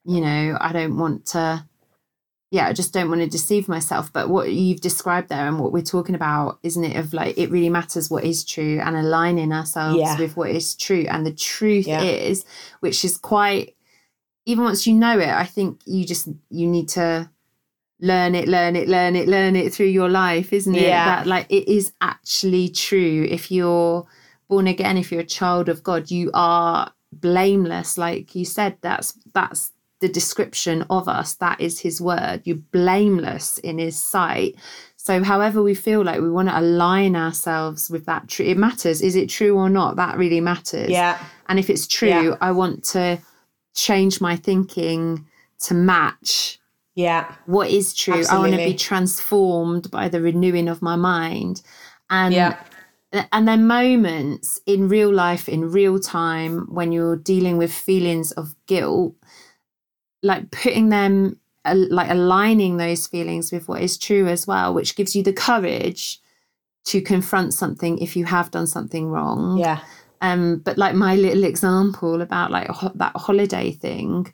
you 0.04 0.20
know 0.20 0.56
i 0.60 0.72
don't 0.72 0.96
want 0.96 1.26
to 1.34 1.66
yeah 2.50 2.66
i 2.66 2.72
just 2.72 2.92
don't 2.92 3.08
want 3.08 3.20
to 3.20 3.26
deceive 3.28 3.68
myself 3.68 4.12
but 4.12 4.28
what 4.28 4.52
you've 4.52 4.80
described 4.80 5.28
there 5.28 5.46
and 5.46 5.58
what 5.60 5.72
we're 5.72 5.82
talking 5.82 6.14
about 6.14 6.58
isn't 6.62 6.84
it 6.84 6.96
of 6.96 7.12
like 7.12 7.36
it 7.38 7.50
really 7.50 7.70
matters 7.70 8.10
what 8.10 8.24
is 8.24 8.44
true 8.44 8.80
and 8.82 8.96
aligning 8.96 9.52
ourselves 9.52 9.98
Yeah. 9.98 10.18
with 10.18 10.36
what 10.36 10.50
is 10.50 10.74
true 10.74 11.06
and 11.08 11.24
the 11.26 11.32
truth 11.32 11.86
Yeah. 11.86 12.02
is 12.02 12.44
which 12.80 13.04
is 13.04 13.16
quite 13.16 13.76
even 14.46 14.64
once 14.64 14.86
you 14.86 14.94
know 14.94 15.18
it 15.18 15.28
i 15.28 15.44
think 15.44 15.80
you 15.86 16.04
just 16.04 16.28
you 16.50 16.66
need 16.66 16.88
to 16.90 17.30
learn 18.00 18.34
it 18.34 18.48
learn 18.48 18.74
it 18.76 18.88
learn 18.88 19.14
it 19.14 19.28
learn 19.28 19.54
it 19.54 19.72
through 19.74 19.86
your 19.86 20.08
life 20.08 20.52
isn't 20.52 20.74
it 20.74 20.82
Yeah. 20.82 21.04
that 21.04 21.26
like 21.26 21.46
it 21.50 21.68
is 21.68 21.92
actually 22.00 22.68
true 22.70 23.26
if 23.30 23.50
you're 23.50 24.06
born 24.48 24.66
again 24.66 24.96
if 24.96 25.12
you're 25.12 25.20
a 25.20 25.24
child 25.38 25.68
of 25.68 25.82
god 25.82 26.10
you 26.10 26.30
are 26.34 26.92
blameless 27.12 27.98
like 27.98 28.34
you 28.34 28.44
said 28.44 28.76
that's 28.80 29.12
that's 29.34 29.72
the 30.00 30.08
description 30.08 30.84
of 30.90 31.08
us 31.08 31.34
that 31.34 31.60
is 31.60 31.80
his 31.80 32.00
word 32.00 32.40
you're 32.44 32.56
blameless 32.72 33.58
in 33.58 33.78
his 33.78 33.96
sight 34.00 34.54
so 34.96 35.22
however 35.22 35.62
we 35.62 35.74
feel 35.74 36.02
like 36.02 36.20
we 36.20 36.30
want 36.30 36.48
to 36.48 36.58
align 36.58 37.14
ourselves 37.16 37.90
with 37.90 38.04
that 38.06 38.28
true 38.28 38.46
it 38.46 38.56
matters 38.56 39.00
is 39.02 39.14
it 39.16 39.28
true 39.28 39.56
or 39.56 39.68
not 39.70 39.96
that 39.96 40.16
really 40.18 40.40
matters 40.40 40.90
yeah 40.90 41.18
and 41.48 41.58
if 41.58 41.70
it's 41.70 41.86
true 41.86 42.08
Yeah. 42.08 42.36
i 42.40 42.50
want 42.50 42.84
to 42.84 43.18
change 43.74 44.20
my 44.20 44.36
thinking 44.36 45.26
to 45.60 45.74
match 45.74 46.58
yeah 46.94 47.34
what 47.46 47.70
is 47.70 47.94
true. 47.94 48.24
I 48.30 48.38
want 48.38 48.52
to 48.52 48.58
be 48.58 48.74
transformed 48.74 49.90
by 49.90 50.08
the 50.08 50.20
renewing 50.20 50.68
of 50.68 50.82
my 50.82 50.96
mind. 50.96 51.62
And 52.08 52.34
Yeah. 52.34 52.56
and 53.32 53.46
then 53.46 53.66
moments 53.66 54.60
in 54.66 54.88
real 54.88 55.12
life 55.12 55.48
in 55.48 55.70
real 55.70 55.98
time 56.00 56.66
when 56.68 56.92
you're 56.92 57.16
dealing 57.16 57.56
with 57.58 57.72
feelings 57.72 58.32
of 58.32 58.54
guilt 58.66 59.14
like 60.22 60.50
putting 60.50 60.88
them 60.90 61.38
like 61.64 62.10
aligning 62.10 62.78
those 62.78 63.06
feelings 63.06 63.52
with 63.52 63.68
what 63.68 63.82
is 63.82 63.98
true 63.98 64.26
as 64.26 64.46
well 64.46 64.72
which 64.72 64.96
gives 64.96 65.14
you 65.14 65.22
the 65.22 65.32
courage 65.32 66.18
to 66.84 67.00
confront 67.02 67.52
something 67.52 67.98
if 67.98 68.16
you 68.16 68.24
have 68.24 68.50
done 68.50 68.66
something 68.66 69.08
wrong 69.08 69.58
Yeah. 69.58 69.80
um 70.22 70.58
but 70.64 70.78
like 70.78 70.94
my 70.94 71.16
little 71.16 71.44
example 71.44 72.22
about 72.22 72.50
like 72.50 72.68
ho- 72.68 72.92
that 72.94 73.14
holiday 73.16 73.72
thing 73.72 74.32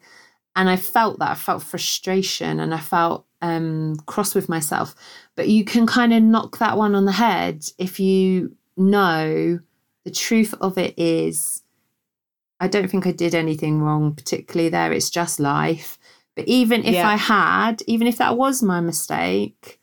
and 0.55 0.71
i 0.71 0.77
felt 0.77 1.19
that 1.19 1.31
i 1.33 1.35
felt 1.35 1.63
frustration 1.65 2.61
and 2.61 2.73
i 2.73 2.79
felt 2.79 3.27
um 3.43 3.97
cross 4.07 4.35
with 4.35 4.49
myself 4.49 4.95
but 5.35 5.49
you 5.49 5.65
can 5.65 5.87
kind 5.87 6.15
of 6.15 6.23
knock 6.23 6.59
that 6.59 6.77
one 6.79 6.95
on 6.95 7.05
the 7.07 7.13
head 7.13 7.65
if 7.79 7.99
you 7.99 8.55
know 8.77 9.59
the 10.05 10.11
truth 10.11 10.55
of 10.61 10.79
it 10.79 10.95
is 10.97 11.63
i 12.61 12.69
don't 12.69 12.91
think 12.91 13.07
i 13.07 13.13
did 13.13 13.35
anything 13.35 13.81
wrong 13.83 14.15
particularly 14.15 14.69
there 14.69 14.93
it's 14.93 15.11
just 15.11 15.39
life 15.41 15.99
but 16.35 16.47
even 16.47 16.85
if 16.85 16.95
Yeah. 16.95 17.09
i 17.09 17.17
had 17.17 17.83
even 17.87 18.07
if 18.07 18.19
that 18.19 18.37
was 18.37 18.63
my 18.63 18.81
mistake 18.81 19.81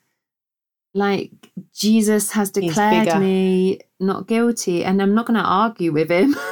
like 0.93 1.31
jesus 1.73 2.31
has 2.31 2.51
declared 2.51 3.19
me 3.19 3.79
not 3.99 4.27
guilty 4.27 4.83
and 4.85 5.01
i'm 5.01 5.15
not 5.15 5.25
going 5.25 5.39
to 5.39 5.45
argue 5.45 5.91
with 5.91 6.09
him 6.11 6.35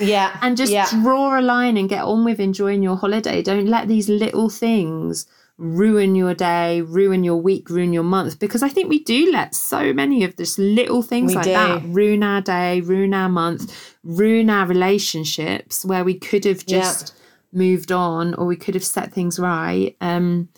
Yeah. 0.00 0.36
and 0.42 0.56
just 0.56 0.72
yeah. 0.72 0.88
draw 1.02 1.38
a 1.38 1.42
line 1.42 1.76
and 1.76 1.88
get 1.88 2.02
on 2.04 2.24
with 2.24 2.40
enjoying 2.40 2.82
your 2.82 2.96
holiday. 2.96 3.42
Don't 3.42 3.68
let 3.68 3.86
these 3.86 4.08
little 4.08 4.50
things 4.50 5.26
ruin 5.56 6.14
your 6.14 6.34
day, 6.34 6.80
ruin 6.80 7.22
your 7.24 7.36
week, 7.36 7.70
ruin 7.70 7.92
your 7.92 8.02
month. 8.02 8.38
Because 8.38 8.62
I 8.62 8.68
think 8.68 8.88
we 8.88 9.02
do 9.04 9.30
let 9.32 9.54
so 9.54 9.92
many 9.92 10.24
of 10.24 10.36
this 10.36 10.58
little 10.58 11.02
things 11.02 11.30
We 11.30 11.36
like 11.36 11.44
do. 11.44 11.52
that 11.52 11.82
ruin 11.86 12.22
our 12.22 12.40
day, 12.40 12.80
ruin 12.80 13.14
our 13.14 13.28
month, 13.28 13.94
ruin 14.02 14.50
our 14.50 14.66
relationships 14.66 15.84
where 15.84 16.04
we 16.04 16.14
could 16.18 16.44
have 16.44 16.66
just 16.66 17.14
moved 17.52 17.92
on 17.92 18.34
or 18.34 18.46
we 18.46 18.56
could 18.56 18.74
have 18.74 18.84
set 18.84 19.12
things 19.12 19.38
right. 19.38 19.96
Um, 20.00 20.48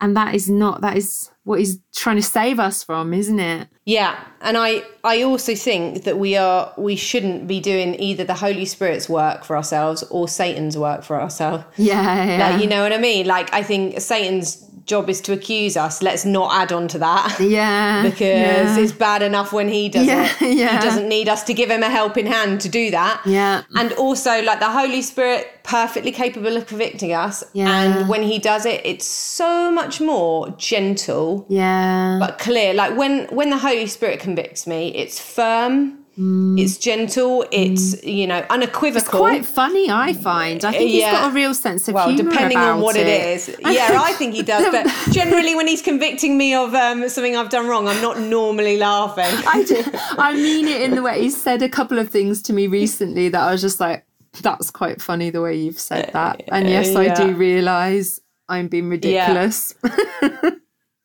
and 0.00 0.16
that 0.16 0.34
is 0.34 0.48
not 0.48 0.82
that 0.82 0.96
is 0.96 1.30
what 1.44 1.58
he's 1.58 1.78
trying 1.94 2.16
to 2.16 2.22
save 2.22 2.60
us 2.60 2.84
from, 2.84 3.12
isn't 3.14 3.40
it? 3.40 3.68
Yeah, 3.86 4.18
and 4.40 4.58
I 4.58 4.82
I 5.04 5.22
also 5.22 5.54
think 5.54 6.02
that 6.02 6.18
we 6.18 6.36
are 6.36 6.74
we 6.76 6.96
shouldn't 6.96 7.46
be 7.46 7.60
doing 7.60 7.94
either 8.00 8.24
the 8.24 8.34
Holy 8.34 8.64
Spirit's 8.64 9.08
work 9.08 9.44
for 9.44 9.56
ourselves 9.56 10.02
or 10.10 10.26
Satan's 10.26 10.76
work 10.76 11.04
for 11.04 11.20
ourselves. 11.20 11.64
Yeah, 11.76 12.24
yeah. 12.24 12.50
Like, 12.50 12.60
you 12.60 12.68
know 12.68 12.82
what 12.82 12.92
I 12.92 12.98
mean? 12.98 13.26
Like 13.26 13.54
I 13.54 13.62
think 13.62 14.00
Satan's 14.00 14.68
job 14.86 15.10
is 15.10 15.20
to 15.22 15.32
accuse 15.32 15.76
us. 15.76 16.00
Let's 16.00 16.24
not 16.24 16.54
add 16.54 16.72
on 16.72 16.88
to 16.88 16.98
that. 16.98 17.38
yeah. 17.40 18.02
Because 18.02 18.20
yeah. 18.20 18.78
it's 18.78 18.92
bad 18.92 19.22
enough 19.22 19.52
when 19.52 19.68
he 19.68 19.88
does 19.88 20.06
Yeah, 20.06 20.32
it. 20.40 20.56
yeah. 20.56 20.76
He 20.76 20.82
doesn't 20.86 21.08
need 21.08 21.28
us 21.28 21.42
to 21.44 21.54
give 21.54 21.70
him 21.70 21.82
a 21.82 21.90
helping 21.90 22.26
hand 22.26 22.60
to 22.62 22.68
do 22.68 22.90
that. 22.92 23.20
Yeah. 23.26 23.64
And 23.74 23.92
also, 23.94 24.42
like 24.42 24.60
the 24.60 24.70
Holy 24.70 25.02
Spirit, 25.02 25.60
perfectly 25.64 26.12
capable 26.12 26.56
of 26.56 26.66
convicting 26.66 27.12
us. 27.12 27.44
Yeah. 27.52 27.82
And 27.82 28.08
when 28.08 28.22
he 28.22 28.38
does 28.38 28.64
it, 28.64 28.80
it's 28.84 29.04
so 29.06 29.70
much 29.70 30.00
more 30.00 30.50
gentle 30.50 31.46
yeah. 31.48 32.18
but 32.20 32.38
clear. 32.38 32.72
Like 32.72 32.96
when 32.96 33.26
when 33.26 33.50
the 33.50 33.58
Holy 33.58 33.86
Spirit 33.86 34.20
convicts 34.20 34.66
me, 34.66 34.94
it's 34.94 35.20
firm, 35.20 36.05
Mm. 36.18 36.58
it's 36.58 36.78
gentle, 36.78 37.44
it's 37.50 37.94
mm. 37.96 38.14
you 38.14 38.26
know 38.26 38.44
unequivocal. 38.48 38.96
It's 38.96 39.08
quite 39.08 39.44
funny, 39.44 39.90
I 39.90 40.14
find. 40.14 40.64
I 40.64 40.70
think 40.72 40.90
he's 40.90 41.02
Yeah. 41.02 41.12
got 41.12 41.30
a 41.30 41.34
real 41.34 41.52
sense 41.52 41.88
of 41.88 41.94
well, 41.94 42.08
humour 42.08 42.30
depending 42.30 42.56
on 42.56 42.80
what 42.80 42.96
it 42.96 43.06
is. 43.06 43.54
Yeah, 43.60 44.00
I 44.02 44.12
think 44.12 44.34
he 44.34 44.42
does. 44.42 44.70
But 44.72 44.86
generally, 45.12 45.54
when 45.54 45.66
he's 45.66 45.82
convicting 45.82 46.38
me 46.38 46.54
of 46.54 46.74
um, 46.74 47.06
something 47.10 47.36
I've 47.36 47.50
done 47.50 47.66
wrong, 47.66 47.86
I'm 47.86 48.00
not 48.00 48.18
normally 48.18 48.78
laughing. 48.78 49.24
I, 49.46 49.62
do- 49.64 49.84
I 50.16 50.32
mean 50.32 50.66
it 50.66 50.80
in 50.80 50.94
the 50.94 51.02
way 51.02 51.20
he 51.20 51.28
said 51.28 51.60
a 51.60 51.68
couple 51.68 51.98
of 51.98 52.08
things 52.08 52.40
to 52.44 52.54
me 52.54 52.66
recently 52.66 53.28
that 53.28 53.42
I 53.42 53.52
was 53.52 53.60
just 53.60 53.78
like, 53.78 54.06
that's 54.40 54.70
quite 54.70 55.02
funny 55.02 55.28
the 55.28 55.42
way 55.42 55.54
you've 55.56 55.78
said 55.78 56.10
that. 56.14 56.40
Uh, 56.40 56.54
and 56.54 56.68
yes, 56.68 56.96
I 56.96 57.12
do 57.12 57.34
realise 57.34 58.20
I'm 58.48 58.68
being 58.68 58.88
ridiculous. 58.88 59.74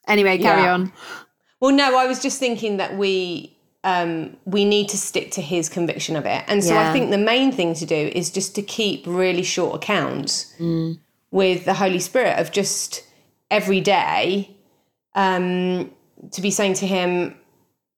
anyway, 0.08 0.38
carry 0.38 0.64
Yeah. 0.64 0.74
on. 0.74 0.94
Well, 1.60 1.76
no, 1.76 1.98
I 1.98 2.08
was 2.08 2.22
just 2.22 2.40
thinking 2.40 2.78
that 2.78 2.98
we 2.98 3.58
um, 3.84 4.38
we 4.46 4.64
need 4.66 4.90
to 4.90 4.98
stick 4.98 5.32
to 5.32 5.42
his 5.42 5.68
conviction 5.70 6.16
of 6.16 6.26
it, 6.26 6.44
and 6.48 6.64
so 6.64 6.74
Yeah. 6.74 6.90
I 6.90 6.94
think 6.94 7.10
the 7.12 7.18
main 7.18 7.52
thing 7.52 7.74
to 7.76 7.86
do 7.86 8.12
is 8.14 8.30
just 8.30 8.54
to 8.56 8.62
keep 8.62 9.04
really 9.08 9.44
short 9.44 9.76
accounts 9.76 10.54
Mm. 10.60 11.00
with 11.32 11.66
the 11.66 11.74
Holy 11.76 12.00
Spirit 12.00 12.38
of 12.40 12.52
just 12.52 13.04
every 13.50 13.82
day 13.82 14.52
um, 15.16 15.92
to 16.32 16.42
be 16.42 16.52
saying 16.52 16.76
to 16.76 16.88
him, 16.88 17.36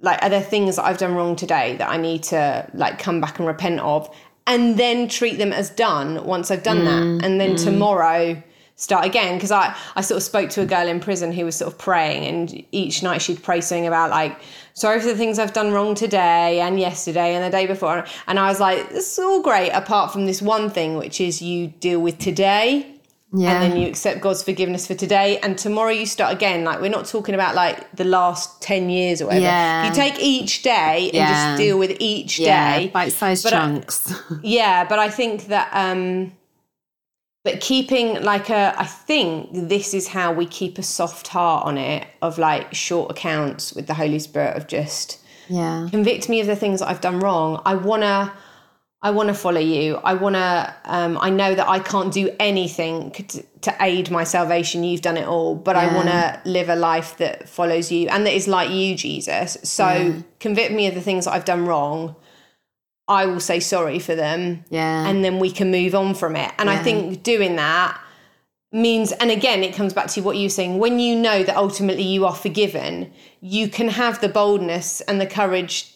like, 0.01 0.21
are 0.23 0.29
there 0.29 0.41
things 0.41 0.75
that 0.77 0.85
I've 0.85 0.97
done 0.97 1.13
wrong 1.15 1.35
today 1.35 1.75
that 1.77 1.89
I 1.89 1.97
need 1.97 2.23
to 2.23 2.67
like 2.73 2.97
come 2.99 3.21
back 3.21 3.37
and 3.39 3.47
repent 3.47 3.79
of, 3.81 4.09
and 4.47 4.77
then 4.77 5.07
treat 5.07 5.37
them 5.37 5.53
as 5.53 5.69
done 5.69 6.25
once 6.25 6.49
I've 6.51 6.63
done 6.63 6.85
that, 6.85 7.25
and 7.25 7.39
then 7.39 7.55
tomorrow 7.55 8.41
start 8.75 9.05
again 9.05 9.35
because 9.35 9.51
I, 9.51 9.75
I 9.95 10.01
sort 10.01 10.17
of 10.17 10.23
spoke 10.23 10.49
to 10.51 10.61
a 10.61 10.65
girl 10.65 10.87
in 10.87 10.99
prison 10.99 11.31
who 11.31 11.45
was 11.45 11.55
sort 11.55 11.71
of 11.71 11.77
praying 11.79 12.25
and 12.25 12.65
each 12.71 13.03
night 13.03 13.21
she'd 13.21 13.41
pray 13.43 13.61
something 13.61 13.85
about 13.87 14.09
like 14.09 14.39
sorry 14.73 14.99
for 14.99 15.07
the 15.07 15.15
things 15.15 15.37
I've 15.39 15.53
done 15.53 15.71
wrong 15.71 15.93
today 15.95 16.59
and 16.59 16.79
yesterday 16.79 17.35
and 17.35 17.43
the 17.43 17.49
day 17.55 17.67
before 17.67 18.05
and 18.27 18.39
I 18.39 18.47
was 18.49 18.59
like 18.59 18.89
this 18.89 19.13
is 19.13 19.19
all 19.19 19.41
great 19.41 19.69
apart 19.71 20.11
from 20.11 20.25
this 20.25 20.41
one 20.41 20.69
thing 20.69 20.97
which 20.97 21.21
is 21.21 21.41
you 21.41 21.67
deal 21.67 21.99
with 22.01 22.17
today 22.17 22.89
Yeah. 23.31 23.61
and 23.61 23.71
then 23.73 23.79
you 23.79 23.87
accept 23.87 24.21
God's 24.21 24.43
forgiveness 24.43 24.87
for 24.87 24.95
today 24.95 25.37
and 25.43 25.55
tomorrow 25.57 25.91
you 25.91 26.07
start 26.07 26.33
again 26.33 26.63
like 26.63 26.81
we're 26.81 26.89
not 26.89 27.05
talking 27.05 27.35
about 27.35 27.53
like 27.55 27.95
the 27.95 28.05
last 28.05 28.61
10 28.63 28.89
years 28.89 29.21
or 29.21 29.25
whatever 29.27 29.45
Yeah. 29.45 29.87
you 29.87 29.93
take 29.93 30.19
each 30.19 30.63
day 30.63 31.05
and 31.09 31.13
Yeah. 31.13 31.29
just 31.31 31.57
deal 31.61 31.77
with 31.77 31.95
each 31.99 32.37
day 32.37 32.89
bite-sized 32.93 33.43
But 33.43 33.53
I- 33.53 33.57
chunks. 33.59 34.13
yeah 34.43 34.83
but 34.83 34.97
i 34.97 35.09
think 35.09 35.47
that 35.47 35.69
um 35.73 36.31
but 37.43 37.59
keeping 37.59 38.21
like 38.23 38.49
a 38.49 38.73
i 38.79 38.85
think 38.85 39.49
this 39.51 39.93
is 39.93 40.07
how 40.07 40.31
we 40.31 40.45
keep 40.45 40.77
a 40.77 40.83
soft 40.83 41.27
heart 41.27 41.65
on 41.65 41.77
it 41.77 42.07
of 42.21 42.37
like 42.37 42.73
short 42.73 43.11
accounts 43.11 43.73
with 43.73 43.87
the 43.87 43.93
holy 43.93 44.19
spirit 44.19 44.55
of 44.55 44.67
just 44.67 45.19
yeah. 45.49 45.87
convict 45.91 46.29
me 46.29 46.39
of 46.39 46.47
the 46.47 46.55
things 46.55 46.79
that 46.79 46.89
i've 46.89 47.01
done 47.01 47.19
wrong. 47.19 47.61
I 47.65 47.75
want 47.75 48.03
to 48.03 48.31
i 49.01 49.11
want 49.11 49.27
to 49.27 49.33
follow 49.33 49.59
you. 49.59 49.95
I 49.97 50.13
want 50.13 50.35
to 50.35 50.73
um, 50.85 51.17
i 51.21 51.29
know 51.29 51.53
that 51.53 51.67
i 51.67 51.79
can't 51.79 52.13
do 52.13 52.33
anything 52.39 53.11
to, 53.11 53.43
to 53.61 53.75
aid 53.81 54.09
my 54.09 54.23
salvation. 54.23 54.83
You've 54.83 55.01
done 55.01 55.17
it 55.17 55.27
all 55.27 55.55
but 55.55 55.75
i 55.75 55.93
want 55.93 56.07
to 56.07 56.41
live 56.45 56.69
a 56.69 56.75
life 56.75 57.17
that 57.17 57.49
follows 57.49 57.91
you 57.91 58.07
and 58.07 58.25
that 58.25 58.33
is 58.33 58.47
like 58.47 58.69
you 58.69 58.95
jesus. 58.95 59.57
So 59.63 60.23
convict 60.39 60.71
me 60.71 60.87
of 60.87 60.95
the 60.95 61.01
things 61.01 61.25
that 61.25 61.33
i've 61.33 61.45
done 61.45 61.65
wrong 61.65 62.15
i 63.07 63.25
will 63.25 63.39
say 63.39 63.59
sorry 63.59 63.99
for 63.99 64.15
them 64.15 64.63
Yeah. 64.69 65.07
and 65.07 65.23
then 65.23 65.39
we 65.39 65.51
can 65.51 65.71
move 65.71 65.93
on 65.95 66.13
from 66.15 66.35
it. 66.35 66.51
And 66.57 66.69
I 66.69 66.77
think 66.81 67.23
doing 67.23 67.55
that 67.57 67.99
means, 68.71 69.11
and 69.11 69.29
again, 69.29 69.63
it 69.63 69.75
comes 69.75 69.93
back 69.93 70.07
to 70.07 70.21
what 70.21 70.37
you're 70.37 70.49
saying 70.49 70.79
when 70.79 70.99
you 70.99 71.15
know 71.15 71.43
that 71.43 71.55
ultimately 71.55 72.03
you 72.03 72.25
are 72.25 72.33
forgiven, 72.35 73.11
you 73.41 73.67
can 73.67 73.89
have 73.89 74.19
the 74.21 74.29
boldness 74.29 75.01
and 75.01 75.19
the 75.21 75.27
courage 75.27 75.93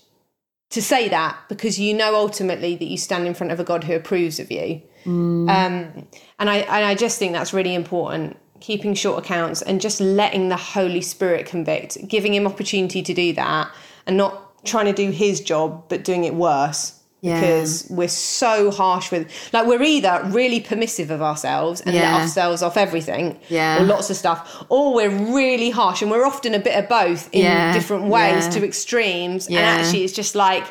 to 0.70 0.82
say 0.82 1.08
that 1.08 1.38
because 1.48 1.80
you 1.80 1.94
know 1.94 2.16
ultimately 2.16 2.76
that 2.76 2.86
you 2.86 2.98
stand 2.98 3.26
in 3.26 3.34
front 3.34 3.52
of 3.54 3.60
a 3.60 3.64
God 3.64 3.86
who 3.86 3.94
approves 3.96 4.40
of 4.40 4.52
you. 4.52 4.82
Um, 5.06 5.48
and 5.50 6.50
I 6.50 6.58
and 6.58 6.84
I 6.86 6.94
just 6.94 7.18
think 7.18 7.32
that's 7.32 7.54
really 7.54 7.74
important. 7.74 8.36
Keeping 8.60 8.94
short 8.94 9.24
accounts 9.24 9.62
and 9.62 9.80
just 9.80 10.02
letting 10.02 10.50
the 10.50 10.58
Holy 10.58 11.00
Spirit 11.02 11.46
convict, 11.46 12.06
giving 12.10 12.34
him 12.34 12.46
opportunity 12.46 13.02
to 13.02 13.14
do 13.14 13.32
that, 13.34 13.72
and 14.06 14.18
not 14.18 14.47
trying 14.68 14.86
to 14.86 14.94
do 14.94 15.10
his 15.12 15.42
job 15.42 15.68
but 15.90 16.04
doing 16.04 16.24
it 16.26 16.34
worse 16.36 16.94
Yeah. 17.22 17.40
because 17.40 17.88
we're 17.90 18.16
so 18.38 18.70
harsh 18.70 19.08
with 19.12 19.24
like 19.56 19.66
we're 19.66 19.82
either 19.96 20.22
really 20.40 20.60
permissive 20.72 21.10
of 21.18 21.22
ourselves 21.30 21.82
and 21.82 21.96
Yeah. 21.96 22.02
let 22.14 22.22
ourselves 22.22 22.62
off 22.62 22.78
everything 22.78 23.26
Yeah. 23.50 23.80
or 23.82 23.86
lots 23.86 24.08
of 24.12 24.18
stuff 24.24 24.40
or 24.70 24.94
we're 24.94 25.10
really 25.40 25.72
harsh 25.72 26.00
and 26.04 26.12
we're 26.12 26.28
often 26.34 26.54
a 26.54 26.60
bit 26.60 26.76
of 26.82 26.86
both 26.88 27.30
in 27.32 27.44
Yeah. 27.46 27.74
different 27.74 28.06
ways 28.18 28.48
to 28.54 28.64
extremes 28.64 29.48
and 29.48 29.58
actually 29.58 30.04
it's 30.06 30.14
just 30.14 30.36
like 30.36 30.66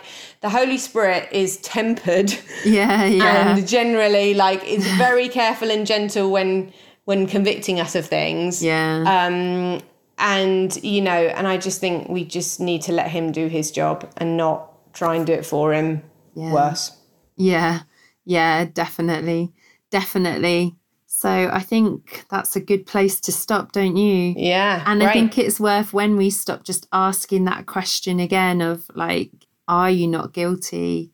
the 0.45 0.51
holy 0.59 0.79
spirit 0.79 1.25
is 1.33 1.57
tempered 1.59 2.31
yeah. 2.65 3.05
Yeah. 3.07 3.57
and 3.57 3.67
generally 3.67 4.35
like 4.35 4.63
is 4.77 4.87
very 5.07 5.29
careful 5.29 5.69
and 5.71 5.85
gentle 5.87 6.31
when 6.37 6.73
when 7.07 7.27
convicting 7.27 7.77
us 7.81 7.95
of 8.01 8.05
things 8.07 8.63
yeah. 8.63 9.03
um 9.27 9.81
and 10.19 10.83
you 10.83 11.01
know 11.01 11.11
and 11.37 11.47
i 11.47 11.57
just 11.57 11.81
think 11.81 12.09
we 12.09 12.25
just 12.25 12.61
need 12.61 12.81
to 12.83 12.93
let 12.93 13.09
him 13.11 13.33
do 13.33 13.49
his 13.49 13.71
job 13.71 14.09
and 14.17 14.37
not 14.37 14.73
try 14.95 15.15
and 15.15 15.27
do 15.27 15.33
it 15.33 15.45
for 15.45 15.73
him 15.75 16.03
Yeah. 16.35 16.53
worse 16.53 16.93
Yeah, 17.37 17.81
yeah, 18.25 18.65
definitely, 18.65 19.53
definitely. 19.91 20.75
So 21.07 21.29
I 21.53 21.61
think 21.61 22.25
that's 22.31 22.57
a 22.57 22.61
good 22.61 22.87
place 22.87 23.21
to 23.21 23.33
stop, 23.33 23.73
don't 23.73 23.97
you? 23.97 24.35
yeah 24.37 24.83
And 24.87 25.03
I 25.03 25.13
think 25.13 25.39
it's 25.39 25.61
worth 25.61 25.93
when 25.93 26.17
we 26.17 26.31
stop 26.31 26.65
just 26.65 26.87
asking 26.93 27.45
that 27.45 27.67
question 27.67 28.21
again 28.21 28.61
of 28.61 28.91
like, 28.95 29.31
are 29.69 29.91
you 29.91 30.07
not 30.07 30.33
guilty? 30.33 31.13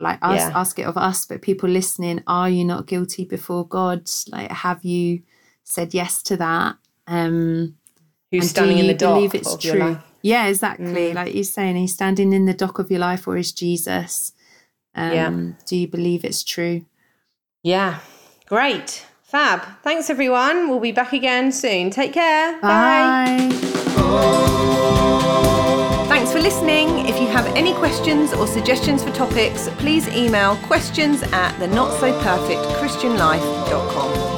Like 0.00 0.18
us, 0.22 0.40
Yeah. 0.40 0.52
ask 0.54 0.78
it 0.78 0.86
of 0.86 0.96
us, 0.96 1.26
but 1.26 1.42
people 1.42 1.68
listening, 1.68 2.22
are 2.26 2.50
you 2.50 2.64
not 2.64 2.86
guilty 2.86 3.24
before 3.24 3.66
God? 3.66 4.10
Like, 4.28 4.50
have 4.50 4.84
you 4.84 5.22
said 5.64 5.94
yes 5.94 6.22
to 6.24 6.36
that? 6.38 6.76
Um, 7.06 7.76
who's 8.32 8.42
and 8.42 8.50
standing 8.50 8.78
in 8.78 8.88
the 8.88 8.94
dock 8.94 9.14
believe 9.14 9.34
it's 9.36 9.54
of 9.54 9.62
your 9.62 9.74
true? 9.76 9.84
life 9.84 10.02
Yeah, 10.22 10.46
exactly. 10.46 11.12
Like 11.12 11.34
you're 11.34 11.44
saying, 11.44 11.76
he's 11.76 11.92
standing 11.94 12.32
in 12.32 12.46
the 12.46 12.54
dock 12.54 12.78
of 12.78 12.90
your 12.90 13.00
life, 13.00 13.26
or 13.28 13.36
is 13.36 13.52
Jesus? 13.52 14.32
Um, 14.94 15.12
Yeah. 15.12 15.52
Do 15.66 15.76
you 15.76 15.88
believe 15.88 16.24
it's 16.24 16.42
true? 16.44 16.84
Yeah. 17.62 17.98
Great. 18.46 19.04
Fab. 19.22 19.62
Thanks, 19.82 20.10
everyone. 20.10 20.68
We'll 20.68 20.80
be 20.80 20.92
back 20.92 21.12
again 21.12 21.52
soon. 21.52 21.90
Take 21.90 22.12
care. 22.12 22.60
Bye. 22.60 23.48
Thanks 26.08 26.30
for 26.30 26.40
listening. 26.40 27.08
If 27.08 27.20
you 27.20 27.26
have 27.28 27.46
any 27.56 27.72
questions 27.74 28.32
or 28.32 28.46
suggestions 28.46 29.02
for 29.02 29.10
topics, 29.12 29.68
please 29.78 30.06
email 30.08 30.56
questions 30.68 31.22
at 31.32 31.58
the 31.58 31.66
not 31.68 31.98
so 31.98 32.12
perfect 32.22 32.62
christian 32.78 33.16
life.com. 33.16 34.31